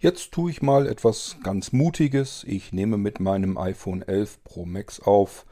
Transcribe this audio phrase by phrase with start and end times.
[0.00, 2.44] Jetzt tue ich mal etwas ganz Mutiges.
[2.46, 5.44] Ich nehme mit meinem iPhone 11 Pro Max auf.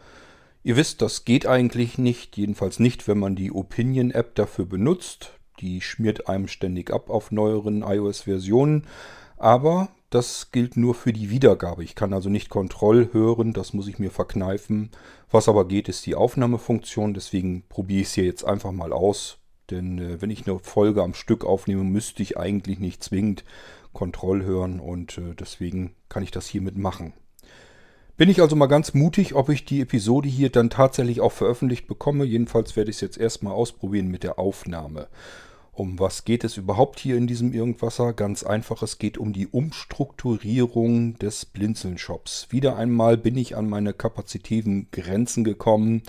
[0.62, 5.32] Ihr wisst, das geht eigentlich nicht, jedenfalls nicht, wenn man die Opinion App dafür benutzt.
[5.58, 8.86] Die schmiert einem ständig ab auf neueren iOS-Versionen.
[9.36, 11.82] Aber das gilt nur für die Wiedergabe.
[11.82, 14.92] Ich kann also nicht Kontroll hören, das muss ich mir verkneifen.
[15.28, 17.14] Was aber geht, ist die Aufnahmefunktion.
[17.14, 19.38] Deswegen probiere ich es hier jetzt einfach mal aus.
[19.70, 23.44] Denn äh, wenn ich eine Folge am Stück aufnehme, müsste ich eigentlich nicht zwingend
[23.96, 27.14] Kontroll hören und äh, deswegen kann ich das hiermit machen.
[28.18, 31.86] Bin ich also mal ganz mutig, ob ich die Episode hier dann tatsächlich auch veröffentlicht
[31.86, 32.26] bekomme.
[32.26, 35.08] Jedenfalls werde ich es jetzt erstmal ausprobieren mit der Aufnahme.
[35.72, 38.12] Um was geht es überhaupt hier in diesem Irgendwasser?
[38.12, 42.48] Ganz einfach, es geht um die Umstrukturierung des Blinzeln-Shops.
[42.50, 46.02] Wieder einmal bin ich an meine kapazitiven Grenzen gekommen.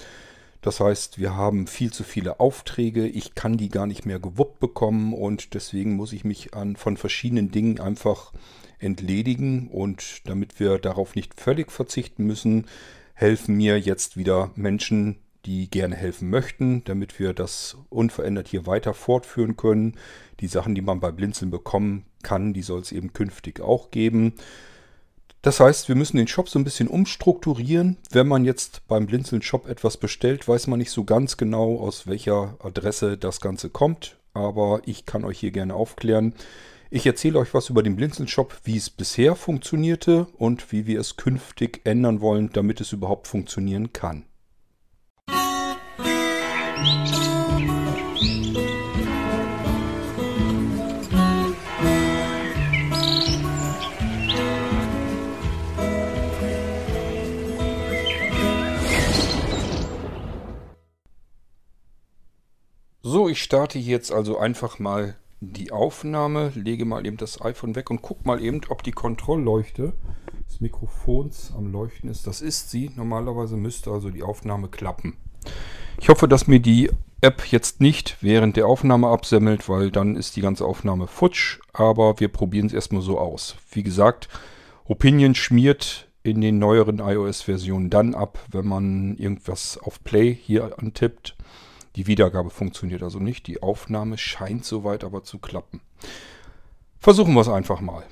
[0.67, 4.59] Das heißt, wir haben viel zu viele Aufträge, ich kann die gar nicht mehr gewuppt
[4.59, 8.33] bekommen und deswegen muss ich mich an, von verschiedenen Dingen einfach
[8.77, 12.65] entledigen und damit wir darauf nicht völlig verzichten müssen,
[13.13, 18.93] helfen mir jetzt wieder Menschen, die gerne helfen möchten, damit wir das unverändert hier weiter
[18.93, 19.95] fortführen können.
[20.41, 24.33] Die Sachen, die man bei Blinzeln bekommen kann, die soll es eben künftig auch geben.
[25.41, 27.97] Das heißt, wir müssen den Shop so ein bisschen umstrukturieren.
[28.11, 32.07] Wenn man jetzt beim Blinzeln Shop etwas bestellt, weiß man nicht so ganz genau, aus
[32.07, 34.17] welcher Adresse das Ganze kommt.
[34.33, 36.33] Aber ich kann euch hier gerne aufklären.
[36.89, 40.99] Ich erzähle euch was über den Blinzeln Shop, wie es bisher funktionierte und wie wir
[40.99, 44.25] es künftig ändern wollen, damit es überhaupt funktionieren kann.
[63.09, 67.89] So, ich starte jetzt also einfach mal die Aufnahme, lege mal eben das iPhone weg
[67.89, 69.93] und gucke mal eben, ob die Kontrollleuchte
[70.45, 72.27] des Mikrofons am Leuchten ist.
[72.27, 72.91] Das ist sie.
[72.97, 75.15] Normalerweise müsste also die Aufnahme klappen.
[76.01, 76.89] Ich hoffe, dass mir die
[77.21, 81.59] App jetzt nicht während der Aufnahme absemmelt, weil dann ist die ganze Aufnahme futsch.
[81.71, 83.55] Aber wir probieren es erstmal so aus.
[83.71, 84.27] Wie gesagt,
[84.83, 91.36] Opinion schmiert in den neueren iOS-Versionen dann ab, wenn man irgendwas auf Play hier antippt.
[91.97, 93.47] Die Wiedergabe funktioniert also nicht.
[93.47, 95.81] Die Aufnahme scheint soweit aber zu klappen.
[96.99, 98.03] Versuchen wir es einfach mal.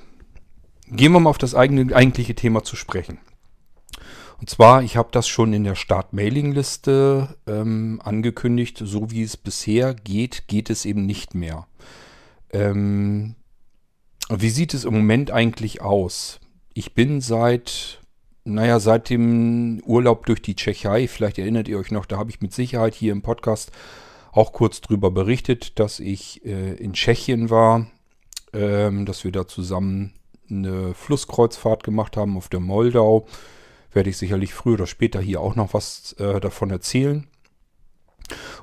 [0.88, 3.20] Gehen wir mal auf das eigene, eigentliche Thema zu sprechen.
[4.40, 8.82] Und zwar, ich habe das schon in der Start-Mailing-Liste ähm, angekündigt.
[8.84, 11.68] So wie es bisher geht, geht es eben nicht mehr.
[12.50, 13.36] Ähm,
[14.30, 16.40] wie sieht es im Moment eigentlich aus?
[16.74, 18.02] Ich bin seit
[18.46, 22.42] naja, seit dem Urlaub durch die Tschechei, vielleicht erinnert ihr euch noch, da habe ich
[22.42, 23.72] mit Sicherheit hier im Podcast
[24.32, 27.88] auch kurz drüber berichtet, dass ich äh, in Tschechien war,
[28.54, 30.14] ähm, dass wir da zusammen
[30.50, 33.26] eine Flusskreuzfahrt gemacht haben auf der Moldau.
[33.92, 37.26] Werde ich sicherlich früher oder später hier auch noch was äh, davon erzählen.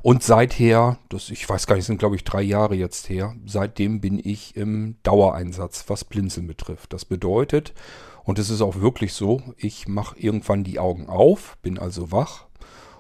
[0.02, 4.00] Und seither, das, ich weiß gar nicht, sind glaube ich drei Jahre jetzt her, seitdem
[4.00, 6.92] bin ich im Dauereinsatz, was Blinzeln betrifft.
[6.92, 7.72] Das bedeutet,
[8.24, 12.46] und es ist auch wirklich so, ich mache irgendwann die Augen auf, bin also wach.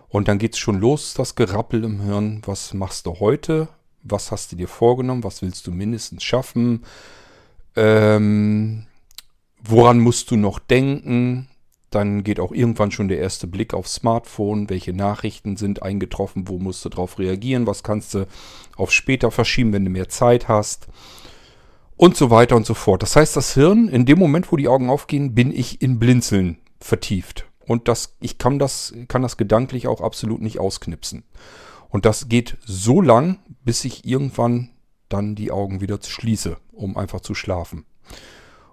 [0.08, 2.42] Und dann geht es schon los, das Gerappel im Hirn.
[2.44, 3.68] Was machst du heute?
[4.02, 5.24] Was hast du dir vorgenommen?
[5.24, 6.84] Was willst du mindestens schaffen?
[7.76, 8.86] Ähm,
[9.62, 11.48] woran musst du noch denken?
[11.94, 14.68] Dann geht auch irgendwann schon der erste Blick aufs Smartphone.
[14.68, 16.48] Welche Nachrichten sind eingetroffen?
[16.48, 17.66] Wo musst du darauf reagieren?
[17.66, 18.26] Was kannst du
[18.76, 20.88] auf später verschieben, wenn du mehr Zeit hast?
[22.02, 23.02] und so weiter und so fort.
[23.02, 26.58] Das heißt, das Hirn, in dem Moment, wo die Augen aufgehen, bin ich in Blinzeln
[26.80, 27.46] vertieft.
[27.64, 31.22] Und das, ich kann das, kann das gedanklich auch absolut nicht ausknipsen.
[31.90, 34.70] Und das geht so lang, bis ich irgendwann
[35.08, 37.84] dann die Augen wieder schließe, um einfach zu schlafen.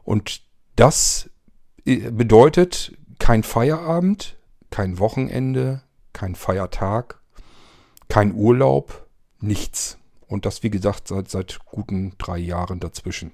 [0.03, 0.41] Und
[0.75, 1.29] das
[1.85, 4.37] äh, bedeutet kein Feierabend,
[4.71, 5.81] kein Wochenende,
[6.13, 7.19] kein Feiertag,
[8.07, 9.07] kein Urlaub,
[9.39, 9.97] nichts.
[10.27, 13.31] Und das, wie gesagt, seit, seit guten drei Jahren dazwischen.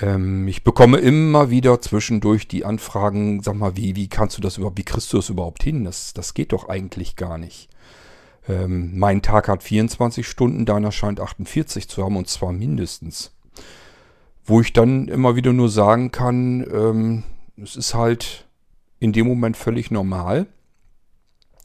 [0.00, 4.56] Ähm, ich bekomme immer wieder zwischendurch die Anfragen, sag mal, wie, wie kannst du das
[4.58, 5.84] überhaupt, wie kriegst du das überhaupt hin?
[5.84, 7.68] Das, das geht doch eigentlich gar nicht.
[8.48, 13.32] Ähm, mein Tag hat 24 Stunden, deiner scheint 48 zu haben und zwar mindestens.
[14.44, 17.22] Wo ich dann immer wieder nur sagen kann, ähm,
[17.62, 18.46] es ist halt
[19.00, 20.46] in dem Moment völlig normal.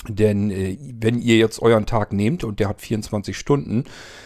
[0.07, 3.85] Denn äh, wenn ihr jetzt euren Tag nehmt und der hat 24 Stunden,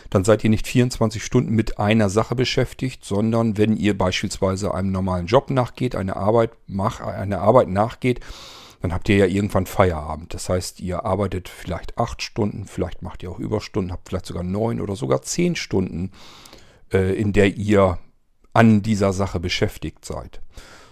[0.10, 4.92] dann seid ihr nicht 24 Stunden mit einer Sache beschäftigt, sondern wenn ihr beispielsweise einem
[4.92, 8.22] normalen Job nachgeht, eine Arbeit, mach, eine Arbeit nachgeht,
[8.82, 10.34] dann habt ihr ja irgendwann Feierabend.
[10.34, 14.44] Das heißt, ihr arbeitet vielleicht acht Stunden, vielleicht macht ihr auch Überstunden, habt vielleicht sogar
[14.44, 16.12] neun oder sogar zehn Stunden,
[16.92, 18.00] äh, in der ihr
[18.54, 20.42] an dieser Sache beschäftigt seid.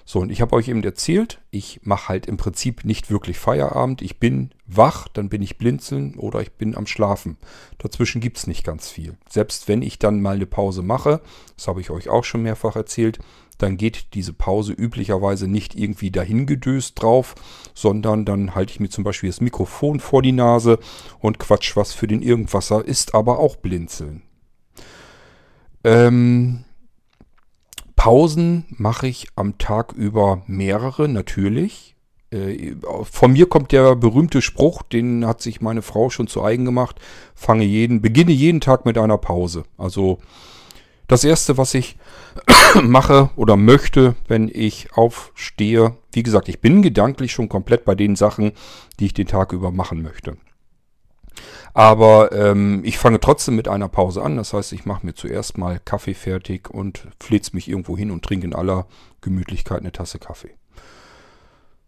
[0.07, 4.03] So, und ich habe euch eben erzählt, ich mache halt im Prinzip nicht wirklich Feierabend.
[4.03, 7.37] Ich bin wach, dann bin ich blinzeln oder ich bin am Schlafen.
[7.79, 9.17] Dazwischen gibt es nicht ganz viel.
[9.27, 11.21] Selbst wenn ich dann mal eine Pause mache,
[11.57, 13.17] das habe ich euch auch schon mehrfach erzählt,
[13.57, 17.33] dann geht diese Pause üblicherweise nicht irgendwie dahingedöst drauf,
[17.73, 20.77] sondern dann halte ich mir zum Beispiel das Mikrofon vor die Nase
[21.19, 24.21] und quatsch was für den Irgendwasser, ist aber auch blinzeln.
[25.83, 26.65] Ähm,
[28.05, 31.95] Pausen mache ich am Tag über mehrere, natürlich.
[32.29, 36.65] Äh, von mir kommt der berühmte Spruch, den hat sich meine Frau schon zu eigen
[36.65, 36.99] gemacht.
[37.33, 39.63] Fange jeden, beginne jeden Tag mit einer Pause.
[39.75, 40.19] Also
[41.07, 41.97] das erste, was ich
[42.83, 48.15] mache oder möchte, wenn ich aufstehe, wie gesagt, ich bin gedanklich schon komplett bei den
[48.15, 48.51] Sachen,
[48.99, 50.37] die ich den Tag über machen möchte.
[51.73, 54.37] Aber ähm, ich fange trotzdem mit einer Pause an.
[54.37, 58.23] Das heißt, ich mache mir zuerst mal Kaffee fertig und flitze mich irgendwo hin und
[58.23, 58.87] trinke in aller
[59.21, 60.55] Gemütlichkeit eine Tasse Kaffee.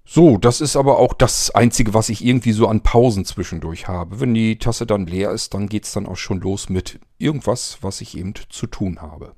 [0.10, 4.22] So, das ist aber auch das Einzige, was ich irgendwie so an Pausen zwischendurch habe.
[4.22, 7.80] Wenn die Tasse dann leer ist, dann geht es dann auch schon los mit irgendwas,
[7.82, 9.34] was ich eben zu tun habe.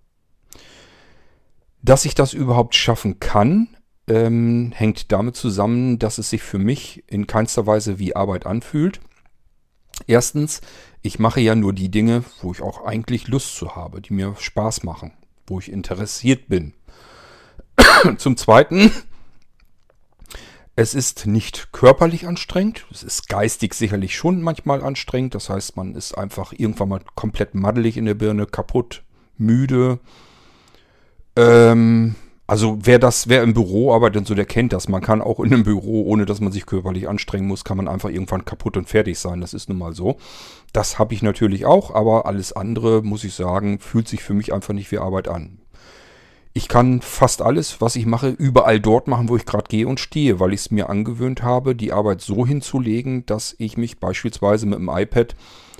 [1.82, 3.70] Dass ich das überhaupt schaffen kann,
[4.08, 9.00] ähm, hängt damit zusammen, dass es sich für mich in keinster Weise wie Arbeit anfühlt.
[10.08, 10.62] Erstens,
[11.02, 14.36] ich mache ja nur die Dinge, wo ich auch eigentlich Lust zu habe, die mir
[14.38, 15.12] Spaß machen,
[15.48, 16.74] wo ich interessiert bin.
[18.18, 18.92] Zum Zweiten,
[20.76, 25.36] es ist nicht körperlich anstrengend, es ist geistig sicherlich schon manchmal anstrengend.
[25.36, 29.04] Das heißt, man ist einfach irgendwann mal komplett maddelig in der Birne, kaputt,
[29.38, 30.00] müde.
[31.36, 32.16] Ähm,
[32.50, 34.90] also wer das, wer im Büro arbeitet, so der kennt das.
[34.90, 37.88] Man kann auch in einem Büro, ohne dass man sich körperlich anstrengen muss, kann man
[37.88, 39.40] einfach irgendwann kaputt und fertig sein.
[39.40, 40.18] Das ist nun mal so.
[40.74, 44.52] Das habe ich natürlich auch, aber alles andere, muss ich sagen, fühlt sich für mich
[44.52, 45.60] einfach nicht wie Arbeit an.
[46.54, 50.00] Ich kann fast alles, was ich mache, überall dort machen, wo ich gerade gehe und
[50.00, 54.66] stehe, weil ich es mir angewöhnt habe, die Arbeit so hinzulegen, dass ich mich beispielsweise
[54.66, 55.36] mit dem iPad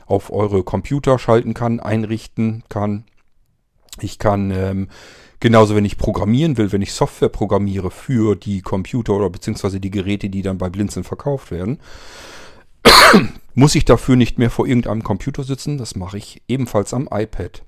[0.06, 3.06] auf eure Computer schalten kann, einrichten kann.
[4.02, 4.88] Ich kann ähm,
[5.40, 9.92] Genauso, wenn ich programmieren will, wenn ich Software programmiere für die Computer oder beziehungsweise die
[9.92, 11.80] Geräte, die dann bei Blinzeln verkauft werden,
[13.54, 15.78] muss ich dafür nicht mehr vor irgendeinem Computer sitzen.
[15.78, 17.64] Das mache ich ebenfalls am iPad.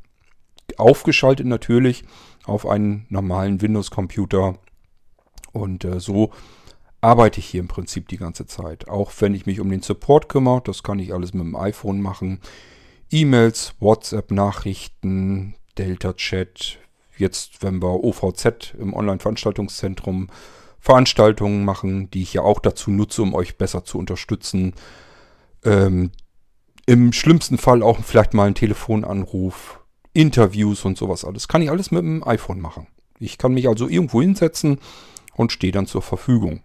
[0.78, 2.04] Aufgeschaltet natürlich
[2.46, 4.58] auf einen normalen Windows-Computer.
[5.54, 6.32] Und äh, so
[7.00, 8.90] arbeite ich hier im Prinzip die ganze Zeit.
[8.90, 12.02] Auch wenn ich mich um den Support kümmere, das kann ich alles mit dem iPhone
[12.02, 12.40] machen.
[13.10, 16.81] E-Mails, WhatsApp-Nachrichten, Delta-Chat,
[17.22, 20.28] jetzt, wenn wir OVZ im Online-Veranstaltungszentrum
[20.80, 24.74] Veranstaltungen machen, die ich ja auch dazu nutze, um euch besser zu unterstützen.
[25.64, 26.12] Ähm,
[26.88, 29.80] Im schlimmsten Fall auch vielleicht mal einen Telefonanruf,
[30.14, 31.48] Interviews und sowas alles.
[31.48, 32.88] Kann ich alles mit dem iPhone machen.
[33.20, 34.80] Ich kann mich also irgendwo hinsetzen
[35.36, 36.62] und stehe dann zur Verfügung.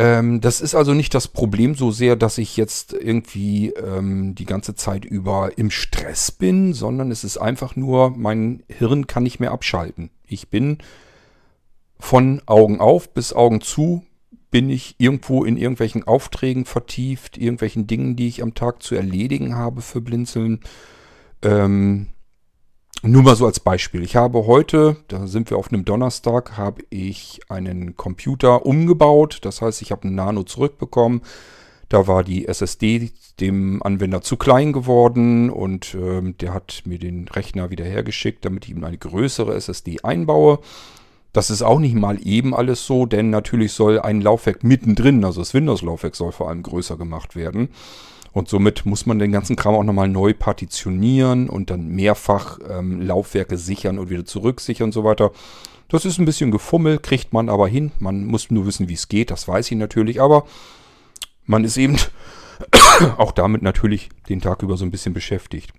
[0.00, 4.46] Ähm, das ist also nicht das Problem so sehr, dass ich jetzt irgendwie ähm, die
[4.46, 9.40] ganze Zeit über im Stress bin, sondern es ist einfach nur, mein Hirn kann nicht
[9.40, 10.08] mehr abschalten.
[10.26, 10.78] Ich bin
[11.98, 14.02] von Augen auf bis Augen zu,
[14.50, 19.54] bin ich irgendwo in irgendwelchen Aufträgen vertieft, irgendwelchen Dingen, die ich am Tag zu erledigen
[19.54, 20.60] habe für Blinzeln.
[21.42, 22.06] Ähm,
[23.02, 24.02] nur mal so als Beispiel.
[24.02, 29.38] Ich habe heute, da sind wir auf einem Donnerstag, habe ich einen Computer umgebaut.
[29.42, 31.22] Das heißt, ich habe einen Nano zurückbekommen.
[31.88, 37.26] Da war die SSD dem Anwender zu klein geworden und ähm, der hat mir den
[37.28, 40.58] Rechner wieder hergeschickt, damit ich ihm eine größere SSD einbaue.
[41.32, 45.40] Das ist auch nicht mal eben alles so, denn natürlich soll ein Laufwerk mittendrin, also
[45.40, 47.70] das Windows-Laufwerk soll vor allem größer gemacht werden.
[48.32, 53.00] Und somit muss man den ganzen Kram auch nochmal neu partitionieren und dann mehrfach ähm,
[53.02, 55.32] Laufwerke sichern und wieder zurücksichern und so weiter.
[55.88, 57.90] Das ist ein bisschen gefummelt, kriegt man aber hin.
[57.98, 60.44] Man muss nur wissen, wie es geht, das weiß ich natürlich, aber
[61.46, 61.96] man ist eben
[63.16, 65.72] auch damit natürlich den Tag über so ein bisschen beschäftigt.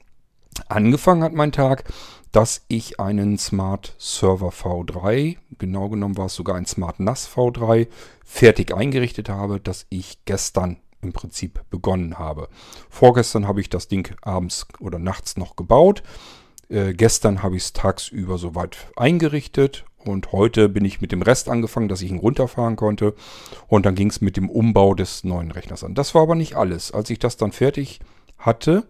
[0.67, 1.85] Angefangen hat mein Tag,
[2.33, 7.87] dass ich einen Smart Server V3, genau genommen war es sogar ein Smart NAS V3,
[8.25, 12.47] fertig eingerichtet habe, das ich gestern im Prinzip begonnen habe.
[12.89, 16.03] Vorgestern habe ich das Ding abends oder nachts noch gebaut.
[16.69, 21.49] Äh, gestern habe ich es tagsüber soweit eingerichtet und heute bin ich mit dem Rest
[21.49, 23.13] angefangen, dass ich ihn runterfahren konnte.
[23.67, 25.95] Und dann ging es mit dem Umbau des neuen Rechners an.
[25.95, 26.91] Das war aber nicht alles.
[26.91, 27.99] Als ich das dann fertig
[28.37, 28.87] hatte,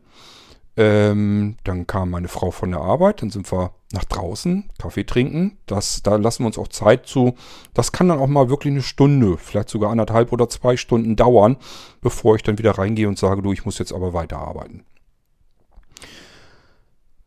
[0.78, 5.58] ähm, dann kam meine Frau von der Arbeit, dann sind wir nach draußen, Kaffee trinken.
[5.66, 7.36] Das, da lassen wir uns auch Zeit zu.
[7.74, 11.58] Das kann dann auch mal wirklich eine Stunde, vielleicht sogar anderthalb oder zwei Stunden dauern,
[12.00, 14.84] bevor ich dann wieder reingehe und sage, du, ich muss jetzt aber weiterarbeiten.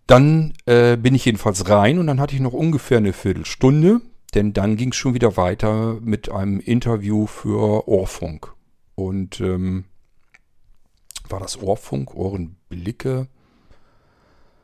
[0.06, 4.00] Dann äh, bin ich jedenfalls rein und dann hatte ich noch ungefähr eine Viertelstunde,
[4.34, 8.52] denn dann ging es schon wieder weiter mit einem Interview für Ohrfunk.
[8.94, 9.84] Und ähm,
[11.28, 12.14] war das Ohrfunk,
[12.74, 13.28] Ohrenblicke?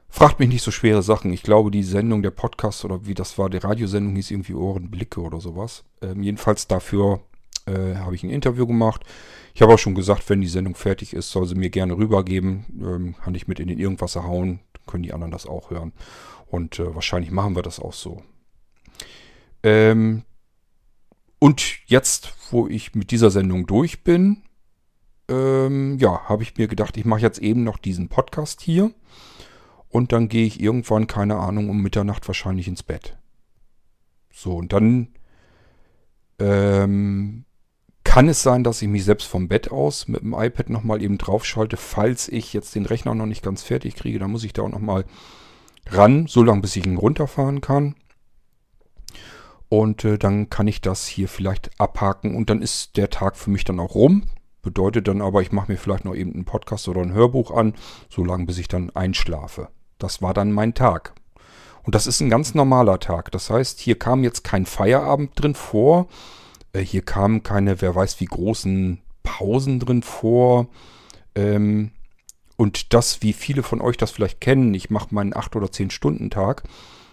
[0.08, 1.32] Fragt mich nicht so schwere Sachen.
[1.32, 5.20] Ich glaube, die Sendung, der Podcast oder wie das war, die Radiosendung hieß irgendwie Ohrenblicke
[5.20, 5.84] oder sowas.
[6.02, 7.20] Ähm, jedenfalls dafür
[7.66, 9.04] äh, habe ich ein Interview gemacht.
[9.54, 12.66] Ich habe auch schon gesagt, wenn die Sendung fertig ist, soll sie mir gerne rübergeben.
[12.80, 15.92] Ähm, kann ich mit in den Irgendwasser hauen, können die anderen das auch hören.
[16.46, 18.24] Und äh, wahrscheinlich machen wir das auch so.
[19.62, 20.24] Ähm,
[21.38, 24.42] und jetzt, wo ich mit dieser Sendung durch bin,
[25.30, 28.90] ähm, ja, habe ich mir gedacht, ich mache jetzt eben noch diesen Podcast hier.
[29.88, 33.16] Und dann gehe ich irgendwann, keine Ahnung, um Mitternacht wahrscheinlich ins Bett.
[34.32, 35.08] So, und dann
[36.38, 37.44] ähm,
[38.04, 41.18] kann es sein, dass ich mich selbst vom Bett aus mit dem iPad nochmal eben
[41.18, 44.18] draufschalte, falls ich jetzt den Rechner noch nicht ganz fertig kriege.
[44.18, 45.04] Dann muss ich da auch nochmal
[45.86, 47.96] ran, so lange bis ich ihn runterfahren kann.
[49.68, 53.50] Und äh, dann kann ich das hier vielleicht abhaken und dann ist der Tag für
[53.50, 54.24] mich dann auch rum.
[54.62, 57.74] Bedeutet dann aber, ich mache mir vielleicht noch eben einen Podcast oder ein Hörbuch an,
[58.08, 59.68] so lange bis ich dann einschlafe.
[59.98, 61.14] Das war dann mein Tag.
[61.82, 63.30] Und das ist ein ganz normaler Tag.
[63.32, 66.08] Das heißt, hier kam jetzt kein Feierabend drin vor.
[66.72, 70.68] Äh, hier kamen keine, wer weiß wie großen Pausen drin vor.
[71.34, 71.92] Ähm,
[72.56, 76.64] und das, wie viele von euch das vielleicht kennen, ich mache meinen 8- oder 10-Stunden-Tag,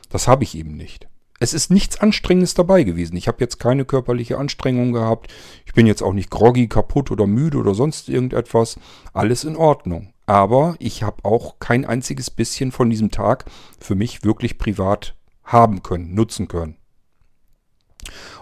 [0.09, 1.06] das habe ich eben nicht.
[1.39, 3.15] Es ist nichts Anstrengendes dabei gewesen.
[3.15, 5.31] Ich habe jetzt keine körperliche Anstrengung gehabt.
[5.65, 8.79] Ich bin jetzt auch nicht groggy, kaputt oder müde oder sonst irgendetwas.
[9.13, 10.13] Alles in Ordnung.
[10.25, 13.45] Aber ich habe auch kein einziges bisschen von diesem Tag
[13.79, 16.75] für mich wirklich privat haben können, nutzen können.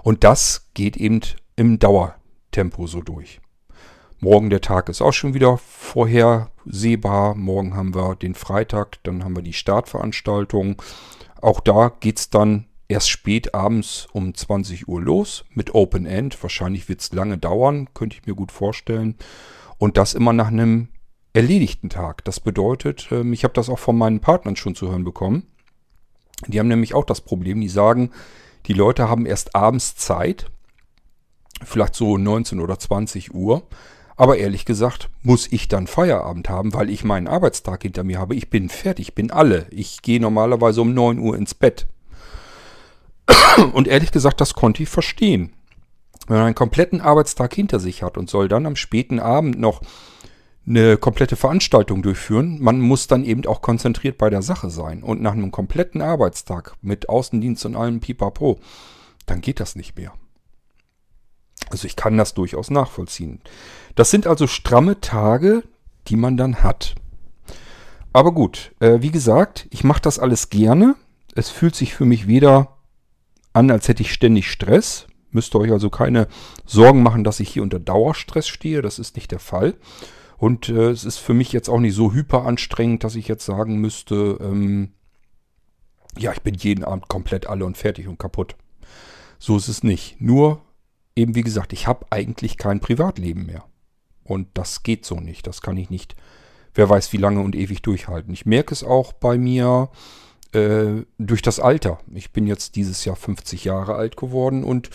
[0.01, 1.21] Und das geht eben
[1.55, 3.41] im Dauertempo so durch.
[4.19, 7.35] Morgen der Tag ist auch schon wieder vorhersehbar.
[7.35, 10.81] Morgen haben wir den Freitag, dann haben wir die Startveranstaltung.
[11.41, 16.41] Auch da geht es dann erst spät abends um 20 Uhr los mit Open End.
[16.41, 19.15] Wahrscheinlich wird es lange dauern, könnte ich mir gut vorstellen.
[19.77, 20.89] Und das immer nach einem
[21.33, 22.23] erledigten Tag.
[22.23, 25.43] Das bedeutet, ähm, ich habe das auch von meinen Partnern schon zu hören bekommen.
[26.47, 28.11] Die haben nämlich auch das Problem, die sagen,
[28.67, 30.47] die Leute haben erst abends Zeit,
[31.63, 33.63] vielleicht so 19 oder 20 Uhr.
[34.17, 38.35] Aber ehrlich gesagt muss ich dann Feierabend haben, weil ich meinen Arbeitstag hinter mir habe.
[38.35, 39.67] Ich bin fertig, bin alle.
[39.71, 41.87] Ich gehe normalerweise um 9 Uhr ins Bett.
[43.73, 45.53] Und ehrlich gesagt, das konnte ich verstehen.
[46.27, 49.81] Wenn man einen kompletten Arbeitstag hinter sich hat und soll dann am späten Abend noch
[50.67, 52.57] eine komplette Veranstaltung durchführen.
[52.59, 55.03] Man muss dann eben auch konzentriert bei der Sache sein.
[55.03, 58.59] Und nach einem kompletten Arbeitstag mit Außendienst und allem Pipapo,
[59.25, 60.13] dann geht das nicht mehr.
[61.69, 63.41] Also ich kann das durchaus nachvollziehen.
[63.95, 65.63] Das sind also stramme Tage,
[66.07, 66.95] die man dann hat.
[68.13, 70.95] Aber gut, äh, wie gesagt, ich mache das alles gerne.
[71.35, 72.74] Es fühlt sich für mich weder
[73.55, 75.07] an, als hätte ich ständig Stress.
[75.31, 76.27] Müsst ihr euch also keine
[76.65, 78.81] Sorgen machen, dass ich hier unter Dauerstress stehe.
[78.81, 79.75] Das ist nicht der Fall.
[80.37, 83.45] Und äh, es ist für mich jetzt auch nicht so hyper anstrengend, dass ich jetzt
[83.45, 84.91] sagen müsste, ähm,
[86.17, 88.55] ja, ich bin jeden Abend komplett alle und fertig und kaputt.
[89.39, 90.19] So ist es nicht.
[90.19, 90.61] Nur,
[91.15, 93.65] eben wie gesagt, ich habe eigentlich kein Privatleben mehr.
[94.23, 95.47] Und das geht so nicht.
[95.47, 96.15] Das kann ich nicht,
[96.73, 98.33] wer weiß wie lange und ewig durchhalten.
[98.33, 99.89] Ich merke es auch bei mir
[100.55, 101.99] äh, durch das Alter.
[102.13, 104.89] Ich bin jetzt dieses Jahr 50 Jahre alt geworden und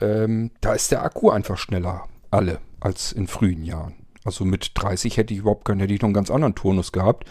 [0.00, 3.94] ähm, da ist der Akku einfach schneller alle als in frühen Jahren.
[4.24, 7.26] Also mit 30 hätte ich überhaupt keinen, hätte ich noch einen ganz anderen Turnus gehabt.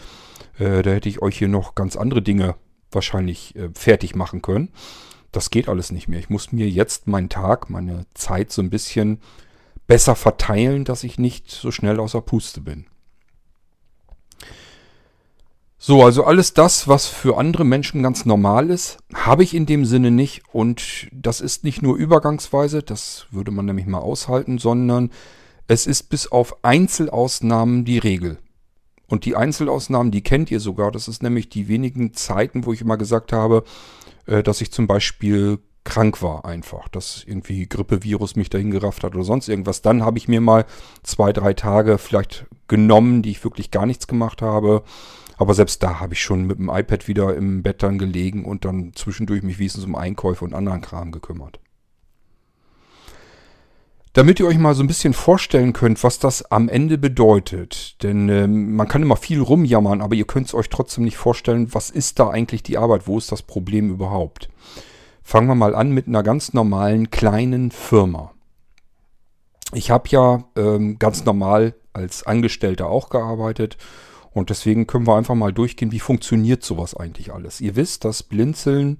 [0.58, 2.56] Äh, da hätte ich euch hier noch ganz andere Dinge
[2.90, 4.70] wahrscheinlich äh, fertig machen können.
[5.30, 6.18] Das geht alles nicht mehr.
[6.18, 9.20] Ich muss mir jetzt meinen Tag, meine Zeit so ein bisschen
[9.86, 12.86] besser verteilen, dass ich nicht so schnell außer Puste bin.
[15.84, 19.84] So, also alles das, was für andere Menschen ganz normal ist, habe ich in dem
[19.84, 20.42] Sinne nicht.
[20.52, 25.10] Und das ist nicht nur übergangsweise, das würde man nämlich mal aushalten, sondern
[25.66, 28.38] es ist bis auf Einzelausnahmen die Regel.
[29.08, 30.92] Und die Einzelausnahmen, die kennt ihr sogar.
[30.92, 33.64] Das ist nämlich die wenigen Zeiten, wo ich immer gesagt habe,
[34.26, 39.16] äh, dass ich zum Beispiel krank war einfach, dass irgendwie Grippevirus mich dahin gerafft hat
[39.16, 39.82] oder sonst irgendwas.
[39.82, 40.64] Dann habe ich mir mal
[41.02, 44.84] zwei, drei Tage vielleicht genommen, die ich wirklich gar nichts gemacht habe.
[45.42, 48.64] Aber selbst da habe ich schon mit dem iPad wieder im Bett dann gelegen und
[48.64, 51.58] dann zwischendurch mich wenigstens um Einkäufe und anderen Kram gekümmert.
[54.12, 58.00] Damit ihr euch mal so ein bisschen vorstellen könnt, was das am Ende bedeutet.
[58.04, 61.74] Denn äh, man kann immer viel rumjammern, aber ihr könnt es euch trotzdem nicht vorstellen,
[61.74, 64.48] was ist da eigentlich die Arbeit, wo ist das Problem überhaupt.
[65.24, 68.30] Fangen wir mal an mit einer ganz normalen kleinen Firma.
[69.74, 73.76] Ich habe ja ähm, ganz normal als Angestellter auch gearbeitet
[74.32, 77.60] Und deswegen können wir einfach mal durchgehen, wie funktioniert sowas eigentlich alles.
[77.60, 78.98] Ihr wisst, dass Blinzeln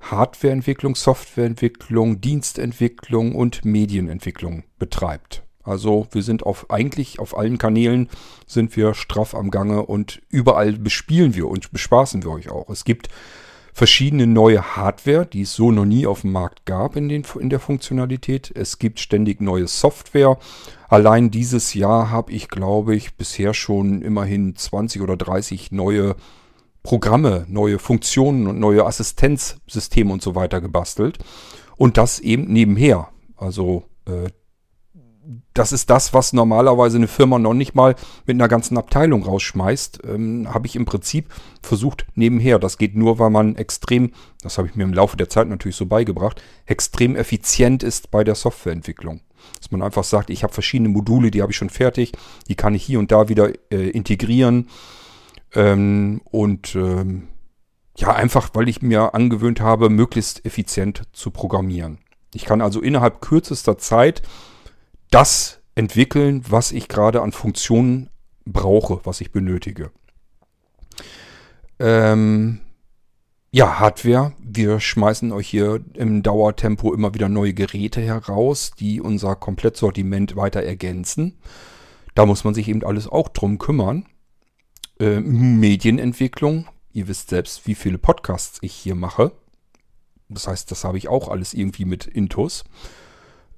[0.00, 5.42] Hardwareentwicklung, Softwareentwicklung, Dienstentwicklung und Medienentwicklung betreibt.
[5.62, 8.08] Also wir sind auf eigentlich auf allen Kanälen
[8.46, 12.70] sind wir straff am Gange und überall bespielen wir und bespaßen wir euch auch.
[12.70, 13.08] Es gibt
[13.74, 17.50] verschiedene neue Hardware, die es so noch nie auf dem Markt gab in, den, in
[17.50, 18.50] der Funktionalität.
[18.54, 20.38] Es gibt ständig neue Software.
[20.90, 26.16] Allein dieses Jahr habe ich, glaube ich, bisher schon immerhin 20 oder 30 neue
[26.82, 31.18] Programme, neue Funktionen und neue Assistenzsysteme und so weiter gebastelt.
[31.76, 33.08] Und das eben nebenher.
[33.36, 34.30] Also äh,
[35.54, 37.94] das ist das, was normalerweise eine Firma noch nicht mal
[38.26, 40.00] mit einer ganzen Abteilung rausschmeißt.
[40.08, 41.28] Ähm, habe ich im Prinzip
[41.62, 42.58] versucht nebenher.
[42.58, 44.10] Das geht nur, weil man extrem,
[44.42, 48.24] das habe ich mir im Laufe der Zeit natürlich so beigebracht, extrem effizient ist bei
[48.24, 49.20] der Softwareentwicklung.
[49.58, 52.12] Dass man einfach sagt, ich habe verschiedene Module, die habe ich schon fertig,
[52.48, 54.68] die kann ich hier und da wieder äh, integrieren.
[55.54, 57.28] Ähm, und ähm,
[57.96, 61.98] ja, einfach, weil ich mir angewöhnt habe, möglichst effizient zu programmieren.
[62.32, 64.22] Ich kann also innerhalb kürzester Zeit
[65.10, 68.10] das entwickeln, was ich gerade an Funktionen
[68.44, 69.90] brauche, was ich benötige.
[71.78, 72.60] Ähm,
[73.52, 74.32] ja, Hardware.
[74.38, 80.62] Wir schmeißen euch hier im Dauertempo immer wieder neue Geräte heraus, die unser Komplettsortiment weiter
[80.62, 81.38] ergänzen.
[82.14, 84.06] Da muss man sich eben alles auch drum kümmern.
[85.00, 86.68] Äh, Medienentwicklung.
[86.92, 89.32] Ihr wisst selbst, wie viele Podcasts ich hier mache.
[90.28, 92.62] Das heißt, das habe ich auch alles irgendwie mit Intus.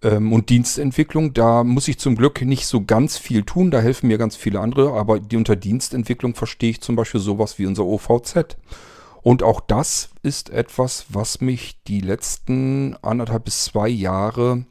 [0.02, 4.08] Ähm, und Dienstentwicklung, da muss ich zum Glück nicht so ganz viel tun, da helfen
[4.08, 7.84] mir ganz viele andere, aber die unter Dienstentwicklung verstehe ich zum Beispiel sowas wie unser
[7.84, 8.56] OVZ.
[9.22, 14.64] Und auch das ist etwas, was mich die letzten anderthalb bis zwei Jahre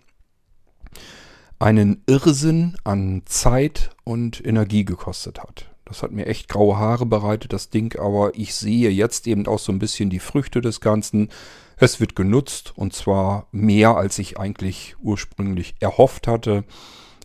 [1.58, 5.70] einen Irrsinn an Zeit und Energie gekostet hat.
[5.86, 9.60] Das hat mir echt graue Haare bereitet, das Ding, aber ich sehe jetzt eben auch
[9.60, 11.30] so ein bisschen die Früchte des Ganzen.
[11.78, 16.64] Es wird genutzt und zwar mehr, als ich eigentlich ursprünglich erhofft hatte.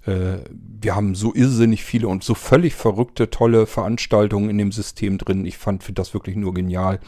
[0.06, 5.18] Äh, wir haben so irrsinnig viele und so völlig verrückte, tolle Veranstaltungen in dem System
[5.18, 5.44] drin.
[5.44, 7.00] Ich fand das wirklich nur genial.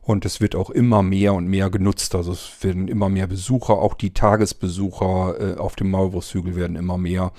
[0.00, 2.14] Und es wird auch immer mehr und mehr genutzt.
[2.16, 6.98] Also es werden immer mehr Besucher, auch die Tagesbesucher äh, auf dem Maulwurfshügel werden immer
[6.98, 7.32] mehr.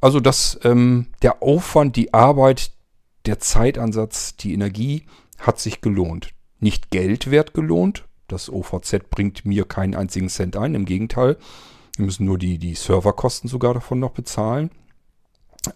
[0.00, 2.72] Also dass ähm, der Aufwand, die Arbeit,
[3.26, 5.04] der Zeitansatz, die Energie
[5.38, 6.30] hat sich gelohnt.
[6.58, 10.74] Nicht Geldwert gelohnt, das OVZ bringt mir keinen einzigen Cent ein.
[10.74, 11.36] Im Gegenteil,
[11.96, 14.70] wir müssen nur die, die Serverkosten sogar davon noch bezahlen.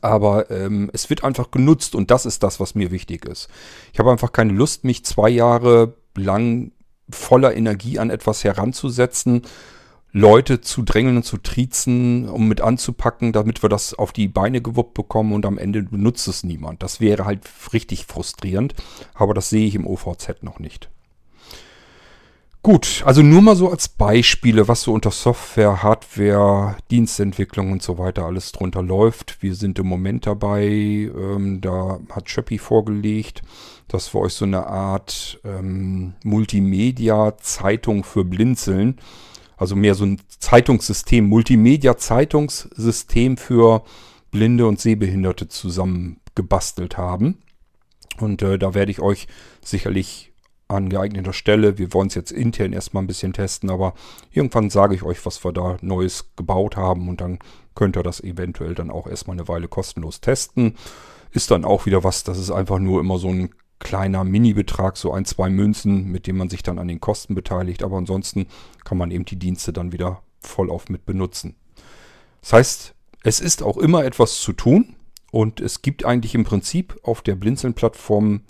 [0.02, 3.48] Aber ähm, es wird einfach genutzt und das ist das, was mir wichtig ist.
[3.92, 6.72] Ich habe einfach keine Lust, mich zwei Jahre lang
[7.10, 9.42] voller Energie an etwas heranzusetzen,
[10.12, 14.60] Leute zu drängeln und zu triezen, um mit anzupacken, damit wir das auf die Beine
[14.60, 16.82] gewuppt bekommen und am Ende benutzt es niemand.
[16.82, 18.74] Das wäre halt richtig frustrierend,
[19.14, 20.90] aber das sehe ich im OVZ noch nicht.
[22.68, 27.96] Gut, also nur mal so als Beispiele, was so unter Software, Hardware, Dienstentwicklung und so
[27.96, 29.38] weiter alles drunter läuft.
[29.40, 33.40] Wir sind im Moment dabei, ähm, da hat Schöppi vorgelegt,
[33.88, 38.98] dass wir euch so eine Art ähm, Multimedia-Zeitung für Blinzeln,
[39.56, 43.82] also mehr so ein Zeitungssystem, Multimedia-Zeitungssystem für
[44.30, 47.38] Blinde und Sehbehinderte zusammengebastelt haben.
[48.20, 49.26] Und äh, da werde ich euch
[49.64, 50.27] sicherlich
[50.68, 51.78] an geeigneter Stelle.
[51.78, 53.94] Wir wollen es jetzt intern erstmal ein bisschen testen, aber
[54.30, 57.38] irgendwann sage ich euch, was wir da Neues gebaut haben und dann
[57.74, 60.76] könnt ihr das eventuell dann auch erstmal eine Weile kostenlos testen.
[61.30, 65.12] Ist dann auch wieder was, das ist einfach nur immer so ein kleiner Mini-Betrag, so
[65.12, 68.46] ein, zwei Münzen, mit dem man sich dann an den Kosten beteiligt, aber ansonsten
[68.84, 71.54] kann man eben die Dienste dann wieder voll auf mit benutzen.
[72.40, 74.96] Das heißt, es ist auch immer etwas zu tun
[75.30, 78.42] und es gibt eigentlich im Prinzip auf der Blinzeln-Plattform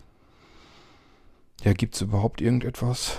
[1.64, 3.16] ja, gibt es überhaupt irgendetwas?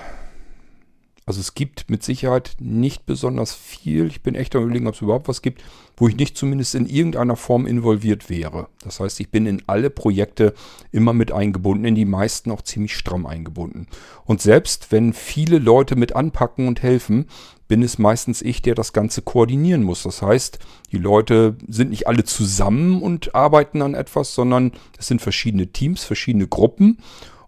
[1.30, 4.08] Also es gibt mit Sicherheit nicht besonders viel.
[4.08, 5.64] Ich bin echt am überlegen, ob es überhaupt was gibt,
[5.96, 8.68] wo ich nicht zumindest in irgendeiner Form involviert wäre.
[8.84, 10.56] Das heißt, ich bin in alle Projekte
[10.92, 13.86] immer mit eingebunden, in die meisten auch ziemlich stramm eingebunden.
[14.26, 17.28] Und selbst wenn viele Leute mit anpacken und helfen,
[17.68, 20.02] bin es meistens ich, der das Ganze koordinieren muss.
[20.02, 20.58] Das heißt,
[20.92, 26.04] die Leute sind nicht alle zusammen und arbeiten an etwas, sondern es sind verschiedene Teams,
[26.04, 26.98] verschiedene Gruppen.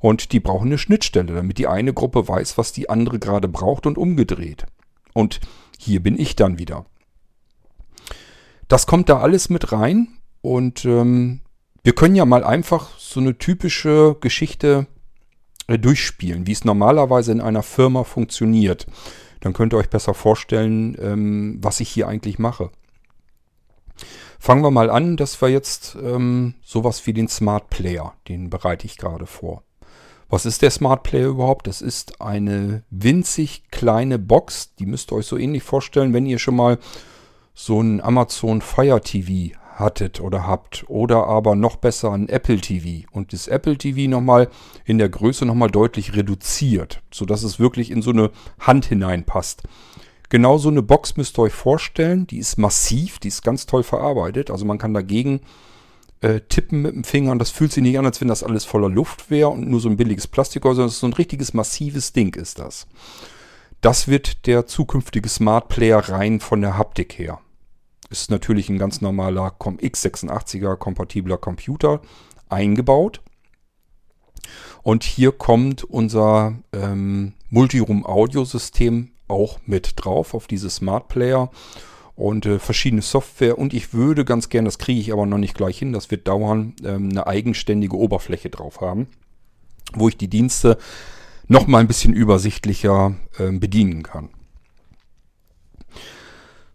[0.02, 3.86] Und die brauchen eine Schnittstelle, damit die eine Gruppe weiß, was die andere gerade braucht
[3.86, 4.66] und umgedreht.
[5.14, 5.40] Und
[5.78, 6.86] hier bin ich dann wieder.
[8.68, 10.08] Das kommt da alles mit rein
[10.42, 11.42] und ähm,
[11.84, 14.88] wir können ja mal einfach so eine typische Geschichte
[15.68, 18.88] äh, durchspielen, wie es normalerweise in einer Firma funktioniert.
[19.42, 22.72] Dann könnt ihr euch besser vorstellen, ähm, was ich hier eigentlich mache.
[24.40, 28.86] Fangen wir mal an, dass wir jetzt ähm, sowas wie den Smart Player, den bereite
[28.88, 29.64] ich gerade vor.
[30.32, 31.68] Was ist der Smart Player überhaupt?
[31.68, 36.40] Das ist eine winzig kleine Box, die müsst ihr euch so ähnlich vorstellen, wenn ihr
[36.40, 36.78] schon mal
[37.54, 43.06] so ein Amazon Fire TV hattet oder habt oder aber noch besser ein Apple TV
[43.12, 44.48] und das Apple TV nochmal
[44.86, 49.64] in der Größe nochmal deutlich reduziert, sodass es wirklich in so eine Hand hineinpasst.
[50.30, 53.84] Genau so eine Box müsst ihr euch vorstellen, die ist massiv, die ist ganz toll
[53.84, 55.42] verarbeitet, also man kann dagegen
[56.22, 58.64] äh, tippen mit dem Finger und das fühlt sich nicht an, als wenn das alles
[58.64, 62.36] voller Luft wäre und nur so ein billiges Plastik, sondern so ein richtiges massives Ding
[62.36, 62.88] ist das.
[63.82, 67.40] Das wird der zukünftige Smart Player rein von der Haptik her.
[68.12, 72.02] Ist natürlich ein ganz normaler x86er kompatibler Computer
[72.50, 73.22] eingebaut.
[74.84, 81.50] Und hier kommt unser ähm, Multiroom-Audio-System auch mit drauf auf diese Smart Player
[82.22, 83.58] und äh, verschiedene Software.
[83.58, 86.28] Und ich würde ganz gern, das kriege ich aber noch nicht gleich hin, das wird
[86.28, 89.08] dauern, ähm, eine eigenständige Oberfläche drauf haben,
[89.94, 90.78] wo ich die Dienste
[91.48, 94.30] noch mal ein bisschen übersichtlicher äh, bedienen kann.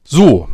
[0.04, 0.48] So,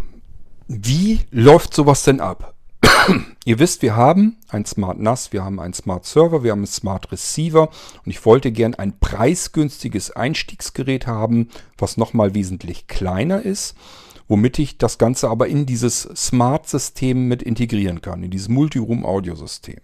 [0.69, 2.55] wie läuft sowas denn ab?
[3.45, 6.67] Ihr wisst, wir haben ein Smart NAS, wir haben einen Smart Server, wir haben einen
[6.67, 7.69] Smart Receiver
[8.05, 13.75] und ich wollte gern ein preisgünstiges Einstiegsgerät haben, was nochmal wesentlich kleiner ist,
[14.33, 19.81] womit ich das Ganze aber in dieses Smart-System mit integrieren kann, in dieses Multiroom-Audio-System.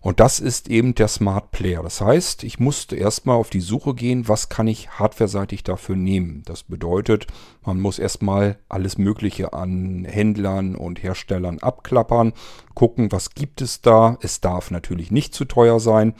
[0.00, 1.82] Und das ist eben der Smart Player.
[1.82, 6.42] Das heißt, ich musste erstmal auf die Suche gehen, was kann ich hardwareseitig dafür nehmen.
[6.46, 7.26] Das bedeutet,
[7.66, 12.32] man muss erstmal alles Mögliche an Händlern und Herstellern abklappern,
[12.72, 14.16] gucken, was gibt es da.
[14.22, 16.14] Es darf natürlich nicht zu teuer sein,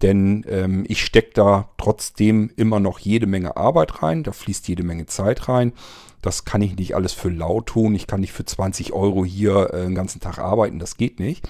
[0.00, 4.82] denn ähm, ich stecke da trotzdem immer noch jede Menge Arbeit rein, da fließt jede
[4.82, 5.74] Menge Zeit rein.
[6.24, 7.94] Das kann ich nicht alles für laut tun.
[7.94, 11.46] Ich kann nicht für 20 Euro hier äh, den ganzen Tag arbeiten, das geht nicht.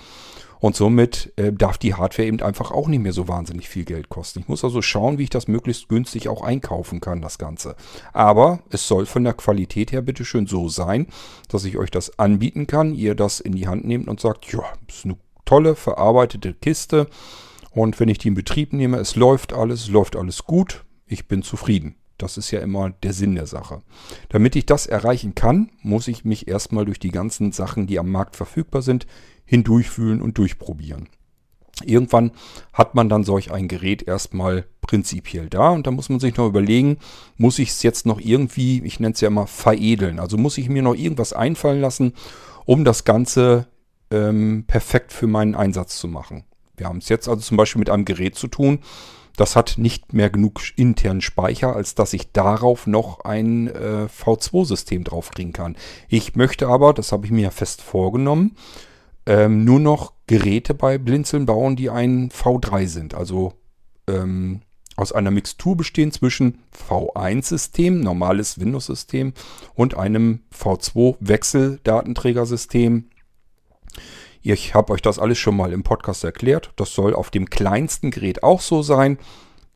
[0.58, 4.08] Und somit äh, darf die Hardware eben einfach auch nicht mehr so wahnsinnig viel Geld
[4.08, 4.40] kosten.
[4.40, 7.76] Ich muss also schauen, wie ich das möglichst günstig auch einkaufen kann, das Ganze.
[8.12, 11.06] Aber es soll von der Qualität her bitteschön so sein,
[11.48, 14.64] dass ich euch das anbieten kann, ihr das in die Hand nehmt und sagt, ja,
[14.88, 17.06] ist eine tolle, verarbeitete Kiste.
[17.70, 21.28] Und wenn ich die in Betrieb nehme, es läuft alles, es läuft alles gut, ich
[21.28, 21.94] bin zufrieden.
[22.18, 23.82] Das ist ja immer der Sinn der Sache.
[24.28, 28.10] Damit ich das erreichen kann, muss ich mich erstmal durch die ganzen Sachen, die am
[28.10, 29.06] Markt verfügbar sind,
[29.44, 31.08] hindurchfühlen und durchprobieren.
[31.82, 32.30] Irgendwann
[32.72, 36.46] hat man dann solch ein Gerät erstmal prinzipiell da und da muss man sich noch
[36.46, 36.98] überlegen,
[37.36, 40.68] muss ich es jetzt noch irgendwie, ich nenne es ja immer veredeln, also muss ich
[40.68, 42.12] mir noch irgendwas einfallen lassen,
[42.64, 43.66] um das Ganze
[44.12, 46.44] ähm, perfekt für meinen Einsatz zu machen.
[46.76, 48.78] Wir haben es jetzt also zum Beispiel mit einem Gerät zu tun,
[49.36, 55.04] das hat nicht mehr genug internen Speicher, als dass ich darauf noch ein äh, V2-System
[55.04, 55.76] draufkriegen kann.
[56.08, 58.56] Ich möchte aber, das habe ich mir ja fest vorgenommen,
[59.26, 63.14] ähm, nur noch Geräte bei Blinzeln bauen, die ein V3 sind.
[63.14, 63.54] Also
[64.06, 64.60] ähm,
[64.96, 69.32] aus einer Mixtur bestehen zwischen V1-System, normales Windows-System,
[69.74, 73.10] und einem V2-Wechseldatenträgersystem.
[74.46, 76.70] Ich habe euch das alles schon mal im Podcast erklärt.
[76.76, 79.18] Das soll auf dem kleinsten Gerät auch so sein.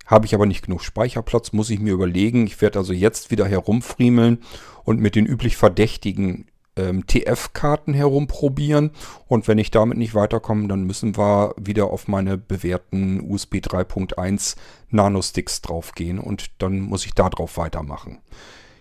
[0.05, 2.47] Habe ich aber nicht genug Speicherplatz, muss ich mir überlegen.
[2.47, 4.43] Ich werde also jetzt wieder herumfriemeln
[4.85, 8.91] und mit den üblich verdächtigen ähm, TF-Karten herumprobieren.
[9.27, 14.57] Und wenn ich damit nicht weiterkomme, dann müssen wir wieder auf meine bewährten USB 3.1
[14.91, 18.19] Nano-Sticks draufgehen und dann muss ich da drauf weitermachen.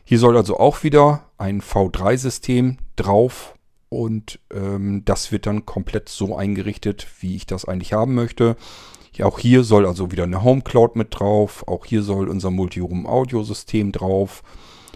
[0.04, 3.57] Hier soll also auch wieder ein V3-System drauf
[3.90, 8.56] und ähm, das wird dann komplett so eingerichtet, wie ich das eigentlich haben möchte.
[9.14, 11.68] Ja, auch hier soll also wieder eine Home Cloud mit drauf.
[11.68, 14.44] Auch hier soll unser Multiroom-Audiosystem drauf.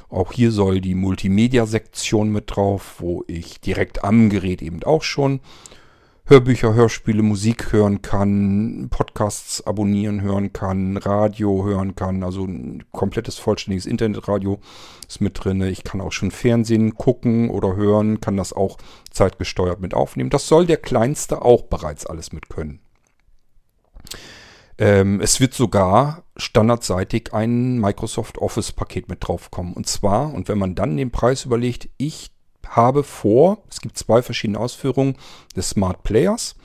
[0.10, 5.39] Auch hier soll die Multimedia-Sektion mit drauf, wo ich direkt am Gerät eben auch schon
[6.32, 13.38] Hörbücher, Hörspiele, Musik hören kann, Podcasts abonnieren hören kann, Radio hören kann, also ein komplettes
[13.38, 14.62] vollständiges Internetradio
[15.06, 15.62] ist mit drin.
[15.63, 18.78] Ich kann auch schon Fernsehen gucken oder hören, kann das auch
[19.10, 20.30] zeitgesteuert mit aufnehmen.
[20.30, 22.80] Das soll der Kleinste auch bereits alles mit können.
[24.78, 29.74] Ähm, es wird sogar standardseitig ein Microsoft Office-Paket mit draufkommen.
[29.74, 32.32] Und zwar, und wenn man dann den Preis überlegt, ich
[32.71, 35.15] habe vor, es gibt zwei verschiedene Ausführungen
[35.55, 36.55] des Smart Players.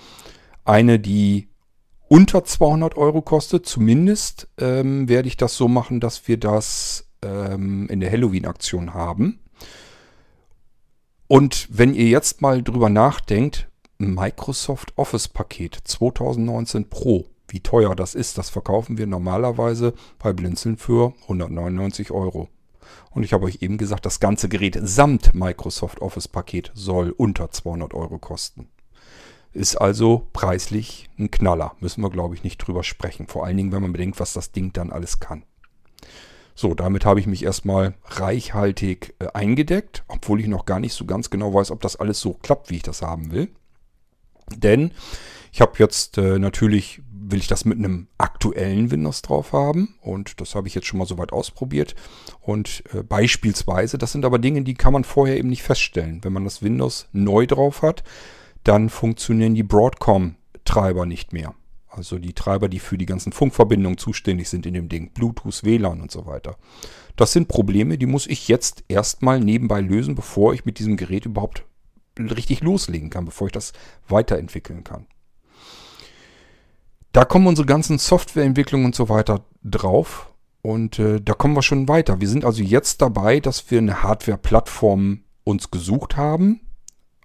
[0.65, 1.49] Eine, die
[2.09, 3.67] unter 200 Euro kostet.
[3.67, 9.41] Zumindest ähm, werde ich das so machen, dass wir das ähm, in der Halloween-Aktion haben.
[11.29, 18.39] Und wenn ihr jetzt mal drüber nachdenkt, Microsoft Office-Paket 2019 Pro wie teuer das ist,
[18.39, 22.49] das verkaufen wir normalerweise bei Blinzeln für 199 Euro.
[23.11, 27.51] Und ich habe euch eben gesagt, das ganze Gerät samt Microsoft Office Paket soll unter
[27.51, 28.69] 200 Euro kosten.
[29.53, 31.77] Ist also preislich ein Knaller.
[31.81, 33.27] Müssen wir, glaube ich, nicht drüber sprechen.
[33.27, 35.45] Vor allen Dingen, wenn man bedenkt, was das Ding dann alles kann.
[36.55, 41.05] So, damit habe ich mich erstmal reichhaltig äh, eingedeckt, obwohl ich noch gar nicht so
[41.05, 43.51] ganz genau weiß, ob das alles so klappt, wie ich das haben will.
[44.55, 44.93] Denn
[45.53, 50.41] ich habe jetzt äh, natürlich, will ich das mit einem aktuellen Windows drauf haben und
[50.41, 51.95] das habe ich jetzt schon mal soweit ausprobiert.
[52.41, 56.23] Und äh, beispielsweise, das sind aber Dinge, die kann man vorher eben nicht feststellen.
[56.23, 58.05] Wenn man das Windows neu drauf hat,
[58.65, 61.55] dann funktionieren die Broadcom-Treiber nicht mehr.
[61.89, 66.01] Also die Treiber, die für die ganzen Funkverbindungen zuständig sind in dem Ding, Bluetooth, WLAN
[66.01, 66.57] und so weiter.
[67.17, 71.25] Das sind Probleme, die muss ich jetzt erstmal nebenbei lösen, bevor ich mit diesem Gerät
[71.25, 71.65] überhaupt
[72.19, 73.73] richtig loslegen kann, bevor ich das
[74.09, 75.07] weiterentwickeln kann.
[77.17, 80.35] Da kommen unsere ganzen Softwareentwicklungen und so weiter drauf.
[80.61, 82.21] Und äh, da kommen wir schon weiter.
[82.21, 86.61] Wir sind also jetzt dabei, dass wir eine Hardware-Plattform uns gesucht haben,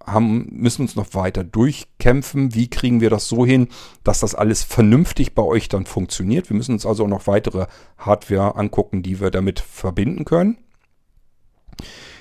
[0.06, 2.56] haben, müssen uns noch weiter durchkämpfen.
[2.56, 3.68] Wie kriegen wir das so hin,
[4.06, 6.50] dass das alles vernünftig bei euch dann funktioniert?
[6.50, 7.66] Wir müssen uns also auch noch weitere
[7.98, 10.58] Hardware angucken, die wir damit verbinden können.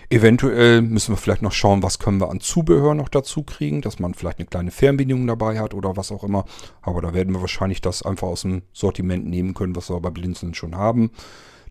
[0.09, 4.01] Eventuell müssen wir vielleicht noch schauen, was können wir an Zubehör noch dazu kriegen, dass
[4.01, 6.45] man vielleicht eine kleine Fernbedienung dabei hat oder was auch immer.
[6.83, 10.11] Aber da werden wir wahrscheinlich das einfach aus dem Sortiment nehmen können, was wir bei
[10.11, 11.13] Blinzeln schon haben.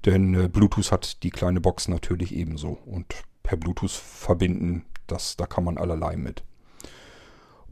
[0.06, 2.78] Denn äh, Bluetooth hat die kleine Box natürlich ebenso.
[2.86, 3.08] Und
[3.44, 6.44] per Bluetooth verbinden das, da kann man allerlei mit.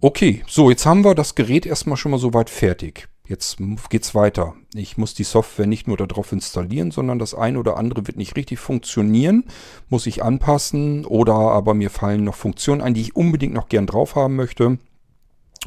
[0.01, 3.07] Okay, so, jetzt haben wir das Gerät erstmal schon mal soweit fertig.
[3.27, 3.57] Jetzt
[3.89, 4.55] geht's weiter.
[4.73, 8.37] Ich muss die Software nicht nur darauf installieren, sondern das eine oder andere wird nicht
[8.37, 9.43] richtig funktionieren,
[9.89, 13.85] muss ich anpassen oder aber mir fallen noch Funktionen ein, die ich unbedingt noch gern
[13.85, 14.77] drauf haben möchte.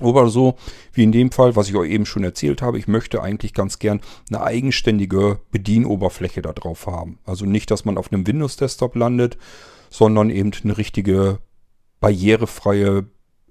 [0.01, 0.57] Oder so,
[0.95, 3.79] wie in dem Fall, was ich euch eben schon erzählt habe, ich möchte eigentlich ganz
[3.79, 7.19] gern eine eigenständige Bedienoberfläche da drauf haben.
[7.27, 9.37] Also nicht, dass man auf einem Windows-Desktop landet,
[9.91, 11.41] sondern eben eine richtige
[12.01, 13.05] barrierefreie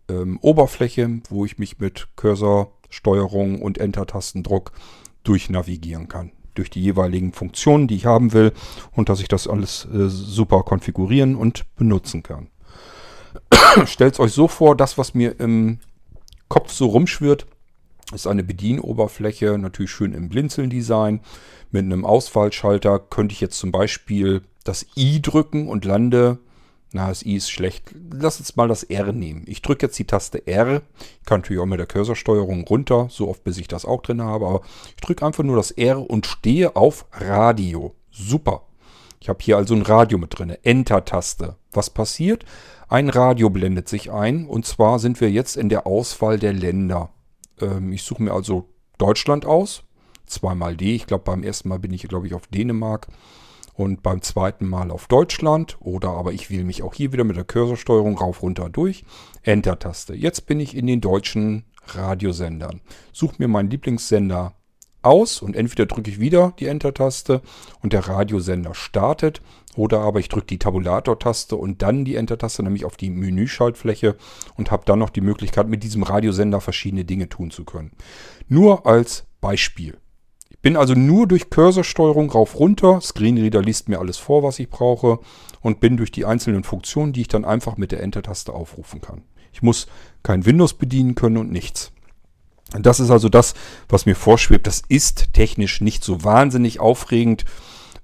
[0.10, 4.72] ähm, Oberfläche, wo ich mich mit Cursor, Steuerung und Enter-Tastendruck
[5.24, 6.32] durchnavigieren kann.
[6.56, 8.52] Durch die jeweiligen Funktionen, die ich haben will
[8.92, 12.50] und dass ich das alles äh, super konfigurieren und benutzen kann.
[13.86, 15.80] Stellt euch so vor, das, was mir im
[16.48, 17.46] Kopf so rumschwirrt,
[18.14, 21.22] ist eine Bedienoberfläche, natürlich schön im Blinzeln-Design.
[21.72, 26.40] Mit einem Auswahlschalter könnte ich jetzt zum Beispiel das i drücken und lande
[26.92, 27.94] na, das I ist schlecht.
[28.12, 29.44] Lass uns mal das R nehmen.
[29.46, 30.82] Ich drücke jetzt die Taste R.
[31.22, 34.24] Ich kann natürlich auch mit der Cursorsteuerung runter, so oft bis ich das auch drin
[34.24, 34.48] habe.
[34.48, 34.62] Aber
[34.96, 37.94] ich drücke einfach nur das R und stehe auf Radio.
[38.12, 38.64] Super.
[39.22, 40.56] Ich habe hier also ein Radio mit drin.
[40.64, 41.58] Enter-Taste.
[41.72, 42.46] Was passiert?
[42.88, 44.48] Ein Radio blendet sich ein.
[44.48, 47.12] Und zwar sind wir jetzt in der Auswahl der Länder.
[47.62, 49.84] Ähm, ich suche mir also Deutschland aus.
[50.26, 50.96] Zweimal D.
[50.96, 53.08] Ich glaube, beim ersten Mal bin ich, glaube ich, auf Dänemark
[53.80, 57.38] und beim zweiten Mal auf Deutschland oder aber ich wähle mich auch hier wieder mit
[57.38, 59.06] der Cursorsteuerung rauf runter durch.
[59.44, 60.16] Enter-Taste.
[60.16, 62.82] Jetzt bin ich in den deutschen Radiosendern.
[63.14, 64.54] Suche mir meinen Lieblingssender
[65.02, 67.42] aus und entweder drücke ich wieder die Enter-Taste
[67.82, 69.42] und der Radiosender startet
[69.78, 74.18] oder aber ich drücke die Tabulator-Taste und dann die Enter-Taste, nämlich auf die Menüschaltfläche
[74.58, 77.92] und habe dann noch die Möglichkeit, mit diesem Radiosender verschiedene Dinge tun zu können.
[78.50, 79.98] Nur als Beispiel.
[80.62, 83.00] Bin also nur durch Cursorsteuerung rauf runter.
[83.02, 85.20] Screenreader liest mir alles vor, was ich brauche.
[85.62, 89.24] Und bin durch die einzelnen Funktionen, die ich dann einfach mit der Enter-Taste aufrufen kann.
[89.52, 89.88] Ich muss
[90.24, 91.92] kein Windows bedienen können und nichts.
[92.72, 93.56] Das ist also das,
[93.88, 94.68] was mir vorschwebt.
[94.68, 97.46] Das ist technisch nicht so wahnsinnig aufregend.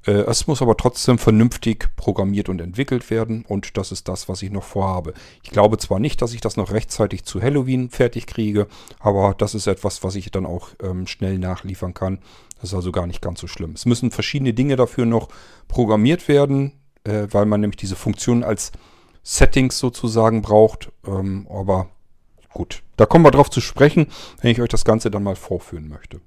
[0.06, 4.42] Äh, es muss aber trotzdem vernünftig programmiert und entwickelt werden und das ist das, was
[4.42, 5.14] ich noch vorhabe.
[5.44, 8.68] Ich glaube zwar nicht, dass ich das noch rechtzeitig zu Halloween fertig kriege,
[9.00, 12.20] aber das ist etwas, was ich dann auch ähm, schnell nachliefern kann.
[12.56, 13.72] Das ist also gar nicht ganz so schlimm.
[13.72, 15.30] Es müssen verschiedene Dinge dafür noch
[15.68, 18.72] programmiert werden, äh, weil man nämlich diese Funktionen als
[19.24, 20.92] Settings sozusagen braucht.
[21.06, 21.90] Ähm, aber
[22.54, 24.08] gut, da kommen wir drauf zu sprechen,
[24.42, 26.22] wenn ich euch das Ganze dann mal vorführen möchte.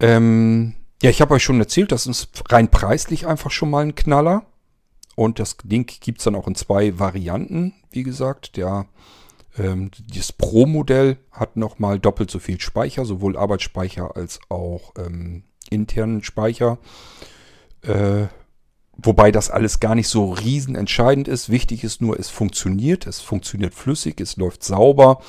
[0.00, 3.94] Ähm, ja, ich habe euch schon erzählt, das ist rein preislich einfach schon mal ein
[3.94, 4.46] Knaller.
[5.14, 8.56] Und das Ding gibt es dann auch in zwei Varianten, wie gesagt.
[8.56, 8.86] Der,
[9.58, 16.22] ähm, das Pro-Modell hat nochmal doppelt so viel Speicher, sowohl Arbeitsspeicher als auch ähm, internen
[16.22, 16.78] Speicher.
[17.82, 18.26] Äh,
[18.96, 21.50] wobei das alles gar nicht so riesen entscheidend ist.
[21.50, 25.20] Wichtig ist nur, es funktioniert, es funktioniert flüssig, es läuft sauber.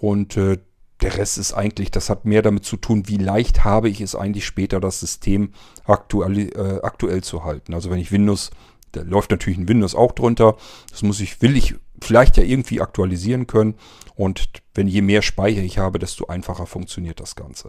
[0.00, 0.58] Und äh,
[1.02, 4.14] der Rest ist eigentlich, das hat mehr damit zu tun, wie leicht habe ich es
[4.14, 5.52] eigentlich später, das System
[5.84, 7.74] aktuell, äh, aktuell zu halten.
[7.74, 8.50] Also wenn ich Windows,
[8.92, 10.56] da läuft natürlich ein Windows auch drunter,
[10.90, 13.74] das muss ich, will ich vielleicht ja irgendwie aktualisieren können.
[14.14, 17.68] Und wenn je mehr Speicher ich habe, desto einfacher funktioniert das Ganze.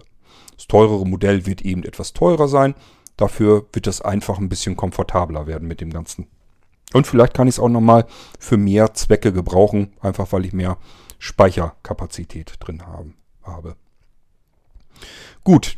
[0.56, 2.76] Das teurere Modell wird eben etwas teurer sein,
[3.18, 6.28] Dafür wird es einfach ein bisschen komfortabler werden mit dem Ganzen.
[6.94, 8.06] Und vielleicht kann ich es auch nochmal
[8.40, 10.78] für mehr Zwecke gebrauchen, einfach weil ich mehr
[11.18, 13.76] Speicherkapazität drin haben, habe.
[15.44, 15.78] Gut.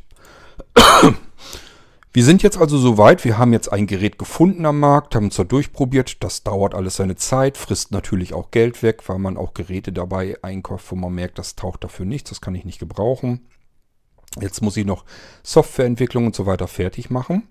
[2.11, 3.23] Wir sind jetzt also soweit.
[3.23, 6.23] Wir haben jetzt ein Gerät gefunden am Markt, haben uns da durchprobiert.
[6.23, 10.37] Das dauert alles seine Zeit, frisst natürlich auch Geld weg, weil man auch Geräte dabei
[10.41, 13.47] einkauft, wo man merkt, das taucht dafür nichts, das kann ich nicht gebrauchen.
[14.41, 15.05] Jetzt muss ich noch
[15.43, 17.47] Softwareentwicklung und so weiter fertig machen.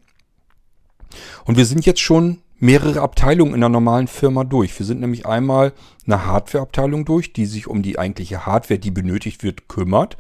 [1.45, 4.77] Und wir sind jetzt schon mehrere Abteilungen in der normalen Firma durch.
[4.79, 5.73] Wir sind nämlich einmal
[6.07, 10.17] eine Hardwareabteilung durch, die sich um die eigentliche Hardware, die benötigt wird, kümmert.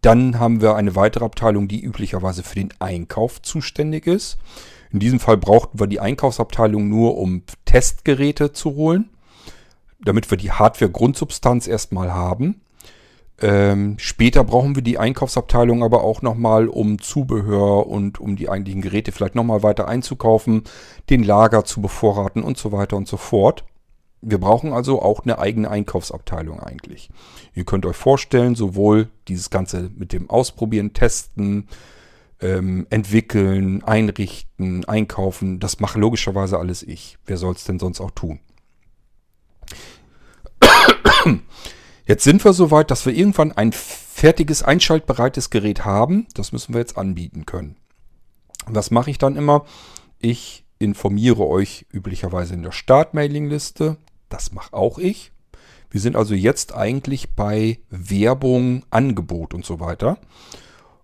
[0.00, 4.38] Dann haben wir eine weitere Abteilung, die üblicherweise für den Einkauf zuständig ist.
[4.92, 9.10] In diesem Fall brauchten wir die Einkaufsabteilung nur, um Testgeräte zu holen,
[10.02, 12.60] damit wir die Hardware-Grundsubstanz erstmal haben.
[13.42, 18.82] Ähm, später brauchen wir die Einkaufsabteilung aber auch nochmal, um Zubehör und um die eigentlichen
[18.82, 20.64] Geräte vielleicht nochmal weiter einzukaufen,
[21.08, 23.64] den Lager zu bevorraten und so weiter und so fort.
[24.22, 27.10] Wir brauchen also auch eine eigene Einkaufsabteilung eigentlich.
[27.54, 31.68] Ihr könnt euch vorstellen, sowohl dieses Ganze mit dem Ausprobieren, Testen,
[32.40, 37.18] ähm, entwickeln, einrichten, einkaufen, das mache logischerweise alles ich.
[37.26, 38.40] Wer soll es denn sonst auch tun?
[42.06, 46.26] Jetzt sind wir so weit, dass wir irgendwann ein fertiges, einschaltbereites Gerät haben.
[46.34, 47.76] Das müssen wir jetzt anbieten können.
[48.66, 49.64] Was mache ich dann immer?
[50.18, 53.96] Ich informiere euch üblicherweise in der Start-Mailing-Liste.
[54.30, 55.32] Das mache auch ich.
[55.90, 60.16] Wir sind also jetzt eigentlich bei Werbung, Angebot und so weiter.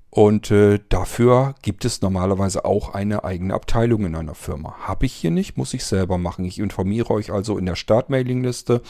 [0.09, 4.77] Und äh, dafür gibt es normalerweise auch eine eigene Abteilung in einer Firma.
[4.79, 6.47] Habe ich hier nicht, muss ich selber machen.
[6.47, 8.81] Ich informiere euch also in der Start-Mailing-Liste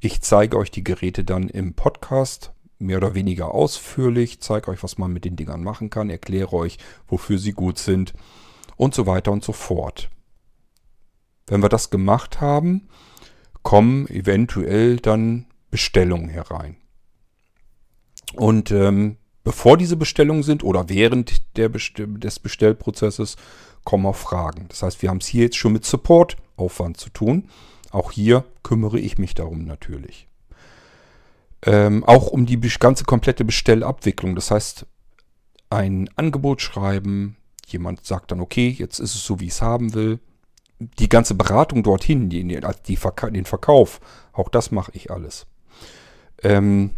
[0.00, 4.98] ich zeige euch die Geräte dann im Podcast mehr oder weniger ausführlich, zeige euch, was
[4.98, 8.12] man mit den Dingern machen kann, erkläre euch, wofür sie gut sind
[8.76, 10.10] und so weiter und so fort.
[11.46, 12.88] Wenn wir das gemacht haben,
[13.66, 16.76] kommen eventuell dann Bestellungen herein.
[18.34, 23.34] Und ähm, bevor diese Bestellungen sind oder während der Bestell des Bestellprozesses
[23.82, 24.66] kommen auch Fragen.
[24.68, 27.48] Das heißt, wir haben es hier jetzt schon mit Supportaufwand zu tun.
[27.90, 30.28] Auch hier kümmere ich mich darum natürlich.
[31.62, 34.36] Ähm, auch um die ganze komplette Bestellabwicklung.
[34.36, 34.86] Das heißt,
[35.70, 39.92] ein Angebot schreiben, jemand sagt dann, okay, jetzt ist es so, wie ich es haben
[39.92, 40.20] will.
[40.78, 42.98] Die ganze Beratung dorthin, die, die, die
[43.32, 43.98] den Verkauf,
[44.32, 45.46] auch das mache ich alles.
[46.42, 46.90] Ähm,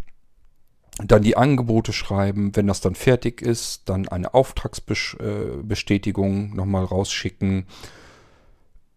[1.01, 7.65] dann die Angebote schreiben, wenn das dann fertig ist, dann eine Auftragsbestätigung nochmal rausschicken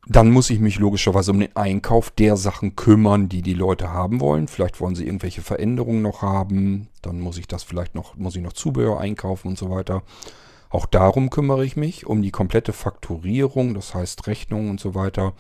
[0.07, 4.21] dann muss ich mich logischerweise um den Einkauf der Sachen kümmern, die die Leute haben
[4.21, 4.49] wollen.
[4.49, 6.89] Vielleicht wollen sie irgendwelche Veränderungen noch haben.
[7.03, 10.03] Dann muss ich das vielleicht noch, muss ich noch Zubehör einkaufen und so weiter.
[10.73, 15.35] Auch darum kümmere ich mich, um die komplette Fakturierung, das heißt Rechnungen und so weiter.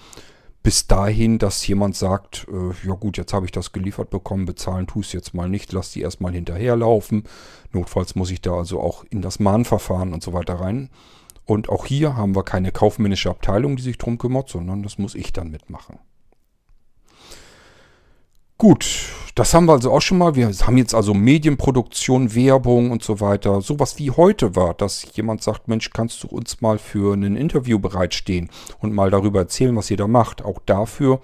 [0.63, 4.87] Bis dahin, dass jemand sagt, äh, ja gut, jetzt habe ich das geliefert bekommen, bezahlen
[4.87, 7.25] tu es jetzt mal nicht, lass die erstmal hinterherlaufen.
[7.73, 10.91] Notfalls muss ich da also auch in das Mahnverfahren und so weiter rein.
[11.47, 15.15] Und auch hier haben wir keine kaufmännische Abteilung, die sich drum kümmert, sondern das muss
[15.15, 15.99] ich dann mitmachen.
[18.63, 20.37] Gut, das haben wir also auch schon mal.
[20.37, 23.61] Wir haben jetzt also Medienproduktion, Werbung und so weiter.
[23.61, 27.81] Sowas wie heute war, dass jemand sagt, Mensch, kannst du uns mal für ein Interview
[27.81, 30.45] bereitstehen und mal darüber erzählen, was ihr da macht.
[30.45, 31.21] Auch dafür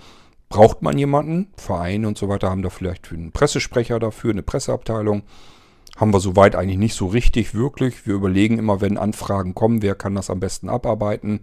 [0.48, 1.52] braucht man jemanden.
[1.56, 5.22] Vereine und so weiter haben da vielleicht einen Pressesprecher dafür, eine Presseabteilung
[5.96, 8.06] haben wir soweit eigentlich nicht so richtig wirklich.
[8.06, 11.40] Wir überlegen immer, wenn Anfragen kommen, wer kann das am besten abarbeiten.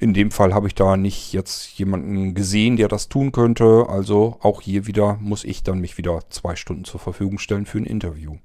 [0.00, 3.86] In dem Fall habe ich da nicht jetzt jemanden gesehen, der das tun könnte.
[3.88, 7.78] Also auch hier wieder muss ich dann mich wieder zwei Stunden zur Verfügung stellen für
[7.78, 8.36] ein Interview.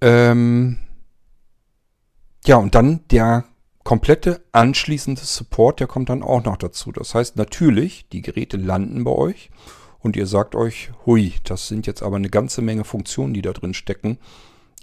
[0.00, 0.78] Ähm
[2.44, 3.44] ja, und dann der
[3.84, 6.92] komplette anschließende Support, der kommt dann auch noch dazu.
[6.92, 9.50] Das heißt natürlich, die Geräte landen bei euch
[10.00, 13.52] und ihr sagt euch, hui, das sind jetzt aber eine ganze Menge Funktionen, die da
[13.52, 14.18] drin stecken.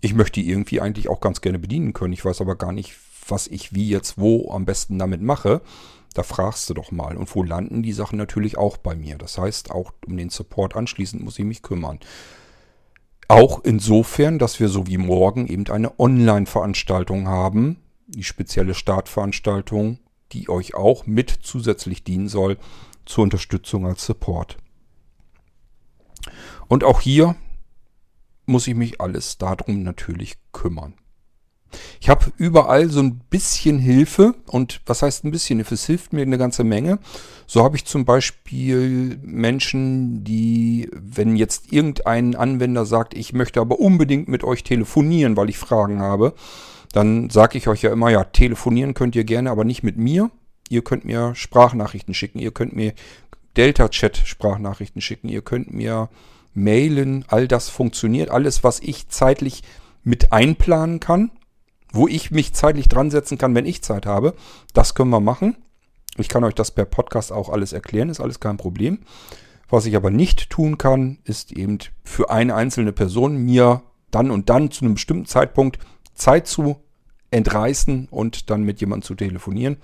[0.01, 2.13] Ich möchte die irgendwie eigentlich auch ganz gerne bedienen können.
[2.13, 2.95] Ich weiß aber gar nicht,
[3.27, 5.61] was ich wie jetzt wo am besten damit mache.
[6.13, 7.17] Da fragst du doch mal.
[7.17, 9.17] Und wo landen die Sachen natürlich auch bei mir.
[9.17, 11.99] Das heißt, auch um den Support anschließend muss ich mich kümmern.
[13.27, 17.77] Auch insofern, dass wir so wie morgen eben eine Online-Veranstaltung haben,
[18.07, 19.99] die spezielle Startveranstaltung,
[20.31, 22.57] die euch auch mit zusätzlich dienen soll
[23.05, 24.57] zur Unterstützung als Support.
[26.67, 27.35] Und auch hier
[28.45, 30.93] muss ich mich alles darum natürlich kümmern.
[31.99, 35.75] Ich habe überall so ein bisschen Hilfe und was heißt ein bisschen Hilfe?
[35.75, 36.99] Es hilft mir eine ganze Menge.
[37.47, 43.79] So habe ich zum Beispiel Menschen, die, wenn jetzt irgendein Anwender sagt, ich möchte aber
[43.79, 46.33] unbedingt mit euch telefonieren, weil ich Fragen habe,
[46.91, 50.31] dann sage ich euch ja immer, ja, telefonieren könnt ihr gerne, aber nicht mit mir.
[50.69, 52.93] Ihr könnt mir Sprachnachrichten schicken, ihr könnt mir
[53.57, 56.09] Delta-Chat Sprachnachrichten schicken, ihr könnt mir
[56.53, 58.29] mailen, all das funktioniert.
[58.31, 59.61] Alles, was ich zeitlich
[60.03, 61.31] mit einplanen kann,
[61.95, 64.33] wo ich mich zeitlich dran setzen kann, wenn ich Zeit habe,
[64.73, 65.57] das können wir machen.
[66.17, 68.99] Ich kann euch das per Podcast auch alles erklären, ist alles kein Problem.
[69.69, 73.81] Was ich aber nicht tun kann, ist eben für eine einzelne Person mir
[74.11, 75.79] dann und dann zu einem bestimmten Zeitpunkt
[76.13, 76.77] Zeit zu
[77.31, 79.77] entreißen und dann mit jemandem zu telefonieren.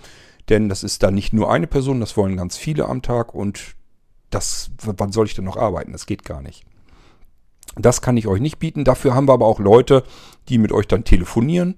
[0.50, 3.76] Denn das ist dann nicht nur eine Person, das wollen ganz viele am Tag und
[4.30, 5.92] das, wann soll ich denn noch arbeiten?
[5.92, 6.64] Das geht gar nicht.
[7.76, 8.84] Das kann ich euch nicht bieten.
[8.84, 10.04] Dafür haben wir aber auch Leute,
[10.50, 11.76] die mit euch dann telefonieren,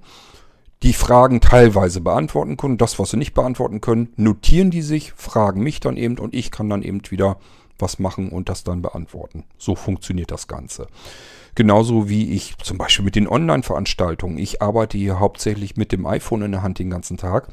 [0.81, 2.77] die Fragen teilweise beantworten können.
[2.77, 6.51] Das, was sie nicht beantworten können, notieren die sich, fragen mich dann eben und ich
[6.51, 7.37] kann dann eben wieder
[7.79, 9.45] was machen und das dann beantworten.
[9.57, 10.87] So funktioniert das Ganze.
[11.55, 14.37] Genauso wie ich zum Beispiel mit den Online-Veranstaltungen.
[14.37, 17.47] Ich arbeite hier hauptsächlich mit dem iPhone in der Hand den ganzen Tag.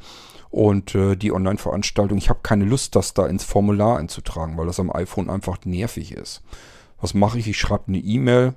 [0.49, 4.79] Und äh, die Online-Veranstaltung, ich habe keine Lust, das da ins Formular einzutragen, weil das
[4.79, 6.41] am iPhone einfach nervig ist.
[7.01, 7.47] Was mache ich?
[7.47, 8.53] Ich schreibe eine E-Mail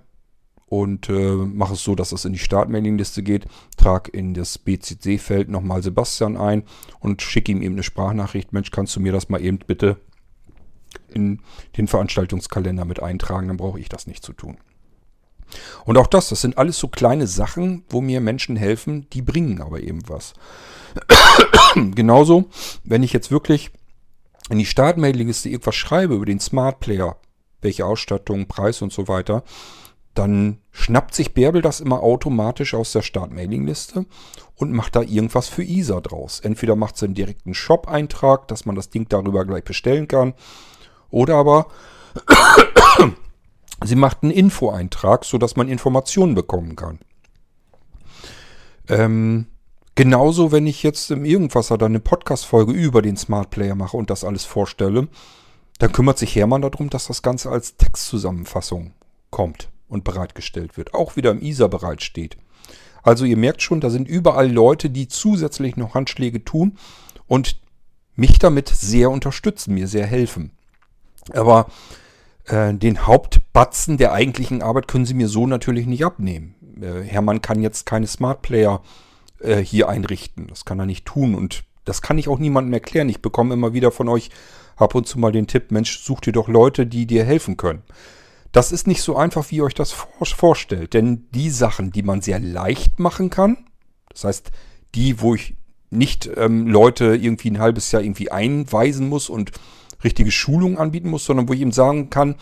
[0.66, 5.48] und äh, mache es so, dass es in die Startmailingliste geht, trage in das BCC-Feld
[5.48, 6.64] nochmal Sebastian ein
[7.00, 8.52] und schicke ihm eben eine Sprachnachricht.
[8.52, 9.96] Mensch, kannst du mir das mal eben bitte
[11.12, 11.40] in
[11.76, 14.58] den Veranstaltungskalender mit eintragen, dann brauche ich das nicht zu tun.
[15.84, 19.60] Und auch das, das sind alles so kleine Sachen, wo mir Menschen helfen, die bringen
[19.60, 20.34] aber eben was.
[21.74, 22.48] Genauso,
[22.82, 23.70] wenn ich jetzt wirklich
[24.50, 27.16] in die Startmailingliste irgendwas schreibe über den Smart Player,
[27.64, 29.42] welche Ausstattung, Preis und so weiter,
[30.14, 34.06] dann schnappt sich Bärbel das immer automatisch aus der Startmailingliste
[34.56, 36.40] und macht da irgendwas für ISA draus.
[36.40, 40.34] Entweder macht sie einen direkten Shop-Eintrag, dass man das Ding darüber gleich bestellen kann,
[41.10, 41.66] oder aber
[43.84, 47.00] sie macht einen Info-Eintrag, sodass man Informationen bekommen kann.
[48.88, 49.46] Ähm,
[49.94, 54.10] genauso, wenn ich jetzt im Irgendwasser dann eine Podcast-Folge über den Smart Player mache und
[54.10, 55.08] das alles vorstelle,
[55.78, 58.92] dann kümmert sich Hermann darum, dass das Ganze als Textzusammenfassung
[59.30, 60.94] kommt und bereitgestellt wird.
[60.94, 62.36] Auch wieder im ISA bereitsteht.
[63.02, 66.78] Also ihr merkt schon, da sind überall Leute, die zusätzlich noch Handschläge tun
[67.26, 67.60] und
[68.16, 70.52] mich damit sehr unterstützen, mir sehr helfen.
[71.32, 71.66] Aber
[72.46, 76.54] äh, den Hauptbatzen der eigentlichen Arbeit können sie mir so natürlich nicht abnehmen.
[76.80, 78.82] Äh, Hermann kann jetzt keine Smart Player
[79.40, 80.46] äh, hier einrichten.
[80.46, 83.08] Das kann er nicht tun und das kann ich auch niemandem erklären.
[83.08, 84.30] Ich bekomme immer wieder von euch
[84.76, 87.82] ab und zu mal den Tipp, Mensch, such dir doch Leute, die dir helfen können.
[88.52, 90.94] Das ist nicht so einfach, wie ihr euch das vorstellt.
[90.94, 93.56] Denn die Sachen, die man sehr leicht machen kann,
[94.10, 94.50] das heißt,
[94.94, 95.56] die, wo ich
[95.90, 99.52] nicht ähm, Leute irgendwie ein halbes Jahr irgendwie einweisen muss und
[100.02, 102.36] richtige Schulungen anbieten muss, sondern wo ich ihm sagen kann,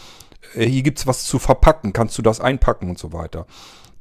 [0.55, 3.47] äh, hier gibt's was zu verpacken, kannst du das einpacken und so weiter.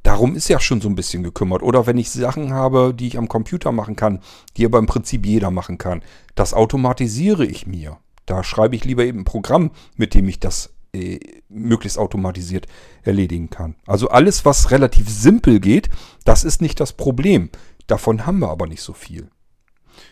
[0.02, 1.62] Darum ist ja schon so ein bisschen gekümmert.
[1.62, 4.20] Oder wenn ich Sachen habe, die ich am Computer machen kann,
[4.56, 6.02] die aber im Prinzip jeder machen kann,
[6.34, 7.98] das automatisiere ich mir.
[8.26, 11.18] Da schreibe ich lieber eben ein Programm, mit dem ich das äh,
[11.48, 12.66] möglichst automatisiert
[13.02, 13.76] erledigen kann.
[13.86, 15.90] Also alles, was relativ simpel geht,
[16.24, 17.50] das ist nicht das Problem.
[17.86, 19.28] Davon haben wir aber nicht so viel.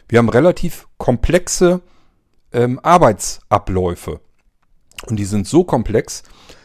[0.09, 1.83] Wir haben relativ komplexe
[2.53, 4.21] ähm, Arbeitsabläufe.
[5.07, 6.23] Und die sind so komplex,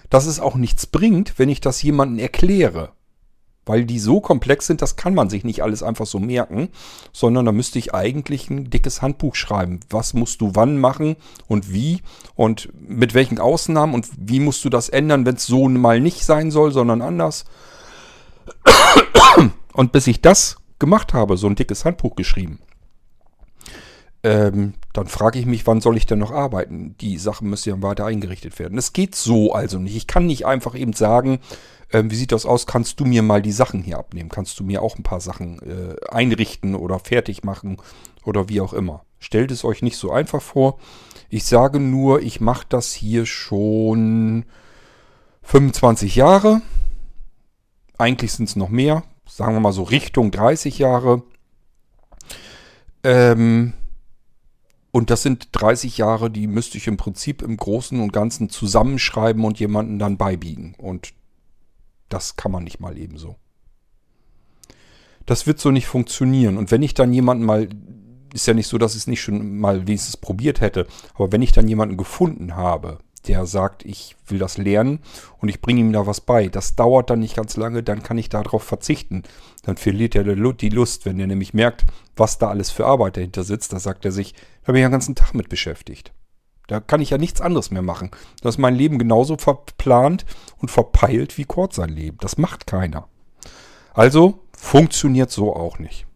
[0.09, 2.94] dass es auch nichts bringt, wenn ich das jemandem erkläre.
[3.65, 6.69] Weil die so komplex sind, das kann man sich nicht alles einfach so merken,
[7.11, 9.79] sondern da müsste ich eigentlich ein dickes Handbuch schreiben.
[9.89, 11.15] Was musst du wann machen
[11.47, 12.01] und wie
[12.35, 16.25] und mit welchen Ausnahmen und wie musst du das ändern, wenn es so mal nicht
[16.25, 17.45] sein soll, sondern anders.
[19.73, 22.59] Und bis ich das gemacht habe, so ein dickes Handbuch geschrieben,
[24.25, 26.95] ähm, dann frage ich mich, wann soll ich denn noch arbeiten?
[26.99, 28.75] Die Sachen müssen ja weiter eingerichtet werden.
[28.75, 29.95] Das geht so also nicht.
[29.95, 31.37] Ich kann nicht einfach eben sagen,
[31.93, 32.65] ähm, wie sieht das aus?
[32.65, 34.29] Kannst du mir mal die Sachen hier abnehmen?
[34.29, 37.77] Kannst du mir auch ein paar Sachen äh, einrichten oder fertig machen
[38.23, 39.05] oder wie auch immer?
[39.19, 40.79] Stellt es euch nicht so einfach vor.
[41.29, 44.45] Ich sage nur, ich mache das hier schon
[45.43, 46.63] 25 Jahre.
[47.99, 49.03] Eigentlich sind es noch mehr.
[49.29, 51.21] Sagen wir mal so Richtung 30 Jahre.
[53.03, 53.73] Ähm,
[54.95, 59.43] und das sind 30 Jahre, die müsste ich im Prinzip im Großen und Ganzen zusammenschreiben
[59.43, 60.73] und jemanden dann beibiegen.
[60.77, 61.13] Und
[62.07, 63.35] das kann man nicht mal ebenso.
[65.25, 66.55] Das wird so nicht funktionieren.
[66.55, 67.67] Und wenn ich dann jemanden mal,
[68.33, 71.41] ist ja nicht so, dass ich es nicht schon mal wenigstens probiert hätte, aber wenn
[71.41, 74.99] ich dann jemanden gefunden habe, der sagt, ich will das lernen
[75.39, 76.47] und ich bringe ihm da was bei.
[76.47, 79.23] Das dauert dann nicht ganz lange, dann kann ich darauf verzichten.
[79.63, 83.43] Dann verliert er die Lust, wenn er nämlich merkt, was da alles für Arbeit dahinter
[83.43, 83.73] sitzt.
[83.73, 84.33] Da sagt er sich,
[84.65, 86.13] da bin ich den ganzen Tag mit beschäftigt.
[86.67, 88.11] Da kann ich ja nichts anderes mehr machen.
[88.41, 90.25] Da ist mein Leben genauso verplant
[90.57, 92.17] und verpeilt wie Kurt sein Leben.
[92.21, 93.07] Das macht keiner.
[93.93, 96.07] Also Funktioniert so auch nicht.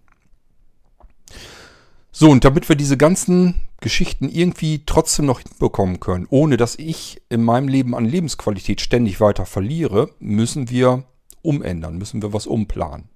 [2.22, 7.22] So, und damit wir diese ganzen Geschichten irgendwie trotzdem noch hinbekommen können, ohne dass ich
[7.30, 11.06] in meinem Leben an Lebensqualität ständig weiter verliere, müssen wir
[11.44, 13.08] umändern, müssen wir was umplanen.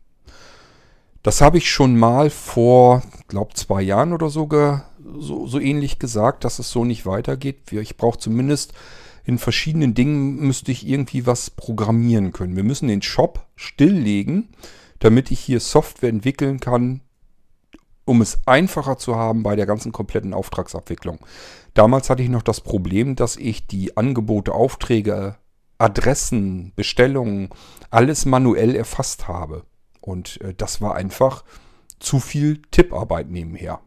[1.22, 4.47] Das habe ich schon mal vor, glaube zwei Jahren oder so,
[5.20, 7.74] so, so ähnlich gesagt, dass es so nicht weitergeht.
[7.74, 8.72] Ich brauche zumindest
[9.26, 12.56] in verschiedenen Dingen müsste ich irgendwie was programmieren können.
[12.56, 14.47] Wir müssen den Shop stilllegen,
[14.99, 17.01] damit ich hier Software entwickeln kann,
[18.06, 21.20] um es einfacher zu haben bei der ganzen kompletten Auftragsabwicklung.
[21.74, 25.38] Damals hatte ich noch das Problem, dass ich die Angebote, Aufträge,
[25.78, 27.49] Adressen, Bestellungen,
[27.89, 29.64] alles manuell erfasst habe.
[30.01, 31.43] Und äh, das war einfach
[31.99, 33.80] zu viel Tipparbeit nebenher.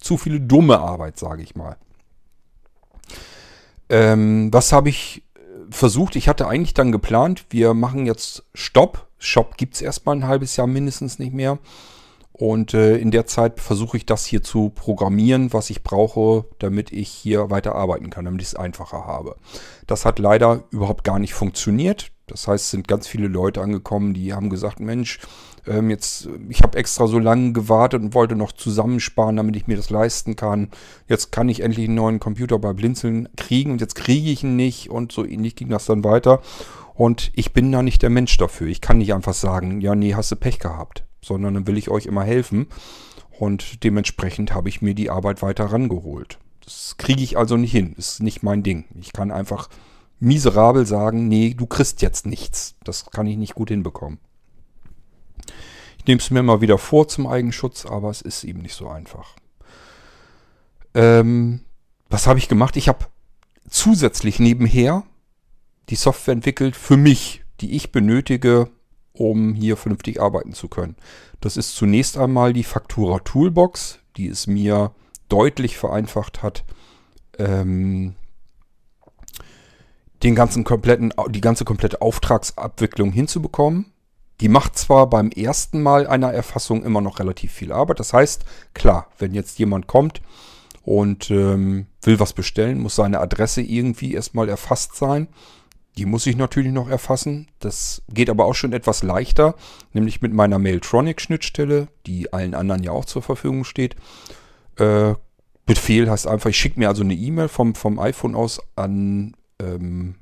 [0.00, 1.76] Zu viele dumme Arbeit, sage ich mal.
[3.88, 5.40] Ähm, was habe ich äh,
[5.70, 6.16] versucht?
[6.16, 9.08] Ich hatte eigentlich dann geplant, wir machen jetzt Stopp.
[9.18, 11.58] Shop gibt es erstmal ein halbes Jahr mindestens nicht mehr.
[12.42, 16.90] Und äh, in der Zeit versuche ich das hier zu programmieren, was ich brauche, damit
[16.90, 19.36] ich hier weiter arbeiten kann, damit ich es einfacher habe.
[19.86, 22.10] Das hat leider überhaupt gar nicht funktioniert.
[22.26, 25.20] Das heißt, es sind ganz viele Leute angekommen, die haben gesagt, Mensch,
[25.68, 29.76] ähm, jetzt, ich habe extra so lange gewartet und wollte noch zusammensparen, damit ich mir
[29.76, 30.72] das leisten kann.
[31.06, 34.56] Jetzt kann ich endlich einen neuen Computer bei Blinzeln kriegen und jetzt kriege ich ihn
[34.56, 36.42] nicht und so ähnlich ging das dann weiter.
[36.94, 38.66] Und ich bin da nicht der Mensch dafür.
[38.66, 41.88] Ich kann nicht einfach sagen, ja, nee, hast du Pech gehabt sondern dann will ich
[41.88, 42.66] euch immer helfen.
[43.38, 46.38] Und dementsprechend habe ich mir die Arbeit weiter rangeholt.
[46.64, 47.94] Das kriege ich also nicht hin.
[47.96, 48.84] Ist nicht mein Ding.
[49.00, 49.68] Ich kann einfach
[50.20, 52.76] miserabel sagen, nee, du kriegst jetzt nichts.
[52.84, 54.18] Das kann ich nicht gut hinbekommen.
[55.98, 58.88] Ich nehme es mir mal wieder vor zum Eigenschutz, aber es ist eben nicht so
[58.88, 59.36] einfach.
[60.94, 61.60] Ähm,
[62.10, 62.76] was habe ich gemacht?
[62.76, 63.06] Ich habe
[63.68, 65.04] zusätzlich nebenher
[65.88, 68.68] die Software entwickelt für mich, die ich benötige,
[69.12, 70.96] um hier vernünftig arbeiten zu können.
[71.40, 74.92] Das ist zunächst einmal die Faktura Toolbox, die es mir
[75.28, 76.64] deutlich vereinfacht hat,
[77.38, 78.14] ähm,
[80.22, 83.86] den ganzen kompletten, die ganze komplette Auftragsabwicklung hinzubekommen.
[84.40, 88.00] Die macht zwar beim ersten Mal einer Erfassung immer noch relativ viel Arbeit.
[88.00, 88.44] Das heißt,
[88.74, 90.20] klar, wenn jetzt jemand kommt
[90.82, 95.28] und ähm, will was bestellen, muss seine Adresse irgendwie erstmal erfasst sein.
[95.98, 97.48] Die muss ich natürlich noch erfassen.
[97.58, 99.54] Das geht aber auch schon etwas leichter,
[99.92, 103.96] nämlich mit meiner Mailtronic-Schnittstelle, die allen anderen ja auch zur Verfügung steht.
[104.76, 105.14] Äh,
[105.66, 110.16] Befehl heißt einfach, ich schicke mir also eine E-Mail vom, vom iPhone aus an ähm,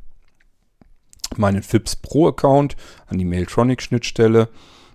[1.36, 4.48] meinen FIPS Pro-Account, an die Mailtronic-Schnittstelle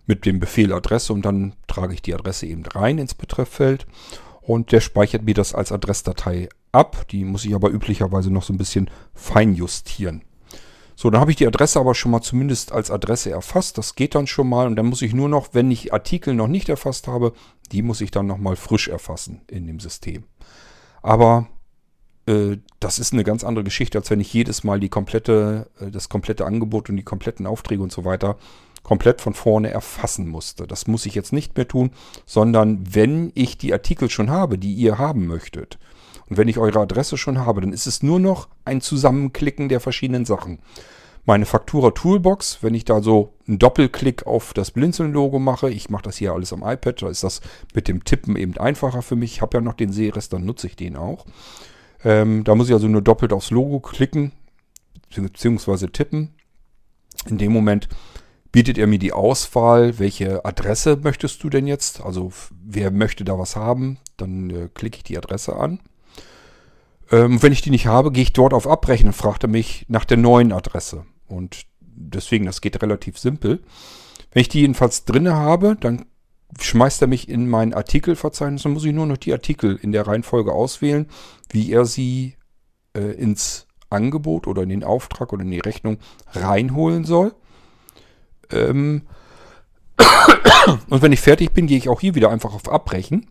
[0.05, 3.87] mit dem Befehl Adresse und dann trage ich die Adresse eben rein ins Betrefffeld
[4.41, 7.07] und der speichert mir das als Adressdatei ab.
[7.09, 10.21] Die muss ich aber üblicherweise noch so ein bisschen fein justieren.
[10.95, 13.77] So, dann habe ich die Adresse aber schon mal zumindest als Adresse erfasst.
[13.77, 14.67] Das geht dann schon mal.
[14.67, 17.33] Und dann muss ich nur noch, wenn ich Artikel noch nicht erfasst habe,
[17.71, 20.23] die muss ich dann nochmal frisch erfassen in dem System.
[21.01, 21.47] Aber
[22.27, 25.91] äh, das ist eine ganz andere Geschichte, als wenn ich jedes Mal die komplette, äh,
[25.91, 28.37] das komplette Angebot und die kompletten Aufträge und so weiter
[28.83, 30.67] komplett von vorne erfassen musste.
[30.67, 31.91] Das muss ich jetzt nicht mehr tun,
[32.25, 35.79] sondern wenn ich die Artikel schon habe, die ihr haben möchtet,
[36.29, 39.79] und wenn ich eure Adresse schon habe, dann ist es nur noch ein Zusammenklicken der
[39.79, 40.59] verschiedenen Sachen.
[41.27, 46.03] Meine Faktura Toolbox, wenn ich da so einen Doppelklick auf das Blinzeln-Logo mache, ich mache
[46.03, 47.41] das hier alles am iPad, da ist das
[47.73, 49.33] mit dem Tippen eben einfacher für mich.
[49.33, 51.25] Ich habe ja noch den Sehrest, dann nutze ich den auch.
[52.03, 54.33] Ähm, da muss ich also nur doppelt aufs Logo klicken,
[55.15, 56.35] beziehungsweise tippen.
[57.27, 57.87] In dem Moment
[58.51, 62.01] bietet er mir die Auswahl, welche Adresse möchtest du denn jetzt?
[62.01, 62.31] Also
[62.63, 63.97] wer möchte da was haben?
[64.17, 65.79] Dann äh, klicke ich die Adresse an.
[67.15, 70.03] Ähm, wenn ich die nicht habe, gehe ich dort auf Abbrechen und fragte mich nach
[70.03, 71.05] der neuen Adresse.
[71.27, 73.63] Und deswegen, das geht relativ simpel.
[74.31, 76.07] Wenn ich die jedenfalls drinne habe, dann
[76.59, 78.63] schmeißt er mich in mein Artikelverzeichnis.
[78.63, 81.07] Dann muss ich nur noch die Artikel in der Reihenfolge auswählen,
[81.49, 82.35] wie er sie
[82.93, 85.99] äh, ins Angebot oder in den Auftrag oder in die Rechnung
[86.33, 87.33] reinholen soll.
[88.51, 89.03] Ähm
[90.89, 93.27] und wenn ich fertig bin, gehe ich auch hier wieder einfach auf Abbrechen.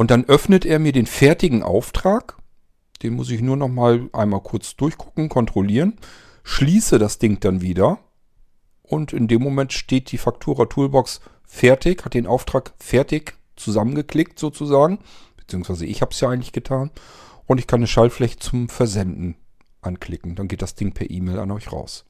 [0.00, 2.38] Und dann öffnet er mir den fertigen Auftrag.
[3.02, 5.98] Den muss ich nur noch mal einmal kurz durchgucken, kontrollieren.
[6.42, 7.98] Schließe das Ding dann wieder.
[8.80, 15.00] Und in dem Moment steht die Faktura Toolbox fertig, hat den Auftrag fertig zusammengeklickt sozusagen.
[15.36, 16.90] Beziehungsweise ich habe es ja eigentlich getan.
[17.44, 19.36] Und ich kann eine Schallfläche zum Versenden
[19.82, 20.34] anklicken.
[20.34, 22.06] Dann geht das Ding per E-Mail an euch raus.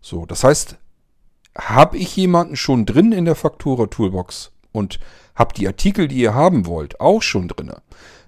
[0.00, 0.78] So, das heißt,
[1.54, 5.00] habe ich jemanden schon drin in der Faktura Toolbox und
[5.38, 7.72] habe die Artikel, die ihr haben wollt, auch schon drin,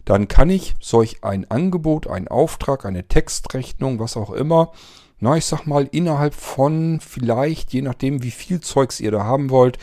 [0.04, 4.72] dann kann ich solch ein Angebot, einen Auftrag, eine Textrechnung, was auch immer,
[5.18, 9.50] na, ich sag mal, innerhalb von vielleicht, je nachdem, wie viel Zeugs ihr da haben
[9.50, 9.78] wollt,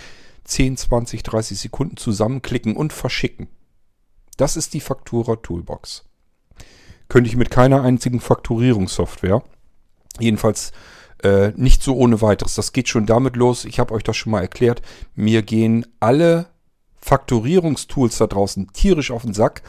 [0.46, 3.48] 10, 20, 30 Sekunden zusammenklicken und verschicken.
[4.38, 6.06] Das ist die Faktura Toolbox.
[7.10, 9.44] Könnte ich mit keiner einzigen Fakturierungssoftware.
[10.20, 10.72] Jedenfalls
[11.24, 12.56] äh, nicht so ohne weiteres.
[12.56, 14.82] Das geht schon damit los, ich habe euch das schon mal erklärt,
[15.16, 16.48] mir gehen alle
[17.02, 19.62] Fakturierungstools da draußen tierisch auf den Sack,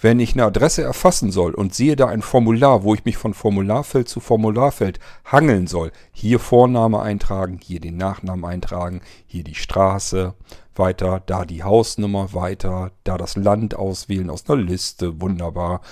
[0.00, 3.34] wenn ich eine Adresse erfassen soll und sehe da ein Formular, wo ich mich von
[3.34, 10.34] Formularfeld zu Formularfeld hangeln soll, hier Vorname eintragen, hier den Nachnamen eintragen, hier die Straße,
[10.74, 15.82] weiter, da die Hausnummer, weiter, da das Land auswählen aus einer Liste, wunderbar.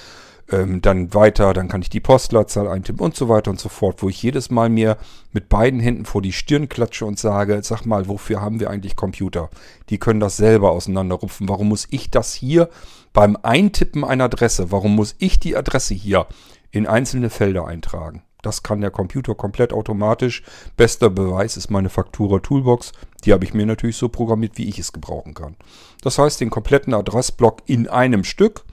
[0.51, 4.03] Ähm, dann weiter, dann kann ich die Postleitzahl eintippen und so weiter und so fort,
[4.03, 4.97] wo ich jedes Mal mir
[5.33, 8.97] mit beiden Händen vor die Stirn klatsche und sage, sag mal, wofür haben wir eigentlich
[8.97, 9.49] Computer?
[9.91, 11.49] Die können das selber auseinanderrupfen.
[11.49, 12.69] Warum muss ich das hier
[13.13, 16.27] beim Eintippen einer Adresse, warum muss ich die Adresse hier
[16.73, 18.23] in einzelne Felder eintragen?
[18.43, 20.43] Das kann der Computer komplett automatisch.
[20.77, 22.93] Bester Beweis ist meine Faktura Toolbox.
[23.25, 25.57] Die habe ich mir natürlich so programmiert, wie ich es gebrauchen kann.
[26.03, 28.65] Das heißt, den kompletten Adressblock in einem Stück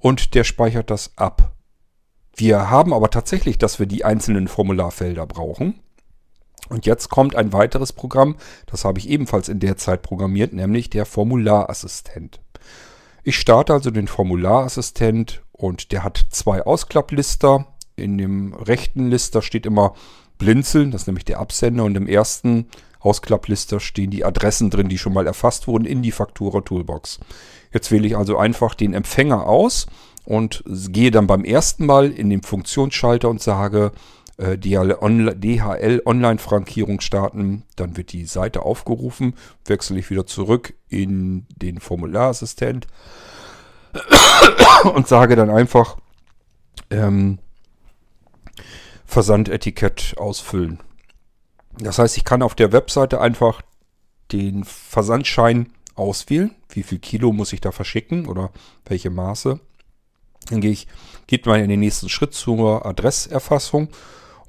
[0.00, 1.52] und der speichert das ab.
[2.34, 5.80] Wir haben aber tatsächlich, dass wir die einzelnen Formularfelder brauchen.
[6.68, 8.36] Und jetzt kommt ein weiteres Programm,
[8.66, 12.40] das habe ich ebenfalls in der Zeit programmiert, nämlich der Formularassistent.
[13.22, 17.66] Ich starte also den Formularassistent und der hat zwei Ausklapplister.
[17.96, 19.94] In dem rechten Lister steht immer
[20.38, 21.84] Blinzeln, das ist nämlich der Absender.
[21.84, 22.66] Und im ersten
[23.00, 27.20] Ausklapplister stehen die Adressen drin, die schon mal erfasst wurden in die Faktura Toolbox.
[27.72, 29.86] Jetzt wähle ich also einfach den Empfänger aus
[30.24, 33.92] und gehe dann beim ersten Mal in den Funktionsschalter und sage
[34.36, 37.64] äh, DHL Online-Frankierung starten.
[37.76, 39.34] Dann wird die Seite aufgerufen,
[39.66, 42.86] wechsle ich wieder zurück in den Formularassistent
[44.94, 45.96] und sage dann einfach
[46.90, 47.38] ähm,
[49.04, 50.80] Versandetikett ausfüllen.
[51.78, 53.62] Das heißt, ich kann auf der Webseite einfach
[54.32, 56.54] den Versandschein auswählen.
[56.68, 58.50] Wie viel Kilo muss ich da verschicken oder
[58.86, 59.60] welche Maße.
[60.48, 60.86] Dann gehe ich,
[61.26, 63.88] geht man in den nächsten Schritt zur Adresserfassung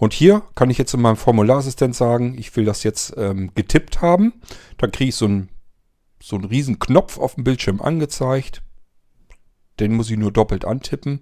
[0.02, 4.02] und hier kann ich jetzt in meinem Formularassistent sagen, ich will das jetzt ähm, getippt
[4.02, 4.34] haben.
[4.80, 5.50] Dann kriege ich so einen,
[6.20, 8.64] so einen riesen Knopf auf dem Bildschirm angezeigt.
[9.80, 11.20] Den muss ich nur doppelt antippen.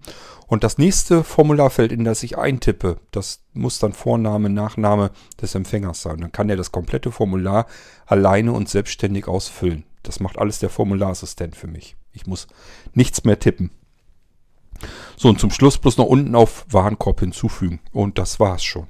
[0.48, 5.12] Und das nächste Formularfeld, in das ich eintippe, das muss dann Vorname, Nachname
[5.42, 6.22] des Empfängers sein.
[6.22, 7.66] Dann kann er das komplette Formular
[8.06, 9.84] alleine und selbstständig ausfüllen.
[10.04, 11.96] Das macht alles der Formularassistent für mich.
[12.14, 12.48] Ich muss
[12.94, 13.72] nichts mehr tippen.
[15.18, 17.82] So, und zum Schluss bloß noch unten auf Warenkorb hinzufügen.
[17.92, 18.88] Und das war's schon.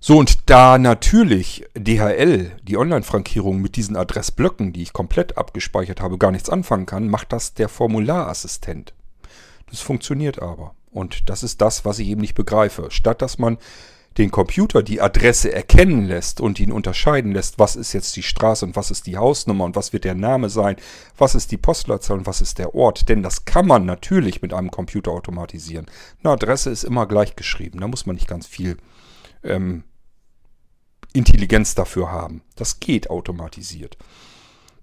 [0.00, 6.18] So, und da natürlich DHL, die Online-Frankierung mit diesen Adressblöcken, die ich komplett abgespeichert habe,
[6.18, 8.94] gar nichts anfangen kann, macht das der Formularassistent.
[9.70, 10.74] Das funktioniert aber.
[10.90, 12.90] Und das ist das, was ich eben nicht begreife.
[12.90, 13.58] Statt dass man
[14.18, 18.64] den Computer die Adresse erkennen lässt und ihn unterscheiden lässt, was ist jetzt die Straße
[18.64, 20.76] und was ist die Hausnummer und was wird der Name sein,
[21.16, 23.08] was ist die Postleitzahl und was ist der Ort.
[23.08, 25.86] Denn das kann man natürlich mit einem Computer automatisieren.
[26.22, 28.76] Eine Adresse ist immer gleich geschrieben, da muss man nicht ganz viel
[29.44, 29.84] ähm,
[31.12, 32.42] Intelligenz dafür haben.
[32.56, 33.96] Das geht automatisiert.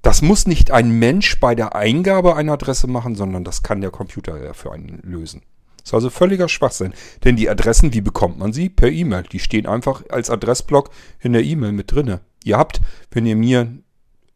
[0.01, 3.91] Das muss nicht ein Mensch bei der Eingabe einer Adresse machen, sondern das kann der
[3.91, 5.41] Computer für einen lösen.
[5.85, 6.95] Das ist also völliger Schwachsinn.
[7.23, 8.69] Denn die Adressen, wie bekommt man sie?
[8.69, 9.21] Per E-Mail.
[9.31, 12.21] Die stehen einfach als Adressblock in der E-Mail mit drinne.
[12.43, 12.81] Ihr habt,
[13.11, 13.71] wenn ihr mir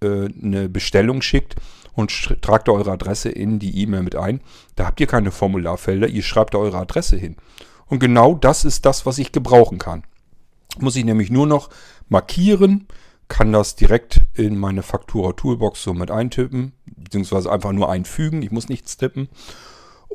[0.01, 1.55] äh, eine Bestellung schickt
[1.95, 2.11] und
[2.43, 4.41] tragt eure Adresse in die E-Mail mit ein,
[4.75, 7.35] da habt ihr keine Formularfelder, ihr schreibt da eure Adresse hin.
[7.87, 10.03] Und genau das ist das, was ich gebrauchen kann.
[10.77, 11.71] Muss ich nämlich nur noch
[12.09, 12.87] markieren,
[13.27, 18.51] kann das direkt in meine Faktura Toolbox so mit eintippen, beziehungsweise einfach nur einfügen, ich
[18.51, 19.29] muss nichts tippen.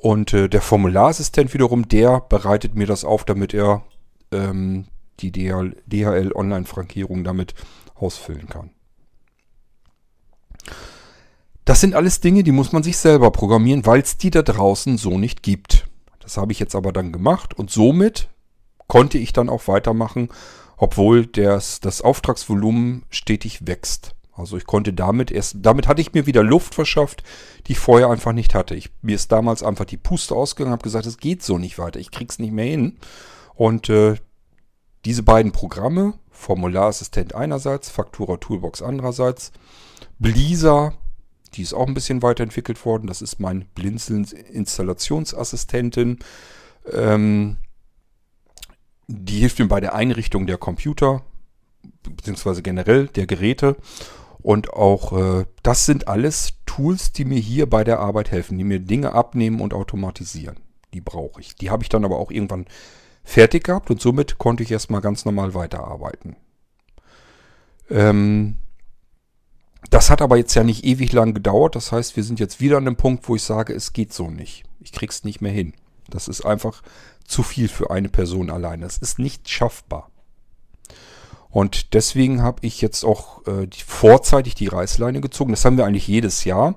[0.05, 3.85] Und äh, der Formularassistent wiederum, der bereitet mir das auf, damit er
[4.33, 4.85] ähm,
[5.21, 7.55] die DHL, DHL Online-Frankierung damit
[7.95, 8.69] ausfüllen kann.
[11.65, 14.99] Das sind alles Dinge, die muss man sich selber programmieren, weil es die da draußen
[14.99, 15.87] so nicht gibt.
[16.21, 18.29] Das habe ich jetzt aber dann gemacht und somit
[18.87, 20.29] konnte ich dann auch weitermachen,
[20.77, 24.14] obwohl das, das Auftragsvolumen stetig wächst.
[24.37, 27.23] Also ich konnte damit erst, damit hatte ich mir wieder Luft verschafft,
[27.67, 28.75] die ich vorher einfach nicht hatte.
[28.75, 32.01] Ich, mir ist damals einfach die Puste ausgegangen, habe gesagt, es geht so nicht weiter,
[32.01, 32.99] ich krieg's nicht mehr hin.
[33.55, 34.17] Und äh,
[35.05, 39.53] diese beiden Programme, Formularassistent einerseits, Faktura Toolbox andererseits,
[40.19, 40.95] Blisa,
[41.55, 43.07] die ist auch ein bisschen weiterentwickelt worden.
[43.07, 46.19] Das ist mein Blinzeln Installationsassistentin.
[46.93, 47.57] Ähm,
[49.07, 51.23] die hilft mir bei der Einrichtung der Computer,
[52.03, 53.77] beziehungsweise generell der Geräte.
[54.45, 58.65] Und auch äh, das sind alles Tools, die mir hier bei der Arbeit helfen, die
[58.65, 60.61] mir Dinge abnehmen und automatisieren.
[60.93, 61.57] Die brauche ich.
[61.57, 62.67] Die habe ich dann aber auch irgendwann
[63.25, 66.37] fertig gehabt und somit konnte ich erstmal ganz normal weiterarbeiten.
[67.89, 68.59] Ähm,
[69.89, 71.75] das hat aber jetzt ja nicht ewig lang gedauert.
[71.75, 74.31] Das heißt, wir sind jetzt wieder an dem Punkt, wo ich sage, es geht so
[74.31, 74.65] nicht.
[74.79, 75.73] Ich krieg's nicht mehr hin.
[76.11, 76.83] Das ist einfach
[77.25, 78.85] zu viel für eine Person alleine.
[78.85, 80.11] Es ist nicht schaffbar.
[81.55, 85.53] Und deswegen habe ich jetzt auch äh, die, vorzeitig die Reißleine gezogen.
[85.53, 86.75] Das haben wir eigentlich jedes Jahr.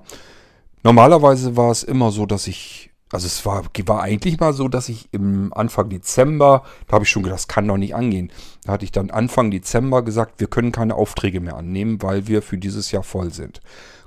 [0.84, 4.88] Normalerweise war es immer so, dass ich, also es war, war eigentlich mal so, dass
[4.88, 8.30] ich im Anfang Dezember, da habe ich schon gedacht, das kann doch nicht angehen.
[8.62, 12.40] Da hatte ich dann Anfang Dezember gesagt, wir können keine Aufträge mehr annehmen, weil wir
[12.40, 13.60] für dieses Jahr voll sind.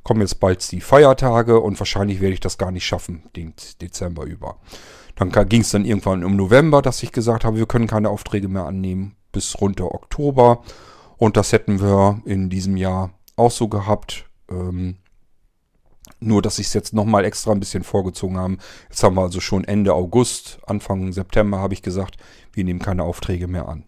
[0.03, 4.23] Kommen jetzt bald die Feiertage und wahrscheinlich werde ich das gar nicht schaffen, den Dezember
[4.23, 4.55] über.
[5.17, 8.47] Dann ging es dann irgendwann im November, dass ich gesagt habe, wir können keine Aufträge
[8.47, 10.63] mehr annehmen bis runter Oktober.
[11.17, 14.25] Und das hätten wir in diesem Jahr auch so gehabt.
[14.49, 14.97] Ähm,
[16.19, 18.59] nur, dass ich es jetzt nochmal extra ein bisschen vorgezogen haben.
[18.89, 22.17] Jetzt haben wir also schon Ende August, Anfang September habe ich gesagt,
[22.53, 23.85] wir nehmen keine Aufträge mehr an.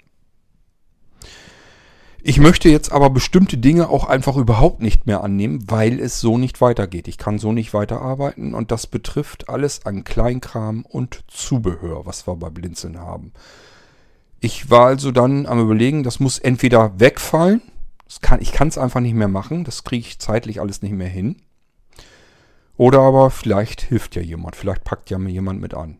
[2.26, 6.38] Ich möchte jetzt aber bestimmte Dinge auch einfach überhaupt nicht mehr annehmen, weil es so
[6.38, 7.10] nicht weitergeht.
[7.10, 12.38] Ich kann so nicht weiterarbeiten und das betrifft alles an Kleinkram und Zubehör, was wir
[12.38, 13.34] bei Blinzeln haben.
[14.44, 17.62] Ich war also dann am überlegen, das muss entweder wegfallen,
[18.22, 21.08] kann, ich kann es einfach nicht mehr machen, das kriege ich zeitlich alles nicht mehr
[21.08, 21.38] hin.
[22.76, 26.00] Oder aber vielleicht hilft ja jemand, vielleicht packt ja mir jemand mit an.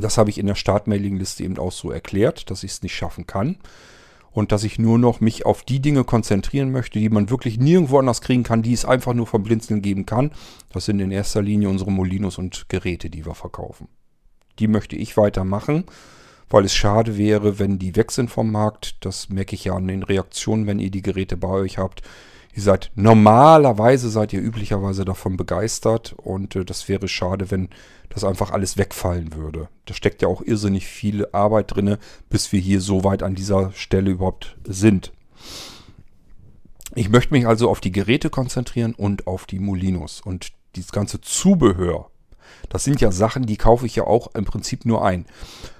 [0.00, 3.26] Das habe ich in der Startmailingliste eben auch so erklärt, dass ich es nicht schaffen
[3.26, 3.58] kann
[4.30, 7.98] und dass ich nur noch mich auf die Dinge konzentrieren möchte, die man wirklich nirgendwo
[7.98, 10.30] anders kriegen kann, die es einfach nur vom Blinzeln geben kann.
[10.70, 13.88] Das sind in erster Linie unsere Molinos und Geräte, die wir verkaufen.
[14.58, 15.84] Die möchte ich weitermachen
[16.48, 18.96] weil es schade wäre, wenn die weg sind vom Markt.
[19.04, 22.02] Das merke ich ja an den Reaktionen, wenn ihr die Geräte bei euch habt.
[22.54, 27.68] Ihr seid normalerweise, seid ihr üblicherweise davon begeistert und äh, das wäre schade, wenn
[28.08, 29.68] das einfach alles wegfallen würde.
[29.84, 31.98] Da steckt ja auch irrsinnig viel Arbeit drin,
[32.30, 35.12] bis wir hier so weit an dieser Stelle überhaupt sind.
[36.94, 41.20] Ich möchte mich also auf die Geräte konzentrieren und auf die Molinos und dieses ganze
[41.20, 42.10] Zubehör.
[42.70, 45.26] Das sind ja Sachen, die kaufe ich ja auch im Prinzip nur ein.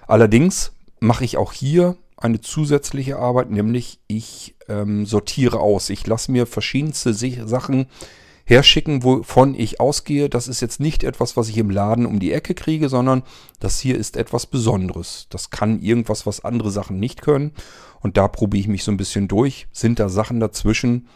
[0.07, 5.91] Allerdings mache ich auch hier eine zusätzliche Arbeit, nämlich ich ähm, sortiere aus.
[5.91, 7.87] Ich lasse mir verschiedenste Sachen
[8.45, 12.33] herschicken, wovon ich ausgehe, das ist jetzt nicht etwas, was ich im Laden um die
[12.33, 13.23] Ecke kriege, sondern
[13.59, 15.27] das hier ist etwas Besonderes.
[15.31, 17.53] Das kann irgendwas, was andere Sachen nicht können.
[18.01, 19.67] Und da probiere ich mich so ein bisschen durch.
[19.73, 21.09] Sind da Sachen dazwischen,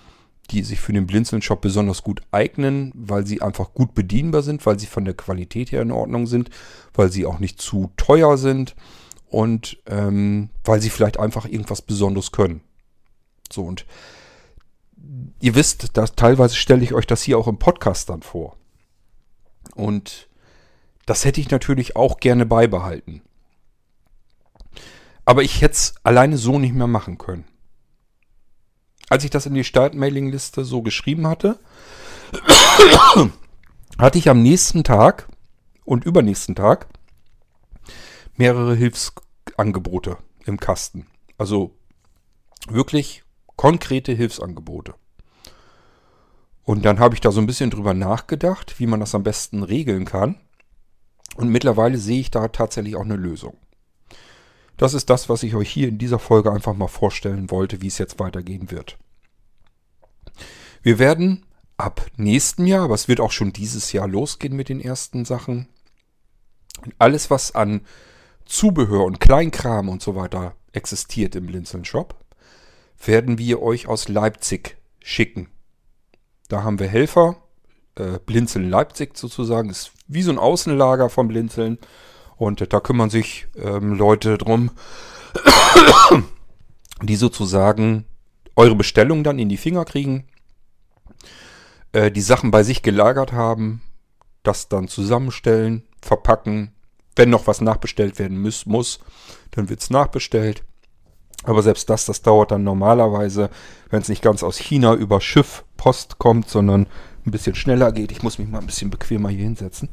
[0.50, 4.78] die sich für den Blinzeln-Shop besonders gut eignen, weil sie einfach gut bedienbar sind, weil
[4.78, 6.50] sie von der Qualität her in Ordnung sind,
[6.92, 8.74] weil sie auch nicht zu teuer sind
[9.28, 12.62] und ähm, weil sie vielleicht einfach irgendwas Besonderes können.
[13.52, 13.86] So und
[15.40, 18.56] ihr wisst, dass teilweise stelle ich euch das hier auch im Podcast dann vor.
[19.74, 20.28] Und
[21.06, 23.22] das hätte ich natürlich auch gerne beibehalten.
[25.24, 27.44] Aber ich hätte es alleine so nicht mehr machen können
[29.10, 31.58] als ich das in die Start-Mailing-Liste so geschrieben hatte,
[33.98, 35.28] hatte ich am nächsten Tag
[35.84, 36.86] und übernächsten Tag
[38.36, 41.06] mehrere Hilfsangebote im Kasten.
[41.36, 41.76] Also
[42.68, 43.24] wirklich
[43.56, 44.94] konkrete Hilfsangebote.
[46.62, 49.64] Und dann habe ich da so ein bisschen drüber nachgedacht, wie man das am besten
[49.64, 50.36] regeln kann.
[51.34, 53.56] Und mittlerweile sehe ich da tatsächlich auch eine Lösung.
[54.80, 57.88] Das ist das, was ich euch hier in dieser Folge einfach mal vorstellen wollte, wie
[57.88, 58.96] es jetzt weitergehen wird.
[60.80, 61.44] Wir werden
[61.76, 65.68] ab nächsten Jahr, aber es wird auch schon dieses Jahr losgehen mit den ersten Sachen,
[66.98, 67.82] alles, was an
[68.46, 72.14] Zubehör und Kleinkram und so weiter existiert im Blinzeln Shop,
[73.04, 75.50] werden wir euch aus Leipzig schicken.
[76.48, 77.36] Da haben wir Helfer,
[77.96, 81.76] äh, Blinzeln Leipzig sozusagen, ist wie so ein Außenlager vom Blinzeln.
[82.40, 84.70] Und da kümmern sich ähm, Leute drum,
[87.02, 88.06] die sozusagen
[88.56, 90.24] eure Bestellung dann in die Finger kriegen,
[91.92, 93.82] äh, die Sachen bei sich gelagert haben,
[94.42, 96.72] das dann zusammenstellen, verpacken.
[97.14, 99.00] Wenn noch was nachbestellt werden muss, muss
[99.50, 100.64] dann wird es nachbestellt.
[101.44, 103.50] Aber selbst das, das dauert dann normalerweise,
[103.90, 106.86] wenn es nicht ganz aus China über Schiff, Post kommt, sondern
[107.26, 108.12] ein bisschen schneller geht.
[108.12, 109.90] Ich muss mich mal ein bisschen bequemer hier hinsetzen.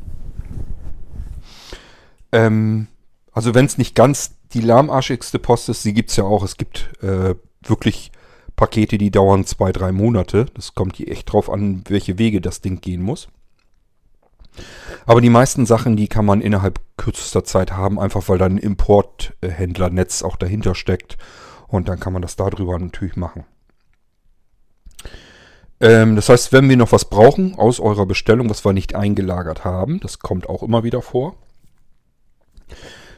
[2.32, 2.88] Ähm,
[3.32, 6.44] also wenn es nicht ganz die lahmarschigste Post ist, sie gibt es ja auch.
[6.44, 8.12] Es gibt äh, wirklich
[8.56, 10.48] Pakete, die dauern zwei, drei Monate.
[10.54, 13.28] Das kommt hier echt drauf an, welche Wege das Ding gehen muss.
[15.06, 18.58] Aber die meisten Sachen, die kann man innerhalb kürzester Zeit haben, einfach weil dann ein
[18.58, 21.18] Importhändlernetz auch dahinter steckt.
[21.68, 23.46] Und dann kann man das darüber natürlich machen.
[25.80, 29.64] Ähm, das heißt, wenn wir noch was brauchen aus eurer Bestellung, was wir nicht eingelagert
[29.64, 31.36] haben, das kommt auch immer wieder vor,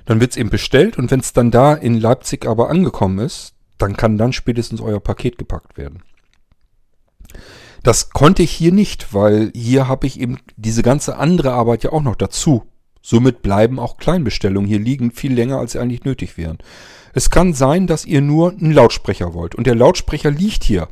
[0.06, 3.54] Dann wird es eben bestellt und wenn es dann da in Leipzig aber angekommen ist,
[3.78, 6.04] dann kann dann spätestens euer Paket gepackt werden.
[7.84, 11.92] Das konnte ich hier nicht, weil hier habe ich eben diese ganze andere Arbeit ja
[11.92, 12.64] auch noch dazu.
[13.02, 16.58] Somit bleiben auch Kleinbestellungen hier liegen viel länger, als sie eigentlich nötig wären.
[17.14, 19.56] Es kann sein, dass ihr nur einen Lautsprecher wollt.
[19.56, 20.90] Und der Lautsprecher liegt hier.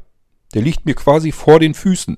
[0.53, 2.17] Der liegt mir quasi vor den Füßen.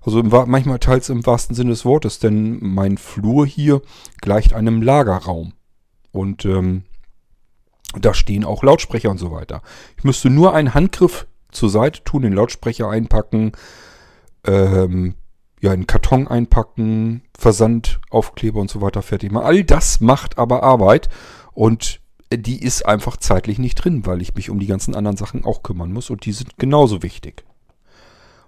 [0.00, 3.82] Also im, manchmal teils im wahrsten Sinne des Wortes, denn mein Flur hier
[4.20, 5.52] gleicht einem Lagerraum.
[6.16, 6.82] Und ähm,
[8.00, 9.62] da stehen auch Lautsprecher und so weiter.
[9.96, 13.52] Ich müsste nur einen Handgriff zur Seite tun, den Lautsprecher einpacken,
[14.44, 15.14] ähm,
[15.60, 19.46] ja, einen Karton einpacken, Versandaufkleber und so weiter fertig machen.
[19.46, 21.08] All das macht aber Arbeit
[21.52, 22.00] und
[22.32, 25.62] die ist einfach zeitlich nicht drin, weil ich mich um die ganzen anderen Sachen auch
[25.62, 27.44] kümmern muss und die sind genauso wichtig.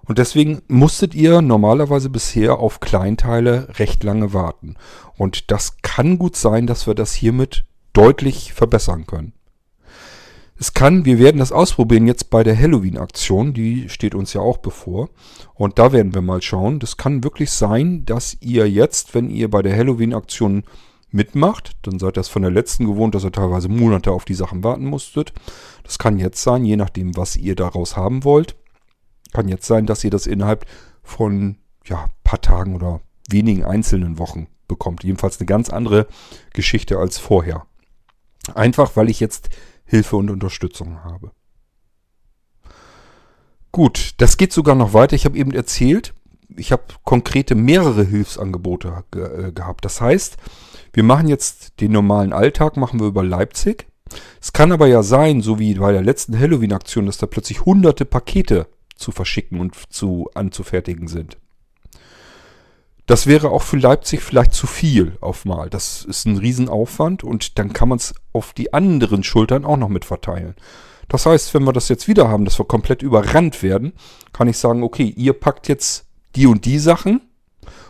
[0.09, 4.73] Und deswegen musstet ihr normalerweise bisher auf Kleinteile recht lange warten.
[5.17, 9.33] Und das kann gut sein, dass wir das hiermit deutlich verbessern können.
[10.57, 14.57] Es kann, wir werden das ausprobieren jetzt bei der Halloween-Aktion, die steht uns ja auch
[14.57, 15.09] bevor.
[15.53, 16.79] Und da werden wir mal schauen.
[16.79, 20.63] Das kann wirklich sein, dass ihr jetzt, wenn ihr bei der Halloween-Aktion
[21.11, 24.33] mitmacht, dann seid ihr das von der letzten gewohnt, dass ihr teilweise Monate auf die
[24.33, 25.33] Sachen warten musstet.
[25.83, 28.55] Das kann jetzt sein, je nachdem, was ihr daraus haben wollt.
[29.33, 30.65] Kann jetzt sein, dass ihr das innerhalb
[31.03, 35.03] von ja, paar Tagen oder wenigen einzelnen Wochen bekommt.
[35.03, 36.07] Jedenfalls eine ganz andere
[36.53, 37.65] Geschichte als vorher.
[38.55, 39.49] Einfach, weil ich jetzt
[39.85, 41.31] Hilfe und Unterstützung habe.
[43.71, 45.15] Gut, das geht sogar noch weiter.
[45.15, 46.13] Ich habe eben erzählt,
[46.55, 49.85] ich habe konkrete mehrere Hilfsangebote ge äh, gehabt.
[49.85, 50.37] Das heißt,
[50.93, 53.87] wir machen jetzt den normalen Alltag, machen wir über Leipzig.
[54.41, 58.05] Es kann aber ja sein, so wie bei der letzten Halloween-Aktion, dass da plötzlich hunderte
[58.05, 58.67] Pakete
[58.99, 61.37] zu verschicken und zu anzufertigen sind.
[63.05, 65.69] Das wäre auch für Leipzig vielleicht zu viel auf mal.
[65.69, 69.89] Das ist ein Riesenaufwand und dann kann man es auf die anderen Schultern auch noch
[69.89, 70.55] mit verteilen.
[71.07, 73.93] Das heißt, wenn wir das jetzt wieder haben, dass wir komplett überrannt werden,
[74.31, 77.21] kann ich sagen, okay, ihr packt jetzt die und die Sachen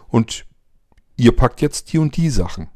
[0.07, 0.45] und
[1.17, 2.69] ihr packt jetzt die und die Sachen.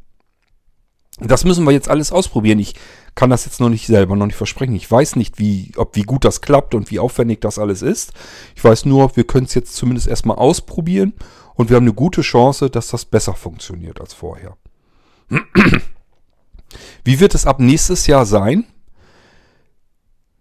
[1.20, 2.60] Das müssen wir jetzt alles ausprobieren.
[2.60, 2.76] Ich
[3.16, 4.76] kann das jetzt noch nicht selber noch nicht versprechen.
[4.76, 8.14] Ich weiß nicht, wie, ob wie gut das klappt und wie aufwendig das alles ist.
[8.56, 11.14] Ich weiß nur, wir können es jetzt zumindest erstmal ausprobieren
[11.56, 14.58] und wir haben eine gute Chance, dass das besser funktioniert als vorher.
[17.04, 18.66] Wie wird es ab nächstes Jahr sein?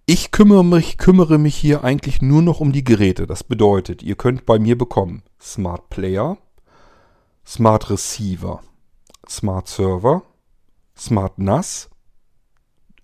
[0.06, 3.26] Ich kümmere mich, kümmere mich hier eigentlich nur noch um die Geräte.
[3.26, 6.38] Das bedeutet, ihr könnt bei mir bekommen Smart Player,
[7.46, 8.62] Smart Receiver,
[9.28, 10.22] Smart Server,
[10.96, 11.88] Smart NAS,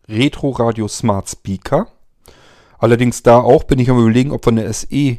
[0.08, 1.88] Retro Radio Smart Speaker.
[2.78, 5.18] Allerdings da auch bin ich am überlegen, ob wir eine SE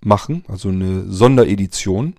[0.00, 2.14] machen, also eine Sonderedition.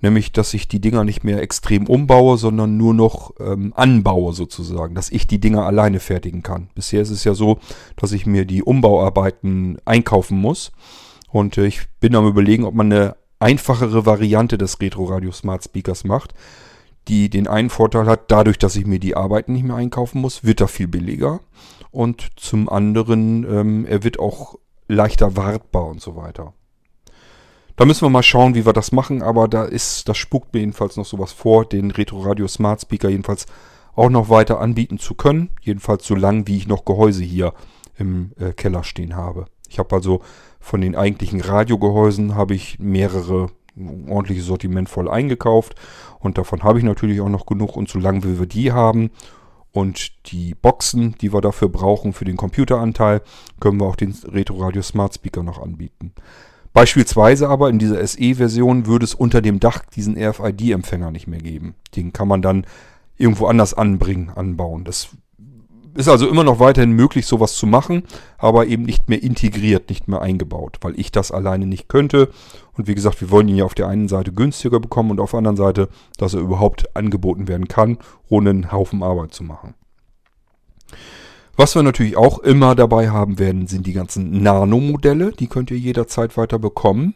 [0.00, 4.94] Nämlich, dass ich die Dinger nicht mehr extrem umbaue, sondern nur noch ähm, anbaue sozusagen,
[4.94, 6.68] dass ich die Dinger alleine fertigen kann.
[6.74, 7.58] Bisher ist es ja so,
[7.96, 10.72] dass ich mir die Umbauarbeiten einkaufen muss.
[11.30, 15.64] Und äh, ich bin am überlegen, ob man eine einfachere Variante des Retro Radio Smart
[15.64, 16.34] Speakers macht,
[17.08, 20.44] die den einen Vorteil hat, dadurch, dass ich mir die Arbeiten nicht mehr einkaufen muss,
[20.44, 21.40] wird er viel billiger.
[21.90, 24.56] Und zum anderen, ähm, er wird auch
[24.88, 26.54] leichter wartbar und so weiter.
[27.76, 30.60] Da müssen wir mal schauen, wie wir das machen, aber da ist, das spukt mir
[30.60, 33.46] jedenfalls noch sowas vor, den Retro Radio Smart Speaker jedenfalls
[33.96, 35.50] auch noch weiter anbieten zu können.
[35.60, 37.52] Jedenfalls so lang, wie ich noch Gehäuse hier
[37.96, 39.46] im äh, Keller stehen habe.
[39.68, 40.20] Ich habe also
[40.60, 45.74] von den eigentlichen Radiogehäusen habe ich mehrere ein ordentliches Sortiment voll eingekauft
[46.24, 49.10] und davon habe ich natürlich auch noch genug und solange wir die haben
[49.72, 53.22] und die Boxen, die wir dafür brauchen für den Computeranteil,
[53.60, 56.12] können wir auch den Retro Radio Smart Speaker noch anbieten.
[56.72, 61.74] Beispielsweise aber in dieser SE-Version würde es unter dem Dach diesen RFID-Empfänger nicht mehr geben.
[61.94, 62.66] Den kann man dann
[63.16, 64.84] irgendwo anders anbringen, anbauen.
[64.84, 65.10] Das
[65.94, 68.02] ist also immer noch weiterhin möglich, sowas zu machen,
[68.38, 72.30] aber eben nicht mehr integriert, nicht mehr eingebaut, weil ich das alleine nicht könnte.
[72.76, 75.30] Und wie gesagt, wir wollen ihn ja auf der einen Seite günstiger bekommen und auf
[75.30, 75.88] der anderen Seite,
[76.18, 79.74] dass er überhaupt angeboten werden kann, ohne einen Haufen Arbeit zu machen.
[81.56, 85.30] Was wir natürlich auch immer dabei haben werden, sind die ganzen Nano-Modelle.
[85.32, 87.14] Die könnt ihr jederzeit weiter bekommen.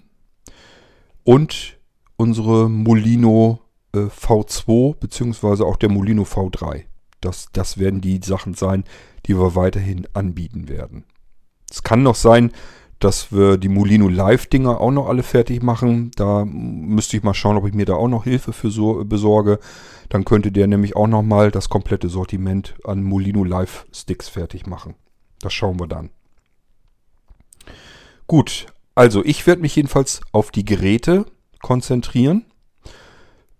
[1.24, 1.76] Und
[2.16, 3.60] unsere Molino
[3.92, 6.84] äh, V2 beziehungsweise auch der Molino V3.
[7.20, 8.84] Das, das werden die Sachen sein,
[9.26, 11.04] die wir weiterhin anbieten werden.
[11.70, 12.52] Es kann noch sein,
[12.98, 16.10] dass wir die Molino Live-Dinger auch noch alle fertig machen.
[16.16, 19.60] Da müsste ich mal schauen, ob ich mir da auch noch Hilfe für so besorge.
[20.08, 24.94] Dann könnte der nämlich auch nochmal das komplette Sortiment an Molino Live-Sticks fertig machen.
[25.40, 26.10] Das schauen wir dann.
[28.26, 31.26] Gut, also ich werde mich jedenfalls auf die Geräte
[31.62, 32.44] konzentrieren.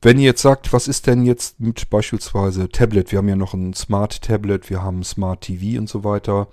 [0.00, 3.10] Wenn ihr jetzt sagt, was ist denn jetzt mit beispielsweise Tablet?
[3.10, 6.48] Wir haben ja noch ein Smart Tablet, wir haben Smart TV und so weiter.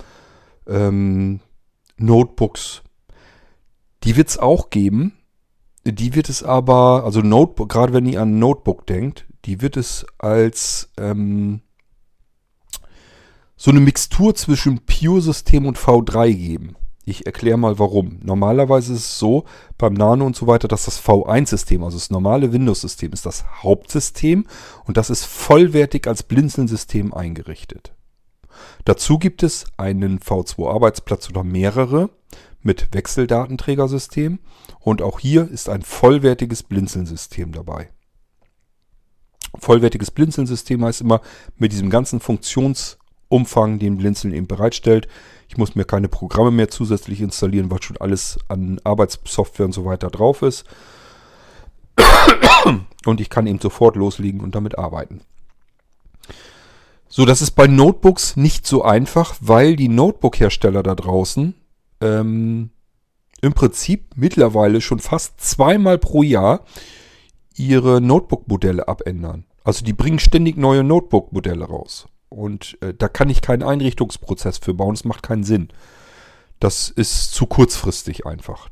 [0.67, 1.41] Ähm,
[1.97, 2.81] Notebooks.
[4.03, 5.13] Die wird es auch geben.
[5.85, 10.05] Die wird es aber, also Notebook, gerade wenn ihr an Notebook denkt, die wird es
[10.17, 11.61] als ähm,
[13.55, 16.75] so eine Mixtur zwischen Pure-System und V3 geben.
[17.05, 18.19] Ich erkläre mal warum.
[18.23, 19.45] Normalerweise ist es so
[19.77, 24.47] beim Nano und so weiter, dass das V1-System, also das normale Windows-System, ist das Hauptsystem
[24.85, 27.93] und das ist vollwertig als Blinzeln-System eingerichtet.
[28.85, 32.09] Dazu gibt es einen V2-Arbeitsplatz oder mehrere
[32.61, 34.39] mit Wechseldatenträgersystem
[34.79, 37.89] und auch hier ist ein vollwertiges Blinzeln-System dabei.
[39.59, 41.21] Vollwertiges Blinzeln-System heißt immer
[41.57, 45.07] mit diesem ganzen Funktionsumfang, den Blinzeln eben bereitstellt.
[45.47, 49.85] Ich muss mir keine Programme mehr zusätzlich installieren, weil schon alles an Arbeitssoftware und so
[49.85, 50.65] weiter drauf ist.
[53.05, 55.21] Und ich kann eben sofort loslegen und damit arbeiten.
[57.07, 61.53] So, das ist bei Notebooks nicht so einfach, weil die Notebook-Hersteller da draußen
[62.01, 62.71] ähm,
[63.41, 66.65] im Prinzip mittlerweile schon fast zweimal pro Jahr
[67.55, 69.45] ihre Notebook-Modelle abändern.
[69.63, 72.07] Also die bringen ständig neue Notebook-Modelle raus.
[72.35, 74.93] Und äh, da kann ich keinen Einrichtungsprozess für bauen.
[74.93, 75.69] Das macht keinen Sinn.
[76.59, 78.67] Das ist zu kurzfristig einfach.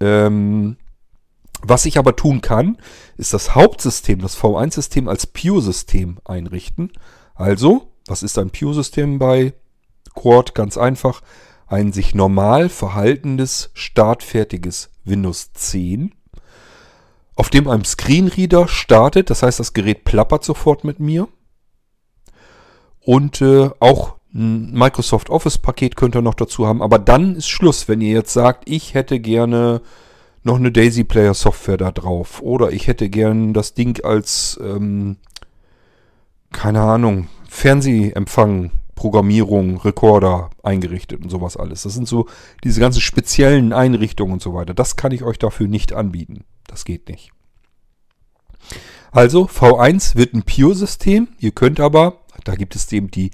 [0.00, 0.78] Ähm,
[1.60, 2.78] was ich aber tun kann,
[3.18, 6.92] ist das Hauptsystem, das V1-System als Pure-System einrichten.
[7.34, 9.52] Also, was ist ein Pure-System bei
[10.14, 10.54] Quad?
[10.54, 11.20] Ganz einfach.
[11.66, 16.14] Ein sich normal verhaltendes, startfertiges Windows 10,
[17.34, 19.28] auf dem ein Screenreader startet.
[19.28, 21.28] Das heißt, das Gerät plappert sofort mit mir.
[23.08, 26.82] Und äh, auch ein Microsoft Office-Paket könnt ihr noch dazu haben.
[26.82, 29.80] Aber dann ist Schluss, wenn ihr jetzt sagt, ich hätte gerne
[30.42, 32.42] noch eine Daisy Player Software da drauf.
[32.42, 35.16] Oder ich hätte gerne das Ding als, ähm,
[36.52, 41.84] keine Ahnung, Fernsehempfang, Programmierung, Recorder eingerichtet und sowas alles.
[41.84, 42.26] Das sind so
[42.62, 44.74] diese ganzen speziellen Einrichtungen und so weiter.
[44.74, 46.44] Das kann ich euch dafür nicht anbieten.
[46.66, 47.30] Das geht nicht.
[49.12, 51.28] Also V1 wird ein Pure-System.
[51.38, 53.30] Ihr könnt aber da gibt es eben die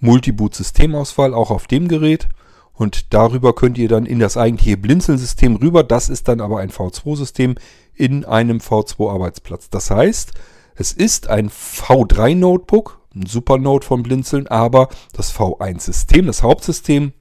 [0.00, 2.28] Multiboot-Systemauswahl auch auf dem Gerät.
[2.72, 5.82] Und darüber könnt ihr dann in das eigentliche Blinzeln-System rüber.
[5.82, 7.54] Das ist dann aber ein V2-System
[7.94, 9.70] in einem V2-Arbeitsplatz.
[9.70, 10.32] Das heißt,
[10.74, 17.14] es ist ein V3-Notebook, ein Supernode von Blinzeln, aber das V1-System, das Hauptsystem,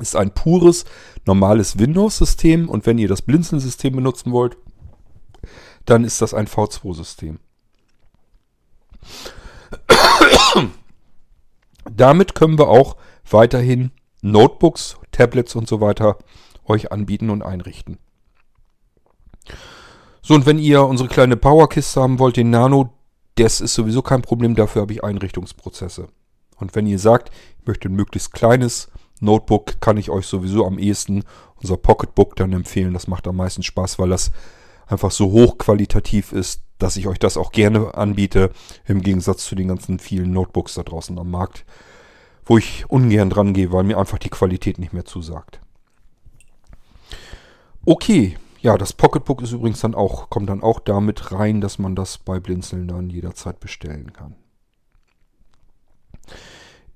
[0.00, 0.84] ist ein pures,
[1.26, 2.68] normales Windows-System.
[2.68, 4.56] Und wenn ihr das Blinzeln-System benutzen wollt,
[5.84, 7.40] dann ist das ein V2-System.
[11.90, 12.96] Damit können wir auch
[13.28, 13.90] weiterhin
[14.22, 16.18] Notebooks, Tablets und so weiter
[16.66, 17.98] euch anbieten und einrichten.
[20.22, 22.92] So, und wenn ihr unsere kleine Powerkiste haben wollt, den Nano,
[23.36, 26.08] das ist sowieso kein Problem, dafür habe ich Einrichtungsprozesse.
[26.56, 30.78] Und wenn ihr sagt, ich möchte ein möglichst kleines Notebook, kann ich euch sowieso am
[30.78, 31.24] ehesten
[31.56, 32.92] unser Pocketbook dann empfehlen.
[32.92, 34.30] Das macht am meisten Spaß, weil das
[34.90, 38.50] einfach so hochqualitativ ist, dass ich euch das auch gerne anbiete,
[38.86, 41.64] im Gegensatz zu den ganzen vielen Notebooks da draußen am Markt,
[42.44, 45.60] wo ich ungern dran gehe, weil mir einfach die Qualität nicht mehr zusagt.
[47.84, 51.94] Okay, ja, das Pocketbook ist übrigens dann auch, kommt dann auch damit rein, dass man
[51.94, 54.36] das bei Blinzeln dann jederzeit bestellen kann.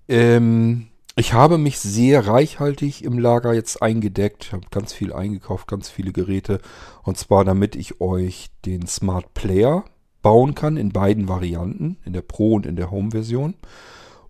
[0.08, 5.88] Ähm, ich habe mich sehr reichhaltig im Lager jetzt eingedeckt, habe ganz viel eingekauft, ganz
[5.88, 6.60] viele Geräte.
[7.02, 9.84] Und zwar damit ich euch den Smart Player
[10.22, 13.54] bauen kann in beiden Varianten, in der Pro- und in der Home-Version.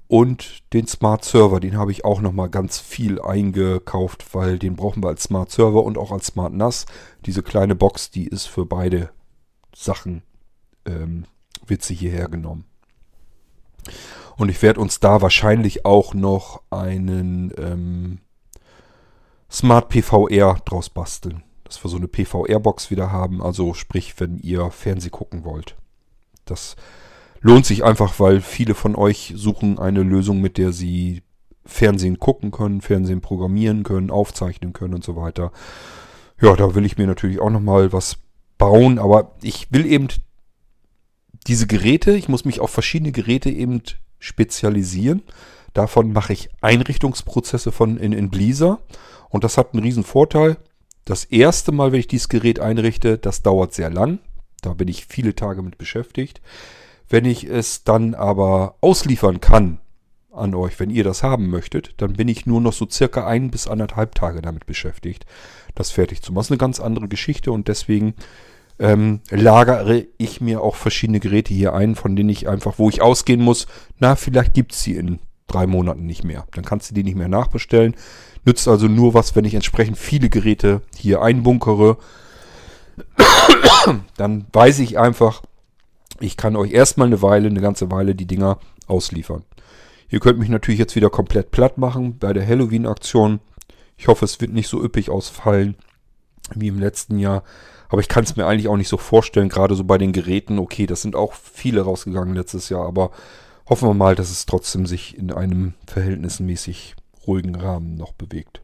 [0.09, 5.03] Und den Smart Server, den habe ich auch nochmal ganz viel eingekauft, weil den brauchen
[5.03, 6.85] wir als Smart Server und auch als Smart NAS.
[7.24, 9.11] Diese kleine Box, die ist für beide
[9.74, 10.22] Sachen,
[10.85, 11.24] ähm,
[11.66, 12.66] wird hierher genommen.
[14.37, 18.18] Und ich werde uns da wahrscheinlich auch noch einen ähm,
[19.51, 21.43] Smart PVR draus basteln.
[21.64, 23.43] Dass wir so eine PVR-Box wieder haben.
[23.43, 25.76] Also sprich, wenn ihr Fernseh gucken wollt.
[26.45, 26.76] Das
[27.41, 31.22] lohnt sich einfach, weil viele von euch suchen eine Lösung, mit der sie
[31.66, 35.53] Fernsehen gucken können, Fernsehen programmieren können, aufzeichnen können und so weiter.
[36.41, 38.18] Ja, da will ich mir natürlich auch nochmal was
[38.59, 40.09] bauen, aber ich will eben
[41.47, 43.82] diese Geräte, ich muss mich auf verschiedene Geräte eben
[44.18, 45.22] spezialisieren.
[45.72, 48.78] Davon mache ich Einrichtungsprozesse von in, in Blisa.
[49.28, 50.56] Und das hat einen riesen Vorteil.
[51.04, 54.20] Das erste Mal, wenn ich dieses Gerät einrichte, das dauert sehr lang.
[54.62, 56.40] Da bin ich viele Tage mit beschäftigt.
[57.08, 59.80] Wenn ich es dann aber ausliefern kann
[60.32, 63.50] an euch, wenn ihr das haben möchtet, dann bin ich nur noch so circa ein
[63.50, 65.26] bis anderthalb Tage damit beschäftigt,
[65.74, 66.40] das fertig zu machen.
[66.40, 68.14] Das ist eine ganz andere Geschichte und deswegen
[68.79, 73.03] ähm, lagere ich mir auch verschiedene Geräte hier ein, von denen ich einfach, wo ich
[73.03, 73.66] ausgehen muss,
[73.99, 76.47] na, vielleicht gibt es sie in drei Monaten nicht mehr.
[76.53, 77.95] Dann kannst du die nicht mehr nachbestellen.
[78.45, 81.97] Nützt also nur was, wenn ich entsprechend viele Geräte hier einbunkere.
[84.16, 85.43] Dann weiß ich einfach,
[86.20, 89.45] ich kann euch erstmal eine Weile, eine ganze Weile die Dinger ausliefern.
[90.09, 93.41] Ihr könnt mich natürlich jetzt wieder komplett platt machen bei der Halloween-Aktion.
[93.97, 95.77] Ich hoffe, es wird nicht so üppig ausfallen
[96.55, 97.43] wie im letzten Jahr.
[97.89, 100.59] Aber ich kann es mir eigentlich auch nicht so vorstellen, gerade so bei den Geräten.
[100.59, 103.11] Okay, das sind auch viele rausgegangen letztes Jahr, aber
[103.68, 108.62] hoffen wir mal, dass es trotzdem sich in einem verhältnismäßig ruhigen Rahmen noch bewegt.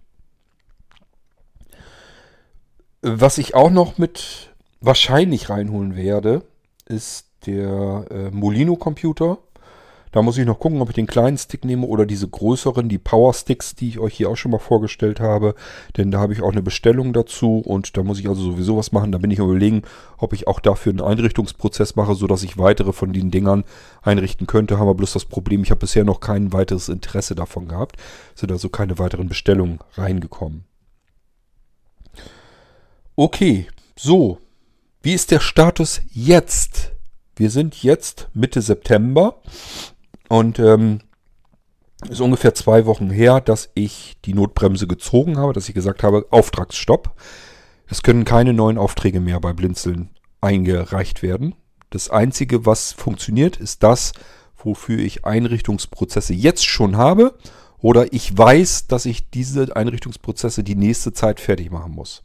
[3.02, 4.50] Was ich auch noch mit
[4.80, 6.42] wahrscheinlich reinholen werde,
[6.86, 9.38] ist der äh, Molino-Computer.
[10.12, 12.98] Da muss ich noch gucken, ob ich den kleinen Stick nehme oder diese größeren, die
[12.98, 15.54] Power Sticks, die ich euch hier auch schon mal vorgestellt habe.
[15.96, 18.90] Denn da habe ich auch eine Bestellung dazu und da muss ich also sowieso was
[18.90, 19.12] machen.
[19.12, 19.82] Da bin ich überlegen,
[20.18, 23.64] ob ich auch dafür einen Einrichtungsprozess mache, sodass ich weitere von den Dingern
[24.02, 24.78] einrichten könnte.
[24.78, 27.96] Haben wir bloß das Problem, ich habe bisher noch kein weiteres Interesse davon gehabt.
[28.34, 30.64] Sind also keine weiteren Bestellungen reingekommen.
[33.14, 34.38] Okay, so.
[35.02, 36.92] Wie ist der Status jetzt?
[37.36, 39.40] Wir sind jetzt Mitte September.
[40.30, 41.00] Und ähm,
[42.08, 46.24] ist ungefähr zwei Wochen her, dass ich die Notbremse gezogen habe, dass ich gesagt habe,
[46.30, 47.16] Auftragsstopp.
[47.88, 50.10] Es können keine neuen Aufträge mehr bei Blinzeln
[50.40, 51.56] eingereicht werden.
[51.90, 54.12] Das Einzige, was funktioniert, ist das,
[54.56, 57.36] wofür ich Einrichtungsprozesse jetzt schon habe
[57.78, 62.22] oder ich weiß, dass ich diese Einrichtungsprozesse die nächste Zeit fertig machen muss.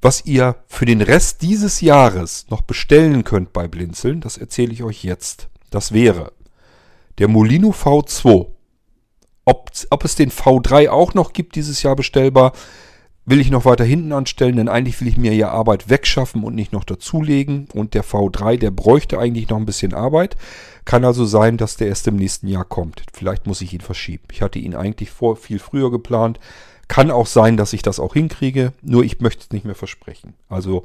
[0.00, 4.82] Was ihr für den Rest dieses Jahres noch bestellen könnt bei Blinzeln, das erzähle ich
[4.82, 5.48] euch jetzt.
[5.68, 6.32] Das wäre
[7.18, 8.46] der Molino V2.
[9.44, 12.52] Ob, ob es den V3 auch noch gibt dieses Jahr bestellbar,
[13.26, 16.54] will ich noch weiter hinten anstellen, denn eigentlich will ich mir ja Arbeit wegschaffen und
[16.54, 17.68] nicht noch dazulegen.
[17.72, 20.36] Und der V3, der bräuchte eigentlich noch ein bisschen Arbeit.
[20.84, 23.02] Kann also sein, dass der erst im nächsten Jahr kommt.
[23.12, 24.24] Vielleicht muss ich ihn verschieben.
[24.30, 26.38] Ich hatte ihn eigentlich vor viel früher geplant.
[26.88, 30.34] Kann auch sein, dass ich das auch hinkriege, nur ich möchte es nicht mehr versprechen.
[30.50, 30.84] Also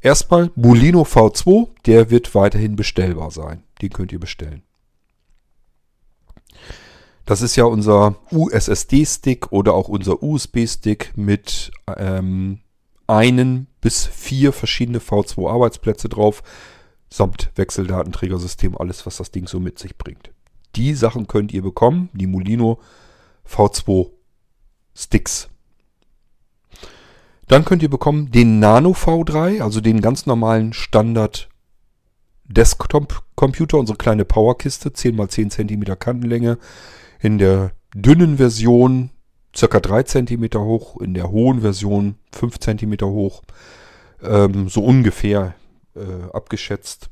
[0.00, 3.64] erstmal Molino V2, der wird weiterhin bestellbar sein.
[3.82, 4.62] Den könnt ihr bestellen.
[7.24, 12.60] Das ist ja unser USSD-Stick oder auch unser USB-Stick mit ähm,
[13.06, 16.42] einen bis vier verschiedene V2-Arbeitsplätze drauf,
[17.08, 20.32] samt Wechseldatenträgersystem, alles, was das Ding so mit sich bringt.
[20.76, 22.78] Die Sachen könnt ihr bekommen, die Molino
[23.48, 24.10] V2
[24.94, 25.48] Sticks.
[27.46, 31.48] Dann könnt ihr bekommen den Nano V3, also den ganz normalen Standard
[32.44, 36.58] Desktop-Computer, unsere kleine Powerkiste, 10 x 10 cm Kantenlänge,
[37.24, 39.08] in der dünnen Version
[39.58, 39.80] ca.
[39.80, 43.42] 3 cm hoch, in der hohen Version 5 cm hoch,
[44.22, 45.54] ähm, so ungefähr
[45.96, 47.08] äh, abgeschätzt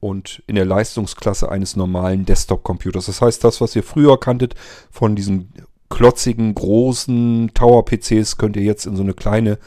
[0.00, 3.06] und in der Leistungsklasse eines normalen Desktop-Computers.
[3.06, 4.56] Das heißt, das, was ihr früher kanntet
[4.90, 5.52] von diesen
[5.88, 9.60] klotzigen, großen Tower-PCs, könnt ihr jetzt in so eine kleine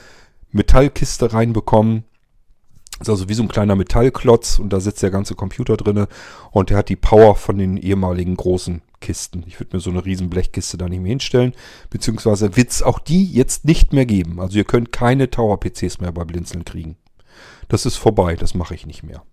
[0.52, 2.04] Metallkiste reinbekommen.
[3.00, 6.08] Ist also wie so ein kleiner Metallklotz und da sitzt der ganze Computer drinne
[6.52, 9.44] und der hat die Power von den ehemaligen großen Kisten.
[9.48, 11.54] Ich würde mir so eine riesen Blechkiste da nicht mehr hinstellen,
[11.90, 14.40] beziehungsweise wird es auch die jetzt nicht mehr geben.
[14.40, 16.96] Also ihr könnt keine Tower-PCs mehr bei Blinzeln kriegen.
[17.68, 19.24] Das ist vorbei, das mache ich nicht mehr.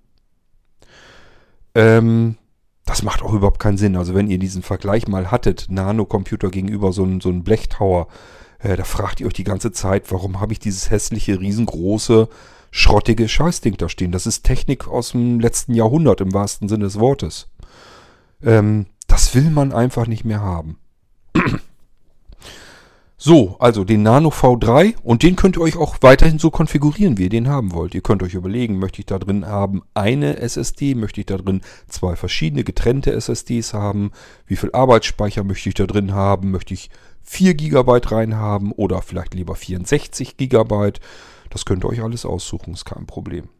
[1.76, 2.36] Ähm,
[2.84, 3.96] das macht auch überhaupt keinen Sinn.
[3.96, 8.08] Also wenn ihr diesen Vergleich mal hattet, Nano-Computer gegenüber so einem so ein Blechtower,
[8.58, 12.28] äh, da fragt ihr euch die ganze Zeit, warum habe ich dieses hässliche, riesengroße
[12.72, 14.10] schrottige Scheißding da stehen.
[14.10, 17.48] Das ist Technik aus dem letzten Jahrhundert im wahrsten Sinne des Wortes.
[18.42, 20.78] Ähm, das will man einfach nicht mehr haben.
[23.24, 27.22] So, also den Nano V3 und den könnt ihr euch auch weiterhin so konfigurieren, wie
[27.22, 27.94] ihr den haben wollt.
[27.94, 31.60] Ihr könnt euch überlegen, möchte ich da drin haben eine SSD, möchte ich da drin
[31.86, 34.10] zwei verschiedene getrennte SSDs haben,
[34.48, 36.90] wie viel Arbeitsspeicher möchte ich da drin haben, möchte ich
[37.22, 40.94] 4 GB rein haben oder vielleicht lieber 64 GB.
[41.52, 43.50] Das könnt ihr euch alles aussuchen, ist kein Problem.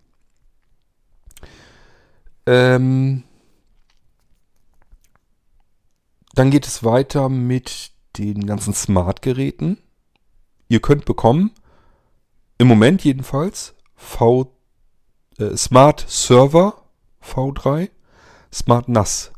[2.46, 3.24] Ähm,
[6.32, 9.76] dann geht es weiter mit den ganzen Smart-Geräten.
[10.68, 11.50] Ihr könnt bekommen,
[12.56, 14.56] im Moment jedenfalls, V,
[15.36, 16.82] äh, Smart Server
[17.22, 17.90] V3,
[18.50, 19.32] Smart NAS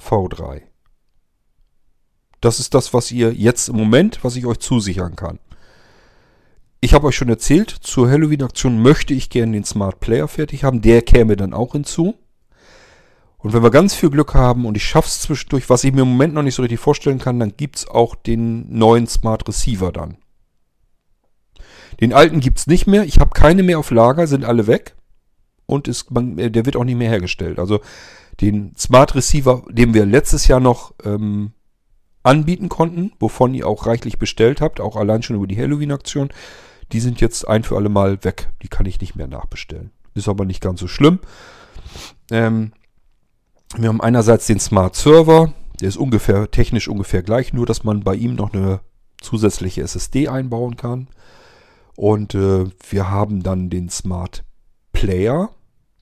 [0.00, 0.62] V3.
[2.40, 5.40] Das ist das, was ihr jetzt im Moment, was ich euch zusichern kann.
[6.80, 10.80] Ich habe euch schon erzählt, zur Halloween-Aktion möchte ich gerne den Smart Player fertig haben.
[10.80, 12.14] Der käme dann auch hinzu.
[13.38, 16.02] Und wenn wir ganz viel Glück haben und ich schaffe es zwischendurch, was ich mir
[16.02, 19.46] im Moment noch nicht so richtig vorstellen kann, dann gibt es auch den neuen Smart
[19.48, 20.18] Receiver dann.
[22.00, 23.04] Den alten gibt es nicht mehr.
[23.04, 24.94] Ich habe keine mehr auf Lager, sind alle weg.
[25.66, 27.58] und ist, man, äh, der wird auch nicht mehr hergestellt.
[27.58, 27.80] Also
[28.40, 31.52] den Smart Receiver, den wir letztes Jahr noch ähm,
[32.22, 36.30] anbieten konnten, wovon ihr auch reichlich bestellt habt, auch allein schon über die Halloween-Aktion,
[36.92, 38.50] die sind jetzt ein für alle Mal weg.
[38.62, 39.90] Die kann ich nicht mehr nachbestellen.
[40.14, 41.20] Ist aber nicht ganz so schlimm.
[42.30, 42.72] Ähm,
[43.76, 48.02] wir haben einerseits den Smart Server, der ist ungefähr technisch ungefähr gleich, nur dass man
[48.02, 48.80] bei ihm noch eine
[49.20, 51.08] zusätzliche SSD einbauen kann.
[51.96, 54.44] Und äh, wir haben dann den Smart
[54.92, 55.50] Player,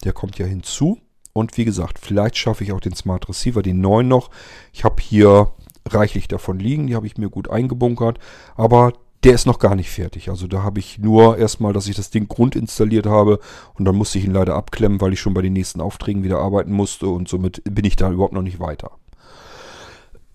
[0.04, 1.00] der kommt ja hinzu.
[1.32, 4.30] Und wie gesagt, vielleicht schaffe ich auch den Smart Receiver, den neuen noch.
[4.72, 5.52] Ich habe hier
[5.86, 8.18] reichlich davon liegen, die habe ich mir gut eingebunkert.
[8.54, 8.92] Aber
[9.26, 10.28] der ist noch gar nicht fertig.
[10.28, 13.40] Also da habe ich nur erstmal, dass ich das Ding grundinstalliert habe
[13.74, 16.38] und dann musste ich ihn leider abklemmen, weil ich schon bei den nächsten Aufträgen wieder
[16.38, 18.92] arbeiten musste und somit bin ich da überhaupt noch nicht weiter.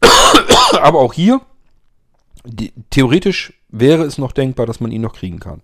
[0.81, 1.39] Aber auch hier,
[2.43, 5.61] die, theoretisch wäre es noch denkbar, dass man ihn noch kriegen kann.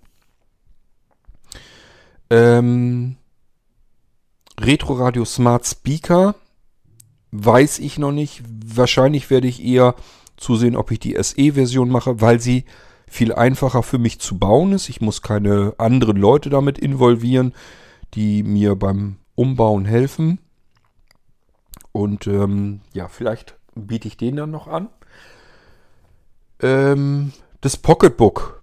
[2.30, 3.18] Ähm,
[4.58, 6.36] Retro Radio Smart Speaker
[7.32, 8.42] weiß ich noch nicht.
[8.66, 9.96] Wahrscheinlich werde ich eher
[10.38, 12.64] zusehen, ob ich die SE-Version mache, weil sie
[13.08, 14.90] viel einfacher für mich zu bauen ist.
[14.90, 17.54] Ich muss keine anderen Leute damit involvieren,
[18.14, 20.40] die mir beim Umbauen helfen.
[21.92, 24.90] Und ähm, ja, vielleicht biete ich den dann noch an.
[26.62, 27.32] Ähm,
[27.62, 28.62] das Pocketbook.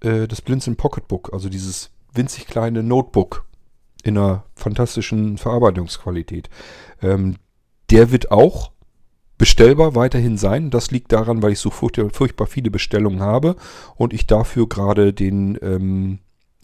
[0.00, 3.44] Äh, das Blinzeln Pocketbook, also dieses winzig kleine Notebook
[4.02, 6.48] in einer fantastischen Verarbeitungsqualität.
[7.02, 7.36] Ähm,
[7.90, 8.72] der wird auch
[9.44, 10.70] bestellbar weiterhin sein.
[10.70, 13.56] Das liegt daran, weil ich so furchtbar viele Bestellungen habe
[13.94, 16.20] und ich dafür gerade den ähm,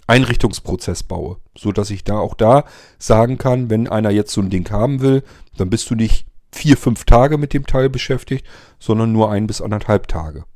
[0.07, 2.65] Einrichtungsprozess baue, so dass ich da auch da
[2.99, 5.23] sagen kann, wenn einer jetzt so ein Ding haben will,
[5.59, 8.47] dann bist du nicht vier, fünf Tage mit dem Teil beschäftigt,
[8.79, 10.47] sondern nur ein bis anderthalb Tage.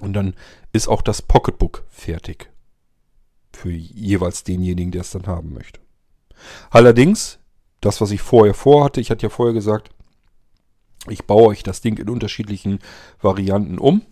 [0.00, 0.34] Und dann
[0.72, 2.50] ist auch das Pocketbook fertig.
[3.52, 5.78] Für jeweils denjenigen, der es dann haben möchte.
[6.70, 7.38] Allerdings,
[7.80, 9.90] das, was ich vorher vorhatte, ich hatte ja vorher gesagt,
[11.08, 12.80] ich baue euch das Ding in unterschiedlichen
[13.20, 14.02] Varianten um.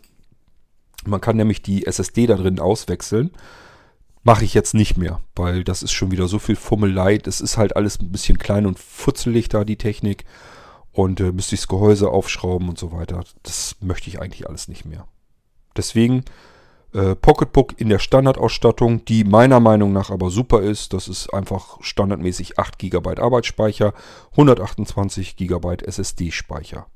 [1.04, 3.30] Man kann nämlich die SSD da drin auswechseln.
[4.22, 7.18] Mache ich jetzt nicht mehr, weil das ist schon wieder so viel Fummelei.
[7.24, 10.24] Es ist halt alles ein bisschen klein und futzelig da, die Technik.
[10.90, 13.22] Und äh, müsste ich das Gehäuse aufschrauben und so weiter.
[13.42, 15.06] Das möchte ich eigentlich alles nicht mehr.
[15.76, 16.24] Deswegen
[16.96, 20.94] äh, Pocketbook in der Standardausstattung, die meiner Meinung nach aber super ist.
[20.94, 23.92] Das ist einfach standardmäßig 8 GB Arbeitsspeicher,
[24.32, 26.86] 128 GB SSD-Speicher.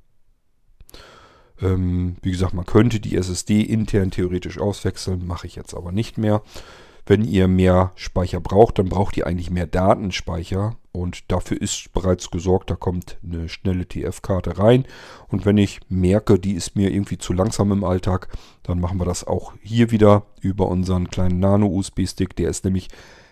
[1.60, 6.16] Ähm, wie gesagt, man könnte die SSD intern theoretisch auswechseln, mache ich jetzt aber nicht
[6.16, 6.42] mehr.
[7.10, 10.76] Wenn ihr mehr Speicher braucht, dann braucht ihr eigentlich mehr Datenspeicher.
[10.92, 14.86] Und dafür ist bereits gesorgt, da kommt eine schnelle TF-Karte rein.
[15.26, 18.28] Und wenn ich merke, die ist mir irgendwie zu langsam im Alltag,
[18.62, 22.36] dann machen wir das auch hier wieder über unseren kleinen Nano-USB-Stick.
[22.36, 22.86] Der ist nämlich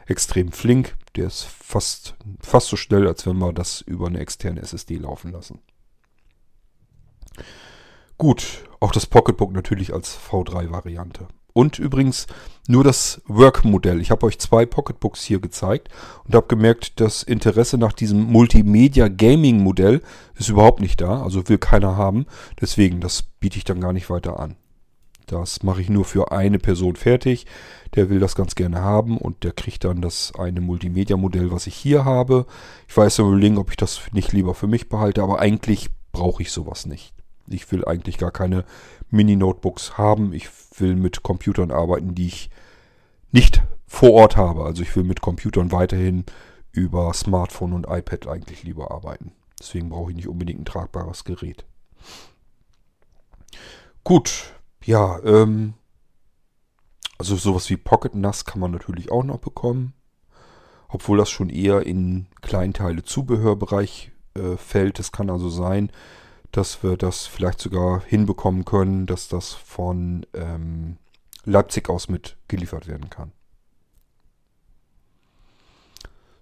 [0.06, 0.96] extrem flink.
[1.14, 5.30] Der ist fast, fast so schnell, als wenn wir das über eine externe SSD laufen
[5.30, 5.60] lassen.
[8.16, 11.28] Gut, auch das Pocketbook natürlich als V3-Variante.
[11.58, 12.28] Und übrigens
[12.68, 14.00] nur das Work-Modell.
[14.00, 15.88] Ich habe euch zwei Pocketbooks hier gezeigt
[16.24, 20.00] und habe gemerkt, das Interesse nach diesem Multimedia-Gaming-Modell
[20.36, 21.20] ist überhaupt nicht da.
[21.20, 22.26] Also will keiner haben.
[22.60, 24.54] Deswegen, das biete ich dann gar nicht weiter an.
[25.26, 27.44] Das mache ich nur für eine Person fertig.
[27.96, 31.74] Der will das ganz gerne haben und der kriegt dann das eine Multimedia-Modell, was ich
[31.74, 32.46] hier habe.
[32.86, 36.52] Ich weiß überlegen, ob ich das nicht lieber für mich behalte, aber eigentlich brauche ich
[36.52, 37.14] sowas nicht.
[37.48, 38.64] Ich will eigentlich gar keine
[39.10, 40.32] Mini-Notebooks haben.
[40.32, 40.48] Ich
[40.80, 42.50] will mit Computern arbeiten, die ich
[43.30, 44.64] nicht vor Ort habe.
[44.64, 46.24] Also ich will mit Computern weiterhin
[46.72, 49.32] über Smartphone und iPad eigentlich lieber arbeiten.
[49.58, 51.64] Deswegen brauche ich nicht unbedingt ein tragbares Gerät.
[54.04, 54.52] Gut,
[54.84, 55.74] ja, ähm,
[57.18, 59.94] also sowas wie Pocket NAS kann man natürlich auch noch bekommen.
[60.88, 64.98] Obwohl das schon eher in Kleinteile Zubehörbereich äh, fällt.
[64.98, 65.90] Es kann also sein,
[66.52, 70.96] dass wir das vielleicht sogar hinbekommen können, dass das von ähm,
[71.44, 73.32] Leipzig aus mit geliefert werden kann.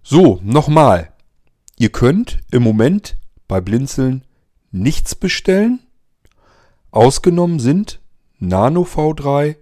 [0.03, 1.13] So, nochmal.
[1.77, 3.17] Ihr könnt im Moment
[3.47, 4.25] bei Blinzeln
[4.71, 5.79] nichts bestellen.
[6.91, 8.01] Ausgenommen sind
[8.39, 9.57] Nano V3,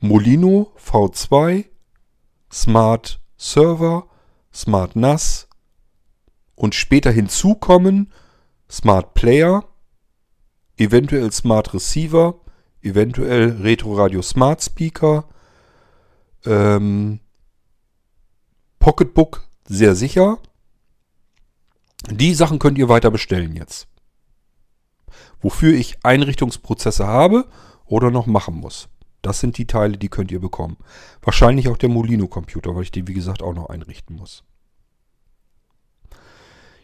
[0.00, 1.66] Molino V2,
[2.52, 4.08] Smart Server,
[4.52, 5.48] Smart NAS
[6.54, 8.12] und später hinzukommen
[8.70, 9.64] Smart Player,
[10.76, 12.34] eventuell Smart Receiver,
[12.82, 15.28] eventuell Retro Radio Smart Speaker,
[16.44, 17.20] ähm,
[18.78, 20.38] Pocketbook sehr sicher.
[22.10, 23.88] Die Sachen könnt ihr weiter bestellen jetzt.
[25.40, 27.48] Wofür ich Einrichtungsprozesse habe
[27.84, 28.88] oder noch machen muss.
[29.22, 30.76] Das sind die Teile, die könnt ihr bekommen.
[31.22, 34.44] Wahrscheinlich auch der Molino-Computer, weil ich den, wie gesagt, auch noch einrichten muss.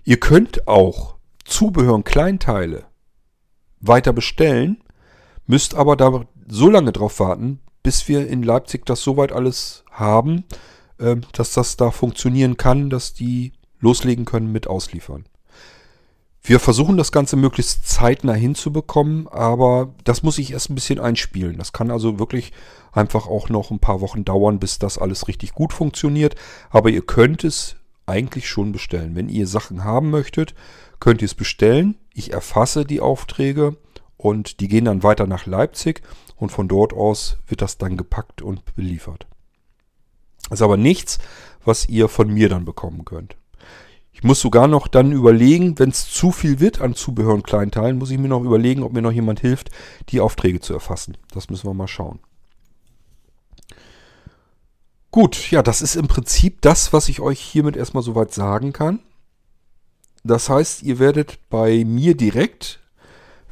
[0.04, 2.86] Ihr könnt auch Zubehör und Kleinteile
[3.80, 4.82] weiter bestellen,
[5.46, 10.44] müsst aber da so lange drauf warten, bis wir in Leipzig das soweit alles haben,
[10.98, 15.26] äh, dass das da funktionieren kann, dass die loslegen können mit Ausliefern.
[16.46, 21.56] Wir versuchen das Ganze möglichst zeitnah hinzubekommen, aber das muss ich erst ein bisschen einspielen.
[21.56, 22.52] Das kann also wirklich
[22.92, 26.34] einfach auch noch ein paar Wochen dauern, bis das alles richtig gut funktioniert.
[26.68, 29.14] Aber ihr könnt es eigentlich schon bestellen.
[29.14, 30.54] Wenn ihr Sachen haben möchtet,
[31.04, 31.96] könnt ihr es bestellen.
[32.14, 33.76] Ich erfasse die Aufträge
[34.16, 36.00] und die gehen dann weiter nach Leipzig
[36.34, 39.26] und von dort aus wird das dann gepackt und beliefert.
[40.44, 41.18] Das ist aber nichts,
[41.62, 43.36] was ihr von mir dann bekommen könnt.
[44.12, 47.98] Ich muss sogar noch dann überlegen, wenn es zu viel wird an Zubehör und Kleinteilen,
[47.98, 49.70] muss ich mir noch überlegen, ob mir noch jemand hilft,
[50.08, 51.18] die Aufträge zu erfassen.
[51.34, 52.18] Das müssen wir mal schauen.
[55.10, 59.00] Gut, ja, das ist im Prinzip das, was ich euch hiermit erstmal soweit sagen kann.
[60.24, 62.80] Das heißt, ihr werdet bei mir direkt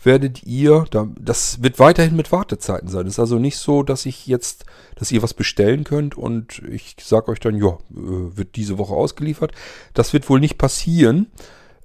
[0.04, 0.84] werdet ihr,
[1.18, 3.06] das wird weiterhin mit Wartezeiten sein.
[3.06, 4.64] Es ist also nicht so, dass ich jetzt,
[4.96, 8.94] dass ihr was bestellen könnt und ich sage euch dann, ja, äh, wird diese Woche
[8.94, 9.52] ausgeliefert.
[9.94, 11.28] Das wird wohl nicht passieren.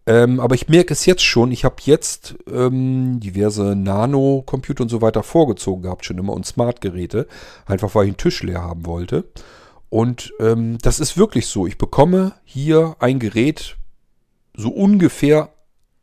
[0.06, 1.52] Ähm, aber ich merke es jetzt schon.
[1.52, 7.28] Ich habe jetzt ähm, diverse Nano-Computer und so weiter vorgezogen gehabt, schon immer und Smart-Geräte.
[7.66, 9.26] Einfach weil ich einen Tisch leer haben wollte.
[9.90, 11.68] Und ähm, das ist wirklich so.
[11.68, 13.78] Ich bekomme hier ein Gerät
[14.58, 15.50] so ungefähr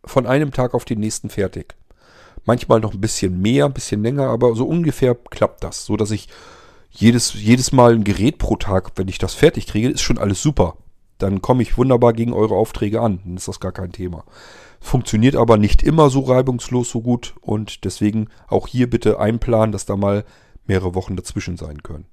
[0.04, 1.74] von einem Tag auf den nächsten fertig.
[2.46, 5.84] Manchmal noch ein bisschen mehr, ein bisschen länger, aber so ungefähr klappt das.
[5.84, 6.28] So dass ich
[6.90, 10.40] jedes, jedes Mal ein Gerät pro Tag, wenn ich das fertig kriege, ist schon alles
[10.40, 10.76] super.
[11.18, 13.20] Dann komme ich wunderbar gegen eure Aufträge an.
[13.24, 14.24] Dann ist das gar kein Thema.
[14.80, 19.86] Funktioniert aber nicht immer so reibungslos so gut und deswegen auch hier bitte einplanen, dass
[19.86, 20.24] da mal
[20.66, 22.06] mehrere Wochen dazwischen sein können.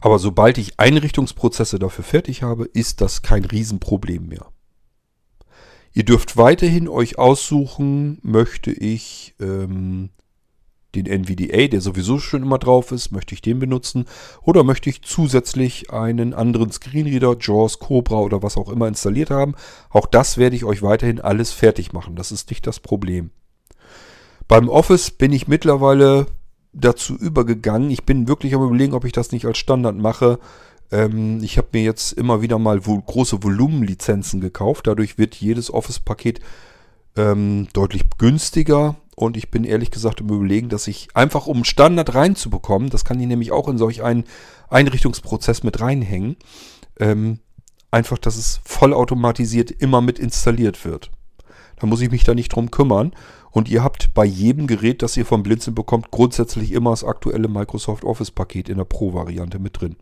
[0.00, 4.46] Aber sobald ich Einrichtungsprozesse dafür fertig habe, ist das kein Riesenproblem mehr.
[5.92, 10.10] Ihr dürft weiterhin euch aussuchen, möchte ich ähm,
[10.94, 14.06] den NVDA, der sowieso schon immer drauf ist, möchte ich den benutzen
[14.42, 19.54] oder möchte ich zusätzlich einen anderen Screenreader, JAWS, Cobra oder was auch immer installiert haben.
[19.90, 22.16] Auch das werde ich euch weiterhin alles fertig machen.
[22.16, 23.30] Das ist nicht das Problem.
[24.48, 26.26] Beim Office bin ich mittlerweile
[26.76, 27.90] dazu übergegangen.
[27.90, 30.38] Ich bin wirklich am überlegen, ob ich das nicht als Standard mache.
[30.92, 34.86] Ähm, ich habe mir jetzt immer wieder mal wo große Volumenlizenzen gekauft.
[34.86, 36.40] Dadurch wird jedes Office-Paket
[37.16, 38.96] ähm, deutlich günstiger.
[39.16, 43.18] Und ich bin ehrlich gesagt im Überlegen, dass ich einfach um Standard reinzubekommen, das kann
[43.18, 44.24] ich nämlich auch in solch einen
[44.68, 46.36] Einrichtungsprozess mit reinhängen,
[47.00, 47.38] ähm,
[47.90, 51.10] einfach, dass es vollautomatisiert immer mit installiert wird.
[51.78, 53.12] Da muss ich mich da nicht drum kümmern.
[53.50, 57.48] Und ihr habt bei jedem Gerät, das ihr vom Blinzeln bekommt, grundsätzlich immer das aktuelle
[57.48, 59.96] Microsoft Office-Paket in der Pro-Variante mit drin.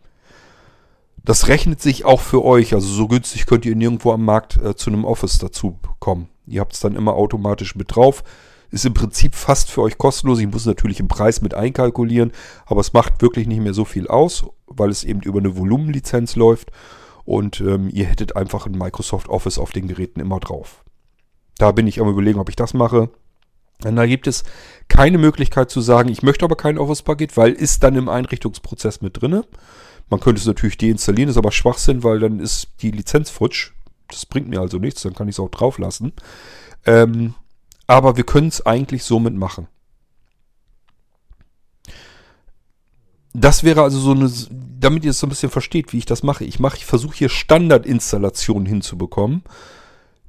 [1.24, 2.74] Das rechnet sich auch für euch.
[2.74, 6.28] Also so günstig könnt ihr nirgendwo am Markt äh, zu einem Office dazu kommen.
[6.46, 8.22] Ihr habt es dann immer automatisch mit drauf.
[8.70, 10.40] Ist im Prinzip fast für euch kostenlos.
[10.40, 12.32] Ich muss natürlich im Preis mit einkalkulieren,
[12.66, 16.36] aber es macht wirklich nicht mehr so viel aus, weil es eben über eine Volumenlizenz
[16.36, 16.72] läuft.
[17.24, 20.84] Und ähm, ihr hättet einfach ein Microsoft Office auf den Geräten immer drauf.
[21.58, 23.10] Da bin ich am überlegen, ob ich das mache.
[23.84, 24.44] Und da gibt es
[24.88, 29.20] keine Möglichkeit zu sagen, ich möchte aber kein Office-Paket, weil ist dann im Einrichtungsprozess mit
[29.20, 29.44] drinne.
[30.10, 33.72] Man könnte es natürlich deinstallieren, ist aber Schwachsinn, weil dann ist die Lizenz futsch.
[34.08, 36.12] Das bringt mir also nichts, dann kann ich es auch drauf lassen.
[36.86, 37.34] Ähm,
[37.86, 39.68] aber wir können es eigentlich somit machen.
[43.32, 44.30] Das wäre also so eine,
[44.78, 46.44] damit ihr es so ein bisschen versteht, wie ich das mache.
[46.44, 49.42] Ich mache, ich versuche hier Standardinstallationen hinzubekommen,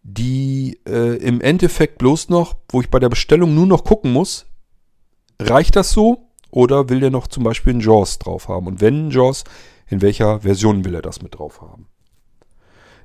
[0.08, 4.46] die äh, im Endeffekt bloß noch, wo ich bei der Bestellung nur noch gucken muss,
[5.42, 6.30] reicht das so?
[6.52, 8.68] Oder will der noch zum Beispiel einen JAWS drauf haben?
[8.68, 9.46] Und wenn JAWS,
[9.88, 11.88] in welcher Version will er das mit drauf haben?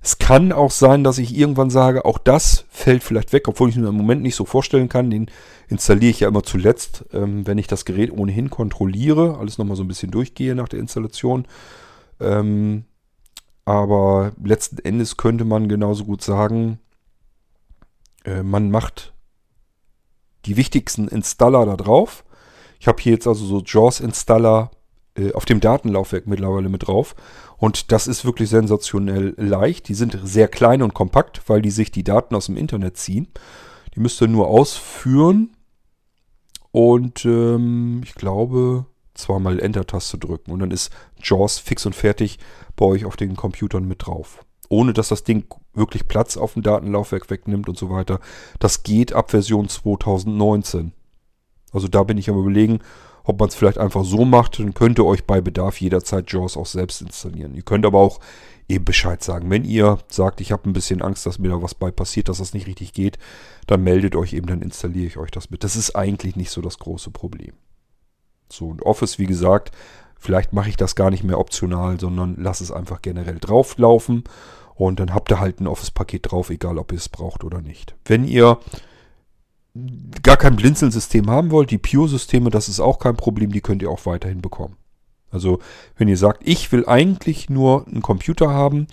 [0.03, 3.77] Es kann auch sein, dass ich irgendwann sage, auch das fällt vielleicht weg, obwohl ich
[3.77, 5.11] mir im Moment nicht so vorstellen kann.
[5.11, 5.31] Den
[5.69, 9.85] installiere ich ja immer zuletzt, ähm, wenn ich das Gerät ohnehin kontrolliere, alles nochmal so
[9.85, 11.47] ein bisschen durchgehe nach der Installation.
[12.21, 12.85] Ähm,
[13.65, 16.79] aber letzten Endes könnte man genauso gut sagen,
[18.31, 19.13] äh, man macht
[20.47, 22.25] die wichtigsten Installer da drauf
[22.81, 24.71] ich habe hier jetzt also so JAWS-Installer
[25.15, 27.15] äh, auf dem Datenlaufwerk mittlerweile mit drauf.
[27.59, 29.89] Und das ist wirklich sensationell leicht.
[29.89, 33.29] Die sind sehr klein und kompakt, weil die sich die Daten aus dem Internet ziehen.
[33.95, 35.55] Die müsst ihr nur ausführen.
[36.73, 40.51] Und ähm, ich glaube, zweimal Enter-Taste drücken.
[40.51, 40.91] Und dann ist
[41.23, 42.39] JAWS fix und fertig
[42.77, 44.43] bei euch auf den Computern mit drauf.
[44.71, 45.45] Ohne dass das Ding
[45.75, 48.21] wirklich Platz auf dem Datenlaufwerk wegnimmt und so weiter.
[48.59, 50.93] Das geht ab Version 2019.
[51.73, 52.81] Also da bin ich am überlegen,
[53.25, 56.57] ob man es vielleicht einfach so macht, dann könnt ihr euch bei Bedarf jederzeit JAWS
[56.57, 57.55] auch selbst installieren.
[57.55, 58.19] Ihr könnt aber auch
[58.69, 59.51] eben Bescheid sagen.
[59.51, 62.39] Wenn ihr sagt, ich habe ein bisschen Angst, dass mir da was bei passiert, dass
[62.39, 63.19] das nicht richtig geht,
[63.67, 65.65] dann meldet euch eben, dann installiere ich euch das mit.
[65.65, 67.53] Das ist eigentlich nicht so das große Problem.
[68.51, 69.71] So, und Office, wie gesagt,
[70.19, 74.25] vielleicht mache ich das gar nicht mehr optional, sondern lasse es einfach generell drauflaufen
[74.81, 77.95] und dann habt ihr halt ein Office-Paket drauf, egal ob ihr es braucht oder nicht.
[78.07, 78.59] Wenn ihr
[80.23, 83.91] gar kein Blinzeln-System haben wollt, die Pure-Systeme, das ist auch kein Problem, die könnt ihr
[83.91, 84.77] auch weiterhin bekommen.
[85.31, 85.59] Also
[85.99, 88.87] wenn ihr sagt, ich will eigentlich nur einen Computer haben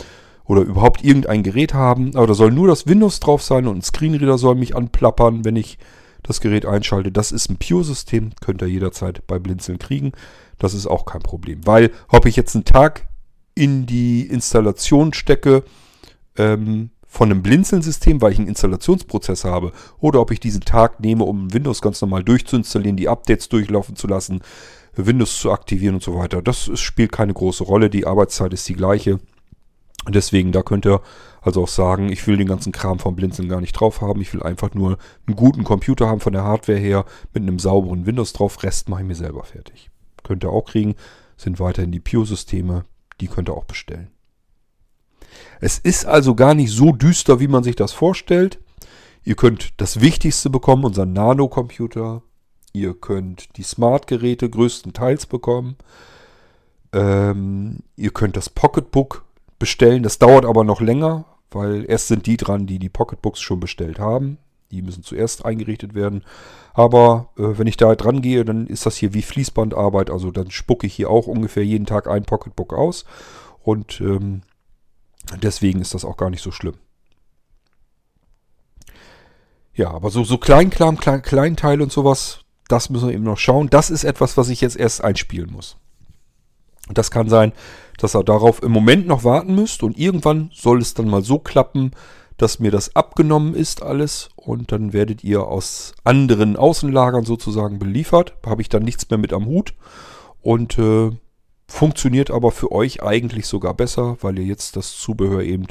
[0.43, 3.81] oder überhaupt irgendein Gerät haben, aber da soll nur das Windows drauf sein und ein
[3.81, 5.77] Screenreader soll mich anplappern, wenn ich
[6.21, 7.13] das Gerät einschalte.
[7.13, 10.11] Das ist ein Pure-System, könnt ihr jederzeit bei Blinzeln kriegen.
[10.59, 13.07] Das ist auch kein Problem, weil ob ich jetzt einen Tag
[13.57, 15.63] in die Installation stecke,
[16.37, 21.23] ähm, von einem Blinzeln-System, weil ich einen Installationsprozess habe, oder ob ich diesen Tag nehme,
[21.23, 24.41] um Windows ganz normal durchzuinstallieren, die Updates durchlaufen zu lassen,
[24.95, 26.41] Windows zu aktivieren und so weiter.
[26.41, 27.89] Das spielt keine große Rolle.
[27.89, 29.19] Die Arbeitszeit ist die gleiche.
[30.09, 31.01] Deswegen, da könnt ihr
[31.41, 34.21] also auch sagen, ich will den ganzen Kram vom Blinzeln gar nicht drauf haben.
[34.21, 38.05] Ich will einfach nur einen guten Computer haben von der Hardware her mit einem sauberen
[38.05, 38.61] Windows drauf.
[38.63, 39.89] Rest mache ich mir selber fertig.
[40.23, 40.95] Könnt ihr auch kriegen.
[41.35, 42.85] Sind weiterhin die Pure-Systeme.
[43.21, 44.11] Die könnt ihr auch bestellen.
[45.59, 48.59] Es ist also gar nicht so düster, wie man sich das vorstellt.
[49.23, 52.21] Ihr könnt das Wichtigste bekommen, unseren Nano-Computer.
[52.73, 55.77] Ihr könnt die Smart-Geräte größtenteils bekommen.
[56.93, 59.25] Ähm, ihr könnt das Pocketbook
[59.59, 60.03] bestellen.
[60.03, 63.99] Das dauert aber noch länger, weil erst sind die dran, die die Pocketbooks schon bestellt
[63.99, 64.37] haben.
[64.71, 66.23] Die müssen zuerst eingerichtet werden.
[66.73, 70.09] Aber äh, wenn ich da dran gehe, dann ist das hier wie Fließbandarbeit.
[70.09, 73.05] Also dann spucke ich hier auch ungefähr jeden Tag ein Pocketbook aus.
[73.63, 74.41] Und ähm,
[75.35, 76.75] Deswegen ist das auch gar nicht so schlimm.
[79.73, 83.69] Ja, aber so, so Kleinkram, Klein, Kleinteil und sowas, das müssen wir eben noch schauen.
[83.69, 85.77] Das ist etwas, was ich jetzt erst einspielen muss.
[86.87, 87.51] Und das kann sein,
[87.97, 91.37] dass ihr darauf im Moment noch warten müsst und irgendwann soll es dann mal so
[91.37, 91.91] klappen,
[92.37, 98.35] dass mir das abgenommen ist alles und dann werdet ihr aus anderen Außenlagern sozusagen beliefert.
[98.45, 99.73] Habe ich dann nichts mehr mit am Hut
[100.41, 101.11] und äh,
[101.69, 105.67] Funktioniert aber für euch eigentlich sogar besser, weil ihr jetzt das Zubehör eben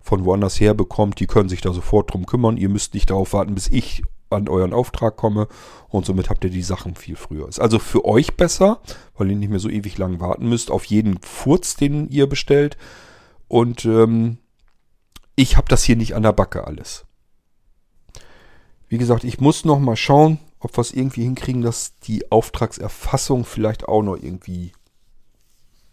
[0.00, 1.20] von woanders her bekommt.
[1.20, 2.56] Die können sich da sofort drum kümmern.
[2.56, 5.46] Ihr müsst nicht darauf warten, bis ich an euren Auftrag komme
[5.88, 7.48] und somit habt ihr die Sachen viel früher.
[7.48, 8.80] Ist also für euch besser,
[9.16, 12.76] weil ihr nicht mehr so ewig lang warten müsst auf jeden Furz, den ihr bestellt.
[13.46, 14.38] Und ähm,
[15.36, 17.04] ich habe das hier nicht an der Backe alles.
[18.88, 23.44] Wie gesagt, ich muss noch mal schauen, ob wir es irgendwie hinkriegen, dass die Auftragserfassung
[23.44, 24.72] vielleicht auch noch irgendwie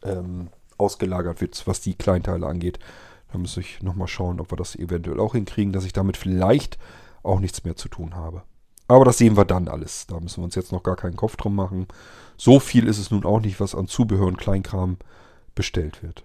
[0.03, 2.79] ähm, ausgelagert wird, was die Kleinteile angeht.
[3.31, 6.77] Da muss ich nochmal schauen, ob wir das eventuell auch hinkriegen, dass ich damit vielleicht
[7.23, 8.43] auch nichts mehr zu tun habe.
[8.87, 10.05] Aber das sehen wir dann alles.
[10.07, 11.87] Da müssen wir uns jetzt noch gar keinen Kopf drum machen.
[12.37, 14.97] So viel ist es nun auch nicht, was an Zubehör und Kleinkram
[15.55, 16.23] bestellt wird.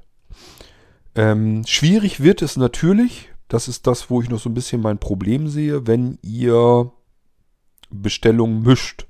[1.14, 4.98] Ähm, schwierig wird es natürlich, das ist das, wo ich noch so ein bisschen mein
[4.98, 6.92] Problem sehe, wenn ihr
[7.90, 9.08] Bestellungen mischt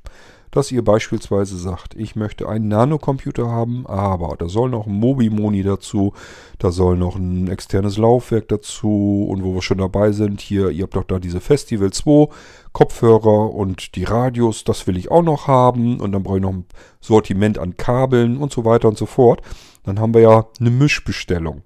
[0.50, 5.62] dass ihr beispielsweise sagt, ich möchte einen Nanocomputer haben, aber da soll noch ein Mobimoni
[5.62, 6.12] dazu,
[6.58, 10.84] da soll noch ein externes Laufwerk dazu und wo wir schon dabei sind, hier, ihr
[10.84, 12.28] habt doch da diese Festival 2
[12.72, 16.52] Kopfhörer und die Radios, das will ich auch noch haben und dann brauche ich noch
[16.52, 16.66] ein
[17.00, 19.42] Sortiment an Kabeln und so weiter und so fort.
[19.84, 21.62] Dann haben wir ja eine Mischbestellung.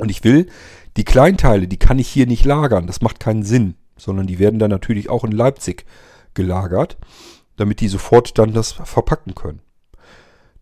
[0.00, 0.48] Und ich will
[0.96, 4.58] die Kleinteile, die kann ich hier nicht lagern, das macht keinen Sinn, sondern die werden
[4.58, 5.84] dann natürlich auch in Leipzig
[6.34, 6.96] gelagert
[7.58, 9.60] damit die sofort dann das verpacken können.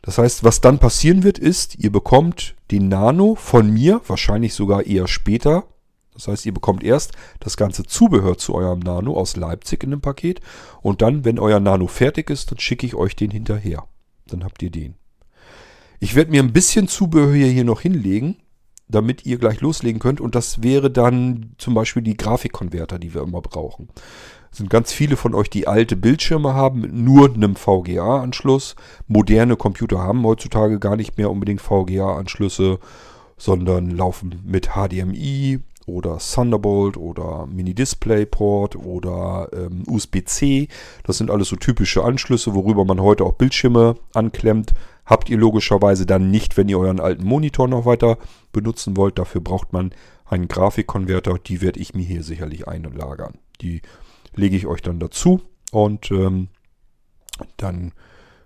[0.03, 4.87] Das heißt, was dann passieren wird, ist, ihr bekommt den Nano von mir, wahrscheinlich sogar
[4.87, 5.65] eher später.
[6.15, 10.01] Das heißt, ihr bekommt erst das ganze Zubehör zu eurem Nano aus Leipzig in dem
[10.01, 10.41] Paket
[10.81, 13.87] und dann, wenn euer Nano fertig ist, dann schicke ich euch den hinterher.
[14.27, 14.95] Dann habt ihr den.
[16.01, 18.37] Ich werde mir ein bisschen Zubehör hier noch hinlegen,
[18.89, 23.23] damit ihr gleich loslegen könnt und das wäre dann zum Beispiel die Grafikkonverter, die wir
[23.23, 23.89] immer brauchen
[24.57, 28.75] sind ganz viele von euch, die alte Bildschirme haben mit nur einem VGA-Anschluss.
[29.07, 32.79] Moderne Computer haben heutzutage gar nicht mehr unbedingt VGA-Anschlüsse,
[33.37, 40.69] sondern laufen mit HDMI oder Thunderbolt oder Mini-Display-Port oder ähm, USB-C.
[41.05, 44.73] Das sind alles so typische Anschlüsse, worüber man heute auch Bildschirme anklemmt.
[45.07, 48.19] Habt ihr logischerweise dann nicht, wenn ihr euren alten Monitor noch weiter
[48.53, 49.19] benutzen wollt.
[49.19, 49.93] Dafür braucht man
[50.25, 51.39] einen Grafikkonverter.
[51.39, 53.39] Die werde ich mir hier sicherlich einlagern.
[53.61, 53.83] Die
[54.35, 55.41] lege ich euch dann dazu
[55.71, 56.49] und ähm,
[57.57, 57.93] dann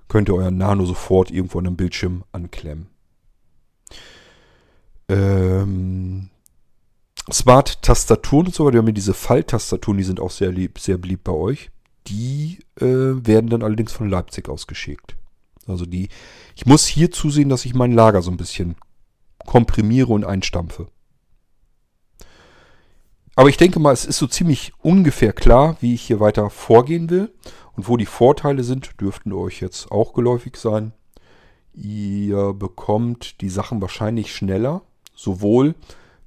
[0.08, 2.88] könnt ihr euren Nano sofort irgendwo an einem Bildschirm anklemmen.
[5.08, 6.29] Ähm,
[7.32, 10.98] Smart-Tastaturen und so weiter, wir haben hier diese Falltastaturen, die sind auch sehr, lieb, sehr
[10.98, 11.70] beliebt bei euch.
[12.06, 15.16] die äh, werden dann allerdings von Leipzig ausgeschickt.
[15.66, 16.08] Also die,
[16.56, 18.76] ich muss hier zusehen, dass ich mein Lager so ein bisschen
[19.46, 20.88] komprimiere und einstampfe.
[23.36, 27.08] Aber ich denke mal, es ist so ziemlich ungefähr klar, wie ich hier weiter vorgehen
[27.10, 27.32] will.
[27.76, 30.92] Und wo die Vorteile sind, dürften euch jetzt auch geläufig sein.
[31.72, 34.82] Ihr bekommt die Sachen wahrscheinlich schneller.
[35.14, 35.74] Sowohl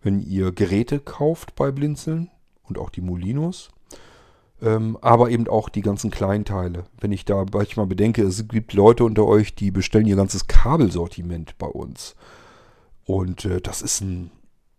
[0.03, 2.29] wenn ihr Geräte kauft bei Blinzeln
[2.63, 3.69] und auch die Molinos.
[4.61, 6.85] Ähm, aber eben auch die ganzen Kleinteile.
[6.99, 11.57] Wenn ich da manchmal bedenke, es gibt Leute unter euch, die bestellen ihr ganzes Kabelsortiment
[11.57, 12.15] bei uns.
[13.05, 14.31] Und äh, das ist ein,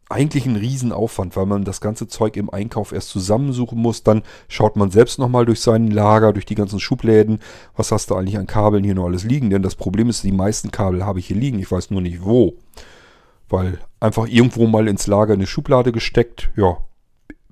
[0.08, 4.02] eigentlich ein Riesenaufwand, weil man das ganze Zeug im Einkauf erst zusammensuchen muss.
[4.02, 7.40] Dann schaut man selbst nochmal durch sein Lager, durch die ganzen Schubläden.
[7.76, 9.50] Was hast du eigentlich an Kabeln hier noch alles liegen?
[9.50, 11.58] Denn das Problem ist, die meisten Kabel habe ich hier liegen.
[11.58, 12.54] Ich weiß nur nicht wo.
[13.50, 16.50] Weil einfach irgendwo mal ins Lager eine Schublade gesteckt.
[16.56, 16.78] Ja,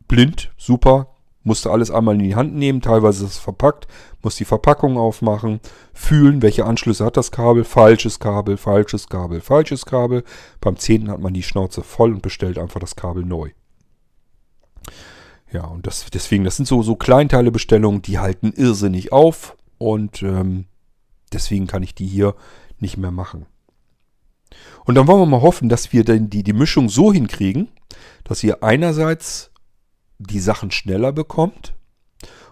[0.06, 1.08] blind, super,
[1.42, 3.86] musste alles einmal in die Hand nehmen, teilweise ist es verpackt,
[4.22, 5.60] muss die Verpackung aufmachen,
[5.92, 10.24] fühlen, welche Anschlüsse hat das Kabel, falsches Kabel, falsches Kabel, falsches Kabel.
[10.60, 11.10] Beim 10.
[11.10, 13.50] hat man die Schnauze voll und bestellt einfach das Kabel neu.
[15.50, 20.66] Ja, und das, deswegen, das sind so, so Kleinteilebestellungen, die halten irrsinnig auf und ähm,
[21.32, 22.34] deswegen kann ich die hier
[22.78, 23.46] nicht mehr machen.
[24.84, 27.68] Und dann wollen wir mal hoffen, dass wir dann die, die Mischung so hinkriegen,
[28.24, 29.50] dass ihr einerseits
[30.18, 31.74] die Sachen schneller bekommt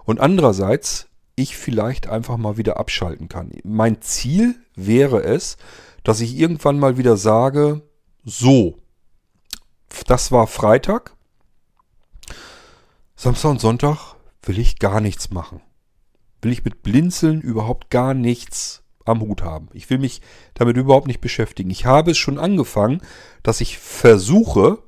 [0.04, 3.50] und andererseits ich vielleicht einfach mal wieder abschalten kann.
[3.64, 5.56] Mein Ziel wäre es,
[6.02, 7.82] dass ich irgendwann mal wieder sage,
[8.24, 8.78] so,
[10.06, 11.14] das war Freitag,
[13.16, 15.60] Samstag und Sonntag will ich gar nichts machen.
[16.42, 19.68] Will ich mit Blinzeln überhaupt gar nichts am Hut haben.
[19.72, 20.20] Ich will mich
[20.54, 21.70] damit überhaupt nicht beschäftigen.
[21.70, 23.00] Ich habe es schon angefangen,
[23.42, 24.78] dass ich versuche,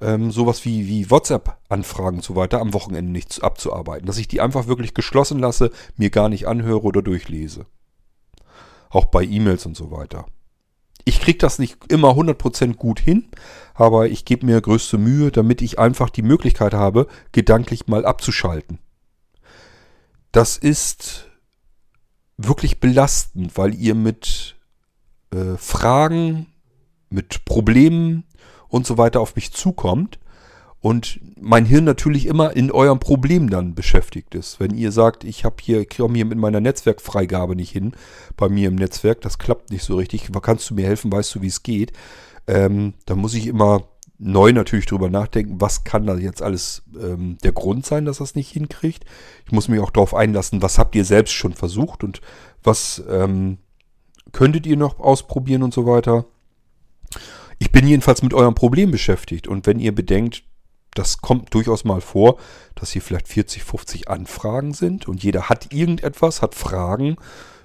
[0.00, 4.06] ähm, sowas wie, wie WhatsApp-Anfragen und so weiter am Wochenende nicht abzuarbeiten.
[4.06, 7.66] Dass ich die einfach wirklich geschlossen lasse, mir gar nicht anhöre oder durchlese.
[8.90, 10.26] Auch bei E-Mails und so weiter.
[11.04, 13.28] Ich kriege das nicht immer 100% gut hin,
[13.74, 18.78] aber ich gebe mir größte Mühe, damit ich einfach die Möglichkeit habe, gedanklich mal abzuschalten.
[20.32, 21.30] Das ist
[22.36, 24.56] wirklich belastend, weil ihr mit
[25.32, 26.46] äh, Fragen,
[27.10, 28.24] mit Problemen
[28.68, 30.18] und so weiter auf mich zukommt
[30.80, 34.60] und mein Hirn natürlich immer in eurem Problem dann beschäftigt ist.
[34.60, 37.92] Wenn ihr sagt, ich habe hier, komme hier mit meiner Netzwerkfreigabe nicht hin,
[38.36, 41.42] bei mir im Netzwerk, das klappt nicht so richtig, kannst du mir helfen, weißt du,
[41.42, 41.92] wie es geht,
[42.46, 43.84] ähm, dann muss ich immer
[44.18, 48.34] neu natürlich drüber nachdenken, was kann da jetzt alles ähm, der Grund sein, dass das
[48.34, 49.04] nicht hinkriegt.
[49.44, 52.20] Ich muss mich auch darauf einlassen, was habt ihr selbst schon versucht und
[52.62, 53.58] was ähm,
[54.32, 56.26] könntet ihr noch ausprobieren und so weiter.
[57.58, 60.44] Ich bin jedenfalls mit eurem Problem beschäftigt und wenn ihr bedenkt,
[60.94, 62.38] das kommt durchaus mal vor,
[62.76, 67.16] dass hier vielleicht 40, 50 Anfragen sind und jeder hat irgendetwas, hat Fragen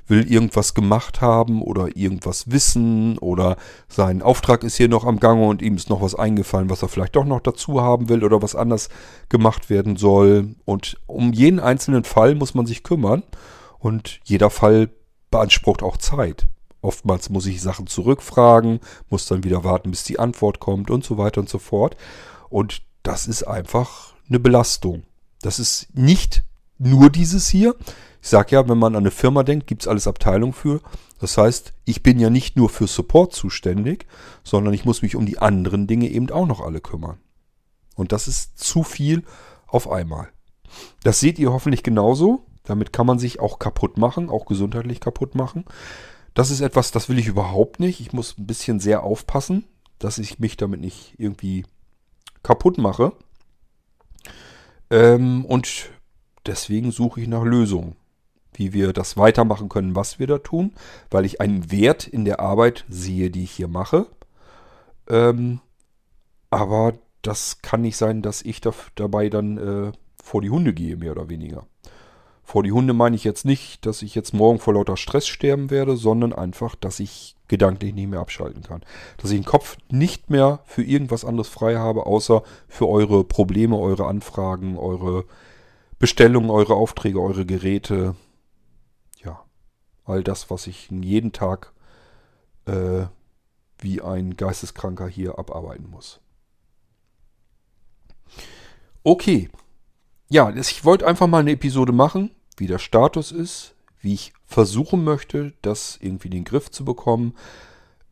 [0.09, 3.57] will irgendwas gemacht haben oder irgendwas wissen oder
[3.87, 6.89] sein Auftrag ist hier noch am Gange und ihm ist noch was eingefallen, was er
[6.89, 8.89] vielleicht doch noch dazu haben will oder was anders
[9.29, 10.55] gemacht werden soll.
[10.65, 13.23] Und um jeden einzelnen Fall muss man sich kümmern
[13.77, 14.89] und jeder Fall
[15.31, 16.47] beansprucht auch Zeit.
[16.81, 18.79] Oftmals muss ich Sachen zurückfragen,
[19.09, 21.97] muss dann wieder warten, bis die Antwort kommt und so weiter und so fort.
[22.49, 25.03] Und das ist einfach eine Belastung.
[25.41, 26.43] Das ist nicht
[26.77, 27.75] nur dieses hier.
[28.21, 30.81] Ich sage ja, wenn man an eine Firma denkt, gibt es alles Abteilungen für.
[31.19, 34.07] Das heißt, ich bin ja nicht nur für Support zuständig,
[34.43, 37.17] sondern ich muss mich um die anderen Dinge eben auch noch alle kümmern.
[37.95, 39.23] Und das ist zu viel
[39.67, 40.29] auf einmal.
[41.03, 42.45] Das seht ihr hoffentlich genauso.
[42.63, 45.65] Damit kann man sich auch kaputt machen, auch gesundheitlich kaputt machen.
[46.33, 47.99] Das ist etwas, das will ich überhaupt nicht.
[47.99, 49.65] Ich muss ein bisschen sehr aufpassen,
[49.97, 51.65] dass ich mich damit nicht irgendwie
[52.43, 53.13] kaputt mache.
[54.89, 55.89] Ähm, und
[56.45, 57.95] deswegen suche ich nach Lösungen
[58.59, 60.73] wie wir das weitermachen können, was wir da tun,
[61.09, 64.05] weil ich einen Wert in der Arbeit sehe, die ich hier mache.
[65.09, 65.61] Ähm,
[66.51, 69.91] aber das kann nicht sein, dass ich da, dabei dann äh,
[70.21, 71.65] vor die Hunde gehe, mehr oder weniger.
[72.43, 75.69] Vor die Hunde meine ich jetzt nicht, dass ich jetzt morgen vor lauter Stress sterben
[75.69, 78.81] werde, sondern einfach, dass ich gedanklich nicht mehr abschalten kann.
[79.17, 83.77] Dass ich den Kopf nicht mehr für irgendwas anderes frei habe, außer für eure Probleme,
[83.77, 85.25] eure Anfragen, eure
[85.99, 88.15] Bestellungen, eure Aufträge, eure Geräte,
[90.09, 91.71] all das, was ich jeden Tag
[92.65, 93.05] äh,
[93.79, 96.19] wie ein Geisteskranker hier abarbeiten muss.
[99.03, 99.49] Okay.
[100.29, 105.03] Ja, ich wollte einfach mal eine Episode machen, wie der Status ist, wie ich versuchen
[105.03, 107.33] möchte, das irgendwie in den Griff zu bekommen.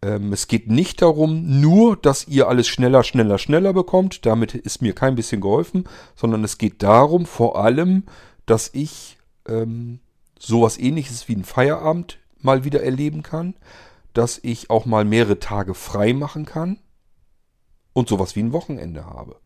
[0.01, 4.25] Ähm, es geht nicht darum, nur, dass ihr alles schneller, schneller, schneller bekommt.
[4.25, 8.03] Damit ist mir kein bisschen geholfen, sondern es geht darum, vor allem,
[8.45, 9.17] dass ich
[9.47, 9.99] ähm,
[10.39, 13.55] sowas ähnliches wie ein Feierabend mal wieder erleben kann,
[14.13, 16.79] dass ich auch mal mehrere Tage frei machen kann
[17.93, 19.39] und sowas wie ein Wochenende habe.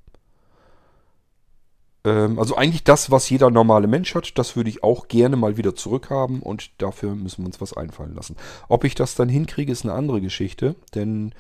[2.03, 5.57] Ähm, also eigentlich das, was jeder normale Mensch hat, das würde ich auch gerne mal
[5.57, 8.35] wieder zurückhaben und dafür müssen wir uns was einfallen lassen.
[8.69, 11.33] Ob ich das dann hinkriege, ist eine andere Geschichte, denn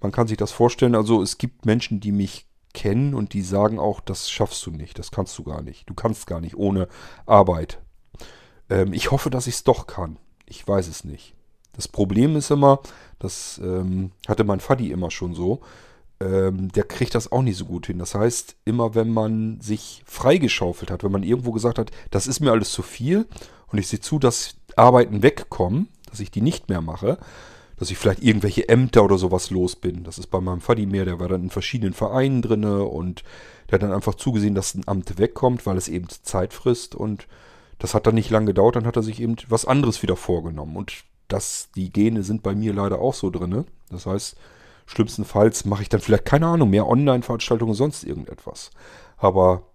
[0.00, 3.78] man kann sich das vorstellen, also es gibt Menschen, die mich kennen und die sagen
[3.78, 5.88] auch, das schaffst du nicht, das kannst du gar nicht.
[5.88, 6.88] Du kannst gar nicht ohne
[7.26, 7.80] Arbeit.
[8.72, 10.16] Ähm, ich hoffe, dass ich es doch kann.
[10.46, 11.34] Ich weiß es nicht.
[11.74, 12.80] Das Problem ist immer,
[13.18, 15.60] das ähm, hatte mein Vati immer schon so,
[16.20, 17.98] ähm, der kriegt das auch nicht so gut hin.
[17.98, 22.40] Das heißt, immer wenn man sich freigeschaufelt hat, wenn man irgendwo gesagt hat, das ist
[22.40, 23.26] mir alles zu viel
[23.68, 27.18] und ich sehe zu, dass Arbeiten wegkommen, dass ich die nicht mehr mache,
[27.76, 30.04] dass ich vielleicht irgendwelche Ämter oder sowas los bin.
[30.04, 33.22] Das ist bei meinem Vati mehr, der war dann in verschiedenen Vereinen drinne und
[33.68, 37.26] der hat dann einfach zugesehen, dass ein Amt wegkommt, weil es eben Zeit frisst und
[37.82, 40.76] das hat dann nicht lange gedauert, dann hat er sich eben was anderes wieder vorgenommen
[40.76, 43.64] und das, die Gene sind bei mir leider auch so drinne.
[43.90, 44.36] Das heißt,
[44.86, 48.70] Schlimmstenfalls mache ich dann vielleicht, keine Ahnung, mehr Online-Veranstaltungen, sonst irgendetwas.
[49.16, 49.72] Aber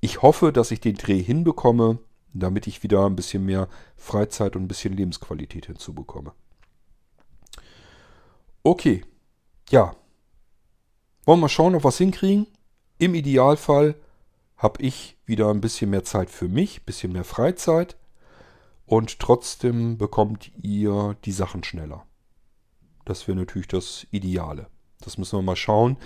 [0.00, 1.98] ich hoffe, dass ich den Dreh hinbekomme,
[2.32, 6.32] damit ich wieder ein bisschen mehr Freizeit und ein bisschen Lebensqualität hinzubekomme.
[8.62, 9.02] Okay,
[9.70, 9.96] ja.
[11.24, 12.46] Wollen wir mal schauen, ob wir es hinkriegen?
[12.98, 13.96] Im Idealfall
[14.58, 17.96] habe ich wieder ein bisschen mehr Zeit für mich, ein bisschen mehr Freizeit
[18.86, 22.04] und trotzdem bekommt ihr die Sachen schneller.
[23.04, 24.66] Das wäre natürlich das Ideale.
[25.00, 25.96] Das müssen wir mal schauen.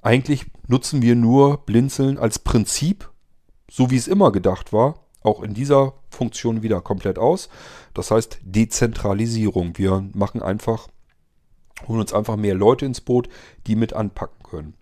[0.00, 3.10] Eigentlich nutzen wir nur Blinzeln als Prinzip,
[3.70, 7.48] so wie es immer gedacht war, auch in dieser Funktion wieder komplett aus.
[7.92, 9.76] Das heißt Dezentralisierung.
[9.78, 10.88] Wir machen einfach,
[11.86, 13.28] holen uns einfach mehr Leute ins Boot,
[13.66, 14.74] die mit anpacken können.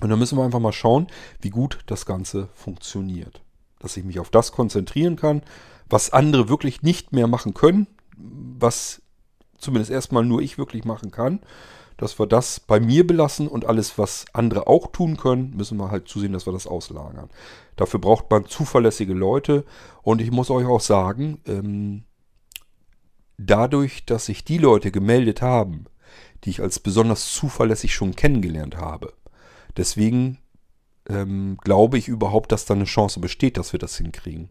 [0.00, 1.06] Und dann müssen wir einfach mal schauen,
[1.40, 3.42] wie gut das Ganze funktioniert.
[3.78, 5.42] Dass ich mich auf das konzentrieren kann,
[5.88, 7.86] was andere wirklich nicht mehr machen können,
[8.16, 9.02] was
[9.58, 11.40] zumindest erstmal nur ich wirklich machen kann,
[11.96, 15.90] dass wir das bei mir belassen und alles, was andere auch tun können, müssen wir
[15.90, 17.30] halt zusehen, dass wir das auslagern.
[17.76, 19.64] Dafür braucht man zuverlässige Leute
[20.02, 22.04] und ich muss euch auch sagen, ähm,
[23.38, 25.86] dadurch, dass sich die Leute gemeldet haben,
[26.44, 29.14] die ich als besonders zuverlässig schon kennengelernt habe,
[29.76, 30.38] deswegen
[31.08, 34.48] ähm, glaube ich überhaupt, dass da eine Chance besteht, dass wir das hinkriegen.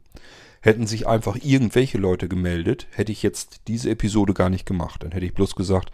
[0.61, 5.03] Hätten sich einfach irgendwelche Leute gemeldet, hätte ich jetzt diese Episode gar nicht gemacht.
[5.03, 5.91] Dann hätte ich bloß gesagt,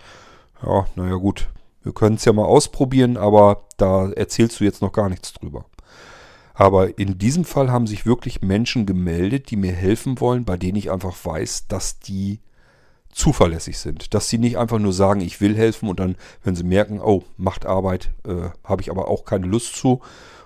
[0.64, 1.50] ja, naja gut,
[1.84, 5.66] wir können es ja mal ausprobieren, aber da erzählst du jetzt noch gar nichts drüber.
[6.54, 10.78] Aber in diesem Fall haben sich wirklich Menschen gemeldet, die mir helfen wollen, bei denen
[10.78, 12.40] ich einfach weiß, dass die
[13.12, 14.14] zuverlässig sind.
[14.14, 17.24] Dass sie nicht einfach nur sagen, ich will helfen und dann, wenn sie merken, oh,
[17.38, 20.02] macht Arbeit, äh, habe ich aber auch keine Lust zu.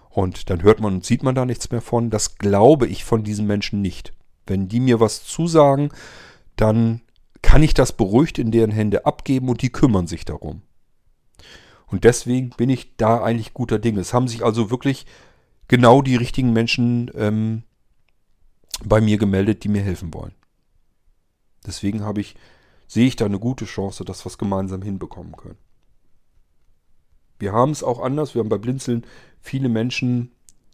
[0.09, 2.09] Und dann hört man und sieht man da nichts mehr von.
[2.09, 4.13] Das glaube ich von diesen Menschen nicht.
[4.47, 5.89] Wenn die mir was zusagen,
[6.55, 7.01] dann
[7.41, 10.61] kann ich das beruhigt in deren Hände abgeben und die kümmern sich darum.
[11.87, 13.99] Und deswegen bin ich da eigentlich guter Dinge.
[13.99, 15.05] Es haben sich also wirklich
[15.67, 17.63] genau die richtigen Menschen ähm,
[18.83, 20.33] bei mir gemeldet, die mir helfen wollen.
[21.65, 22.35] Deswegen habe ich,
[22.87, 25.57] sehe ich da eine gute Chance, dass wir es gemeinsam hinbekommen können.
[27.39, 28.33] Wir haben es auch anders.
[28.33, 29.05] Wir haben bei Blinzeln
[29.41, 30.31] viele Menschen,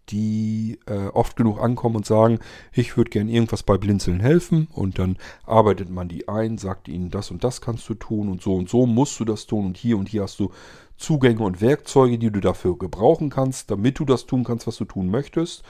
[0.09, 2.39] die äh, oft genug ankommen und sagen,
[2.73, 7.11] ich würde gern irgendwas bei Blinzeln helfen und dann arbeitet man die ein, sagt ihnen,
[7.11, 9.77] das und das kannst du tun und so und so musst du das tun und
[9.77, 10.51] hier und hier hast du
[10.97, 14.85] Zugänge und Werkzeuge, die du dafür gebrauchen kannst, damit du das tun kannst, was du
[14.85, 15.63] tun möchtest.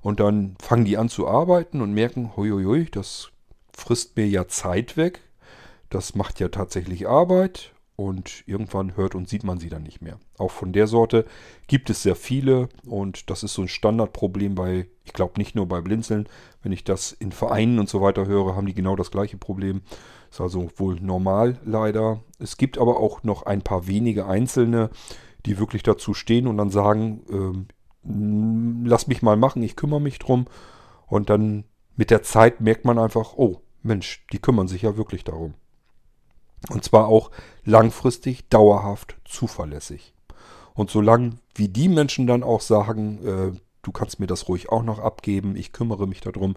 [0.00, 3.30] Und dann fangen die an zu arbeiten und merken, huiuiui, das
[3.72, 5.22] frisst mir ja Zeit weg,
[5.96, 10.18] das macht ja tatsächlich Arbeit und irgendwann hört und sieht man sie dann nicht mehr.
[10.36, 11.24] Auch von der Sorte
[11.68, 15.66] gibt es sehr viele und das ist so ein Standardproblem bei, ich glaube nicht nur
[15.66, 16.28] bei Blinzeln,
[16.62, 19.80] wenn ich das in Vereinen und so weiter höre, haben die genau das gleiche Problem.
[20.30, 22.20] Ist also wohl normal leider.
[22.38, 24.90] Es gibt aber auch noch ein paar wenige Einzelne,
[25.46, 30.18] die wirklich dazu stehen und dann sagen, äh, lass mich mal machen, ich kümmere mich
[30.18, 30.44] drum.
[31.06, 31.64] Und dann
[31.96, 35.54] mit der Zeit merkt man einfach, oh Mensch, die kümmern sich ja wirklich darum.
[36.70, 37.30] Und zwar auch
[37.64, 40.14] langfristig, dauerhaft, zuverlässig.
[40.74, 44.82] Und solange wie die Menschen dann auch sagen, äh, du kannst mir das ruhig auch
[44.82, 46.56] noch abgeben, ich kümmere mich darum,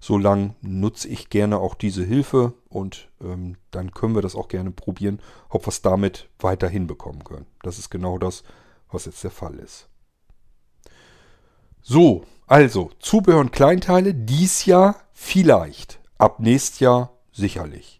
[0.00, 4.70] solange nutze ich gerne auch diese Hilfe und ähm, dann können wir das auch gerne
[4.70, 7.46] probieren, ob wir es damit weiter hinbekommen können.
[7.62, 8.44] Das ist genau das,
[8.90, 9.88] was jetzt der Fall ist.
[11.82, 17.97] So, also Zubehör und Kleinteile dies Jahr vielleicht, ab nächstes Jahr sicherlich.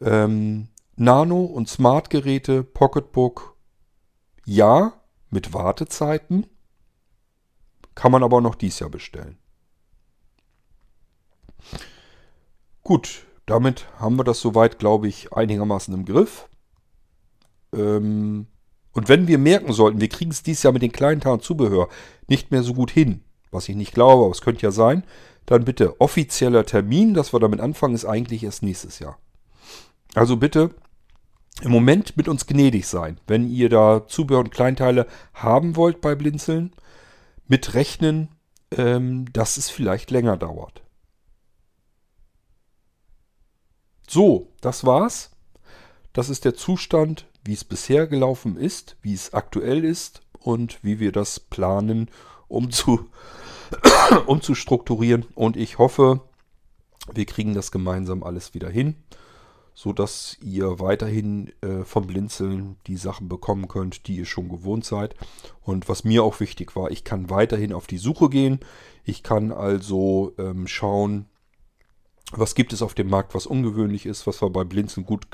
[0.00, 3.56] Ähm, Nano- und Smart-Geräte, Pocketbook,
[4.44, 4.92] ja,
[5.30, 6.46] mit Wartezeiten.
[7.94, 9.38] Kann man aber noch dies Jahr bestellen.
[12.82, 16.48] Gut, damit haben wir das soweit, glaube ich, einigermaßen im Griff.
[17.72, 18.46] Ähm,
[18.92, 21.88] und wenn wir merken sollten, wir kriegen es dieses Jahr mit den kleinen Teilen Zubehör
[22.28, 25.04] nicht mehr so gut hin, was ich nicht glaube, aber es könnte ja sein,
[25.46, 29.18] dann bitte offizieller Termin, dass wir damit anfangen, ist eigentlich erst nächstes Jahr.
[30.14, 30.70] Also bitte
[31.62, 33.20] im Moment mit uns gnädig sein.
[33.26, 36.72] Wenn ihr da Zubehör und Kleinteile haben wollt bei Blinzeln,
[37.46, 38.28] mit rechnen,
[38.70, 40.82] ähm, dass es vielleicht länger dauert.
[44.08, 45.30] So, das war's.
[46.12, 51.00] Das ist der Zustand, wie es bisher gelaufen ist, wie es aktuell ist und wie
[51.00, 52.10] wir das planen,
[52.48, 53.10] um zu,
[54.26, 55.26] um zu strukturieren.
[55.34, 56.20] Und ich hoffe,
[57.12, 58.96] wir kriegen das gemeinsam alles wieder hin,
[59.74, 65.16] sodass ihr weiterhin äh, vom Blinzeln die Sachen bekommen könnt, die ihr schon gewohnt seid.
[65.62, 68.60] Und was mir auch wichtig war, ich kann weiterhin auf die Suche gehen.
[69.04, 71.26] Ich kann also ähm, schauen,
[72.30, 75.26] was gibt es auf dem Markt, was ungewöhnlich ist, was wir bei Blinzeln gut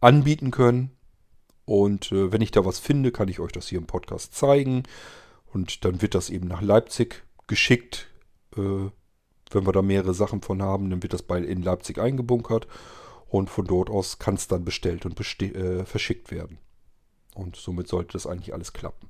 [0.00, 0.90] anbieten können.
[1.66, 4.82] Und äh, wenn ich da was finde, kann ich euch das hier im Podcast zeigen.
[5.52, 8.08] Und dann wird das eben nach Leipzig geschickt.
[8.56, 8.90] Äh,
[9.50, 12.66] wenn wir da mehrere Sachen von haben, dann wird das bei in Leipzig eingebunkert.
[13.34, 16.58] Und von dort aus kann es dann bestellt und äh, verschickt werden.
[17.34, 19.08] Und somit sollte das eigentlich alles klappen.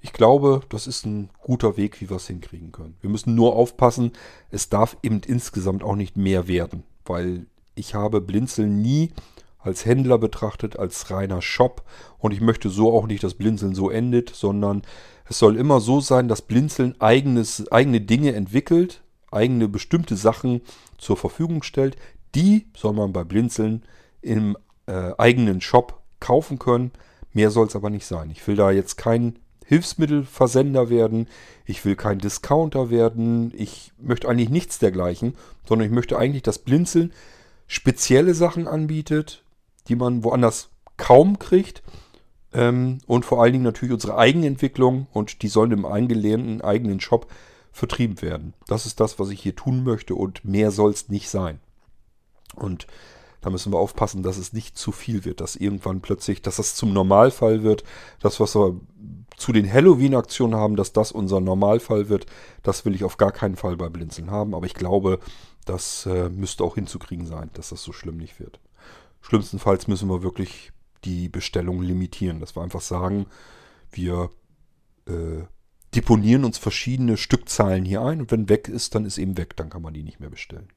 [0.00, 2.96] Ich glaube, das ist ein guter Weg, wie wir es hinkriegen können.
[3.00, 4.10] Wir müssen nur aufpassen,
[4.50, 7.46] es darf eben insgesamt auch nicht mehr werden, weil
[7.76, 9.12] ich habe Blinzeln nie
[9.60, 11.84] als Händler betrachtet, als reiner Shop
[12.18, 14.82] und ich möchte so auch nicht, dass Blinzeln so endet, sondern
[15.28, 19.00] es soll immer so sein, dass Blinzeln eigenes, eigene Dinge entwickelt,
[19.30, 20.62] eigene bestimmte Sachen
[20.96, 21.96] zur Verfügung stellt.
[22.34, 23.82] Die soll man bei Blinzeln
[24.20, 24.56] im
[24.86, 26.92] äh, eigenen Shop kaufen können.
[27.32, 28.30] Mehr soll es aber nicht sein.
[28.30, 29.38] Ich will da jetzt kein
[29.68, 31.28] Hilfsmittelversender werden,
[31.66, 35.36] ich will kein Discounter werden, ich möchte eigentlich nichts dergleichen,
[35.66, 37.12] sondern ich möchte eigentlich, dass Blinzeln
[37.66, 39.44] spezielle Sachen anbietet,
[39.88, 41.82] die man woanders kaum kriegt.
[42.54, 47.30] Ähm, und vor allen Dingen natürlich unsere Eigenentwicklung und die sollen im eingelehnten eigenen Shop
[47.70, 48.54] vertrieben werden.
[48.68, 51.60] Das ist das, was ich hier tun möchte und mehr soll es nicht sein.
[52.54, 52.86] Und
[53.40, 56.74] da müssen wir aufpassen, dass es nicht zu viel wird, dass irgendwann plötzlich, dass das
[56.74, 57.84] zum Normalfall wird.
[58.20, 58.80] Das, was wir
[59.36, 62.26] zu den Halloween-Aktionen haben, dass das unser Normalfall wird,
[62.62, 64.54] das will ich auf gar keinen Fall bei Blinzeln haben.
[64.54, 65.20] Aber ich glaube,
[65.64, 68.58] das äh, müsste auch hinzukriegen sein, dass das so schlimm nicht wird.
[69.20, 70.72] Schlimmstenfalls müssen wir wirklich
[71.04, 73.26] die Bestellung limitieren, dass wir einfach sagen,
[73.92, 74.30] wir
[75.06, 75.44] äh,
[75.94, 79.70] deponieren uns verschiedene Stückzahlen hier ein und wenn weg ist, dann ist eben weg, dann
[79.70, 80.68] kann man die nicht mehr bestellen.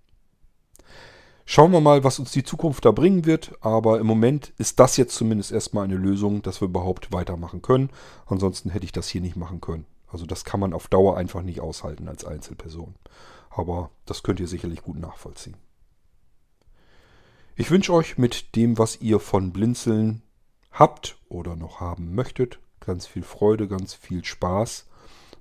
[1.53, 3.51] Schauen wir mal, was uns die Zukunft da bringen wird.
[3.59, 7.89] Aber im Moment ist das jetzt zumindest erstmal eine Lösung, dass wir überhaupt weitermachen können.
[8.25, 9.85] Ansonsten hätte ich das hier nicht machen können.
[10.07, 12.95] Also das kann man auf Dauer einfach nicht aushalten als Einzelperson.
[13.49, 15.57] Aber das könnt ihr sicherlich gut nachvollziehen.
[17.57, 20.21] Ich wünsche euch mit dem, was ihr von Blinzeln
[20.71, 24.87] habt oder noch haben möchtet, ganz viel Freude, ganz viel Spaß.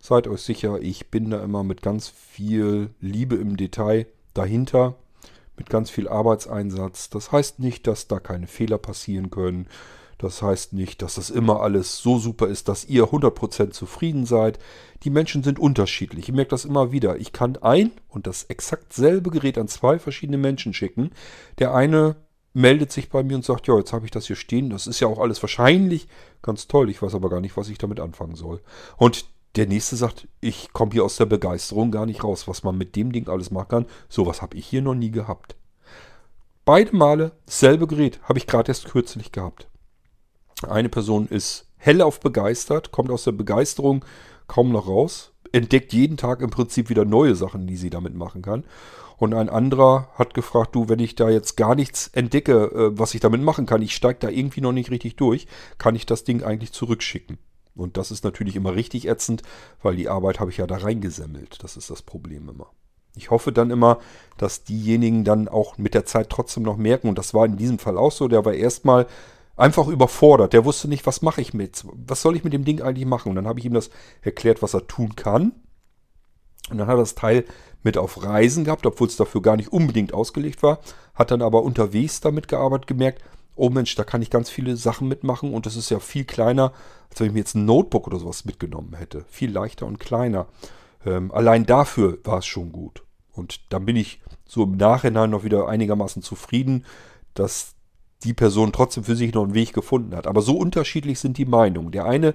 [0.01, 4.97] Seid euch sicher, ich bin da immer mit ganz viel Liebe im Detail dahinter
[5.61, 7.11] mit ganz viel Arbeitseinsatz.
[7.11, 9.67] Das heißt nicht, dass da keine Fehler passieren können.
[10.17, 14.59] Das heißt nicht, dass das immer alles so super ist, dass ihr 100% zufrieden seid.
[15.03, 16.31] Die Menschen sind unterschiedlich.
[16.31, 17.19] Ich merke das immer wieder.
[17.19, 21.11] Ich kann ein und das exakt selbe Gerät an zwei verschiedene Menschen schicken.
[21.59, 22.17] Der eine
[22.55, 24.71] meldet sich bei mir und sagt, ja, jetzt habe ich das hier stehen.
[24.71, 26.09] Das ist ja auch alles wahrscheinlich
[26.41, 26.89] ganz toll.
[26.89, 28.63] Ich weiß aber gar nicht, was ich damit anfangen soll.
[28.97, 32.79] Und der nächste sagt, ich komme hier aus der Begeisterung gar nicht raus, was man
[32.79, 33.87] mit dem Ding alles machen kann.
[34.09, 35.57] Sowas habe ich hier noch nie gehabt.
[36.65, 39.69] Beide Male dasselbe Gerät habe ich gerade erst kürzlich gehabt.
[40.69, 44.05] Eine Person ist hellauf begeistert, kommt aus der Begeisterung
[44.47, 48.43] kaum noch raus, entdeckt jeden Tag im Prinzip wieder neue Sachen, die sie damit machen
[48.43, 48.65] kann.
[49.17, 53.15] Und ein anderer hat gefragt, du, wenn ich da jetzt gar nichts entdecke, äh, was
[53.15, 55.47] ich damit machen kann, ich steige da irgendwie noch nicht richtig durch,
[55.77, 57.39] kann ich das Ding eigentlich zurückschicken?
[57.75, 59.43] Und das ist natürlich immer richtig ätzend,
[59.83, 61.63] weil die Arbeit habe ich ja da reingesemmelt.
[61.63, 62.69] Das ist das Problem immer.
[63.17, 63.99] Ich hoffe dann immer,
[64.39, 67.79] dass diejenigen dann auch mit der Zeit trotzdem noch merken, und das war in diesem
[67.79, 69.07] Fall auch so, der war erstmal
[69.57, 70.53] einfach überfordert.
[70.53, 71.85] Der wusste nicht, was mache ich mit?
[71.93, 73.31] Was soll ich mit dem Ding eigentlich machen?
[73.31, 73.91] Und dann habe ich ihm das
[74.23, 75.53] erklärt, was er tun kann.
[76.71, 77.45] Und dann hat er das Teil
[77.83, 80.81] mit auf Reisen gehabt, obwohl es dafür gar nicht unbedingt ausgelegt war.
[81.15, 83.23] Hat dann aber unterwegs damit gearbeitet, gemerkt,
[83.61, 86.73] oh Mensch, da kann ich ganz viele Sachen mitmachen und das ist ja viel kleiner,
[87.11, 89.25] als wenn ich mir jetzt ein Notebook oder sowas mitgenommen hätte.
[89.29, 90.47] Viel leichter und kleiner.
[91.05, 93.03] Ähm, allein dafür war es schon gut.
[93.33, 96.85] Und dann bin ich so im Nachhinein noch wieder einigermaßen zufrieden,
[97.35, 97.75] dass
[98.25, 100.27] die Person trotzdem für sich noch einen Weg gefunden hat.
[100.27, 101.93] Aber so unterschiedlich sind die Meinungen.
[101.93, 102.35] Der eine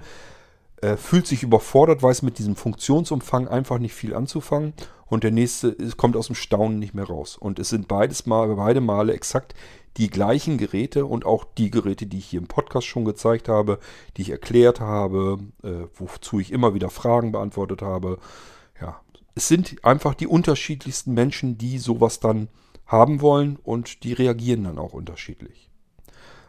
[0.82, 4.74] äh, fühlt sich überfordert, weiß mit diesem Funktionsumfang einfach nicht viel anzufangen.
[5.08, 7.38] und der nächste ist, kommt aus dem Staunen nicht mehr raus.
[7.38, 9.54] Und es sind beides mal, beide Male exakt
[9.98, 13.80] die gleichen Geräte und auch die Geräte, die ich hier im Podcast schon gezeigt habe,
[14.18, 18.20] die ich erklärt habe, äh, wozu ich immer wieder Fragen beantwortet habe.
[18.82, 19.00] Ja,
[19.36, 22.50] es sind einfach die unterschiedlichsten Menschen, die sowas dann
[22.86, 25.70] haben wollen und die reagieren dann auch unterschiedlich.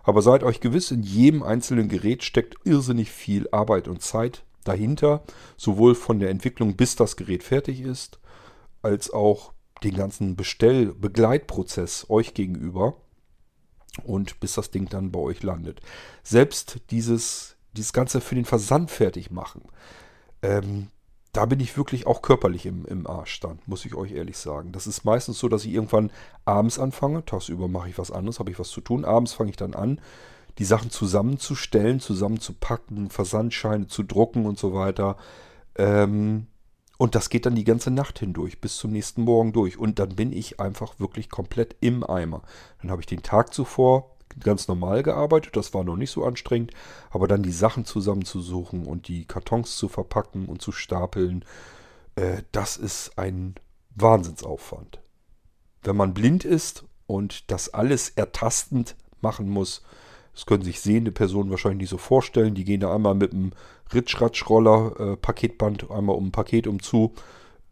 [0.02, 5.22] Aber seid euch gewiss, in jedem einzelnen Gerät steckt irrsinnig viel Arbeit und Zeit dahinter,
[5.56, 8.18] sowohl von der Entwicklung bis das Gerät fertig ist,
[8.82, 9.52] als auch
[9.82, 12.96] den ganzen Bestell-Begleitprozess euch gegenüber
[14.04, 15.80] und bis das Ding dann bei euch landet.
[16.22, 19.62] Selbst dieses, dieses Ganze für den Versand fertig machen,
[20.42, 20.88] ähm,
[21.32, 24.72] da bin ich wirklich auch körperlich im, im Arsch dann, muss ich euch ehrlich sagen.
[24.72, 26.10] Das ist meistens so, dass ich irgendwann
[26.46, 29.56] abends anfange, tagsüber mache ich was anderes, habe ich was zu tun, abends fange ich
[29.56, 30.00] dann an,
[30.58, 35.18] die Sachen zusammenzustellen, zusammenzupacken, Versandscheine zu drucken und so weiter.
[35.76, 36.46] Ähm,
[36.98, 39.78] und das geht dann die ganze Nacht hindurch, bis zum nächsten Morgen durch.
[39.78, 42.42] Und dann bin ich einfach wirklich komplett im Eimer.
[42.80, 46.72] Dann habe ich den Tag zuvor ganz normal gearbeitet, das war noch nicht so anstrengend,
[47.10, 51.44] aber dann die Sachen zusammenzusuchen und die Kartons zu verpacken und zu stapeln,
[52.16, 53.54] äh, das ist ein
[53.94, 55.00] Wahnsinnsaufwand.
[55.82, 59.82] Wenn man blind ist und das alles ertastend machen muss,
[60.34, 62.54] das können sich sehende Personen wahrscheinlich nicht so vorstellen.
[62.54, 63.52] Die gehen da einmal mit einem
[63.92, 67.12] Ritschratschroller, äh, Paketband, einmal um ein Paket umzu.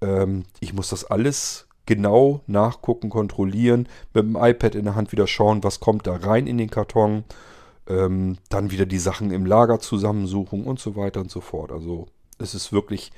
[0.00, 5.26] Ähm, ich muss das alles genau nachgucken, kontrollieren, mit dem iPad in der Hand wieder
[5.26, 7.24] schauen, was kommt da rein in den Karton.
[7.86, 11.70] Ähm, dann wieder die Sachen im Lager zusammensuchen und so weiter und so fort.
[11.70, 12.06] Also
[12.38, 13.12] es ist wirklich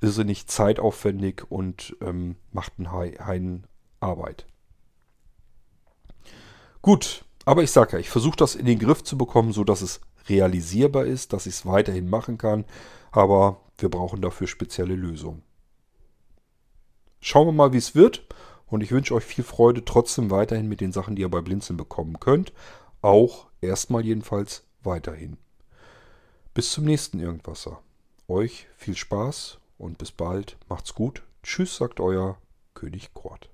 [0.00, 3.66] irrsinnig zeitaufwendig und ähm, macht einen Heiden
[4.00, 4.46] Arbeit.
[6.82, 10.00] Gut, aber ich sage ja, ich versuche das in den Griff zu bekommen, sodass es
[10.28, 12.64] realisierbar ist, dass ich es weiterhin machen kann.
[13.10, 15.42] Aber wir brauchen dafür spezielle Lösungen.
[17.20, 18.26] Schauen wir mal, wie es wird.
[18.66, 21.76] Und ich wünsche euch viel Freude trotzdem weiterhin mit den Sachen, die ihr bei Blinzeln
[21.76, 22.52] bekommen könnt.
[23.02, 25.36] Auch erstmal jedenfalls weiterhin.
[26.54, 27.80] Bis zum nächsten Irgendwasser.
[28.26, 30.56] Euch viel Spaß und bis bald.
[30.68, 31.22] Macht's gut.
[31.42, 32.38] Tschüss, sagt euer
[32.74, 33.53] König Kort.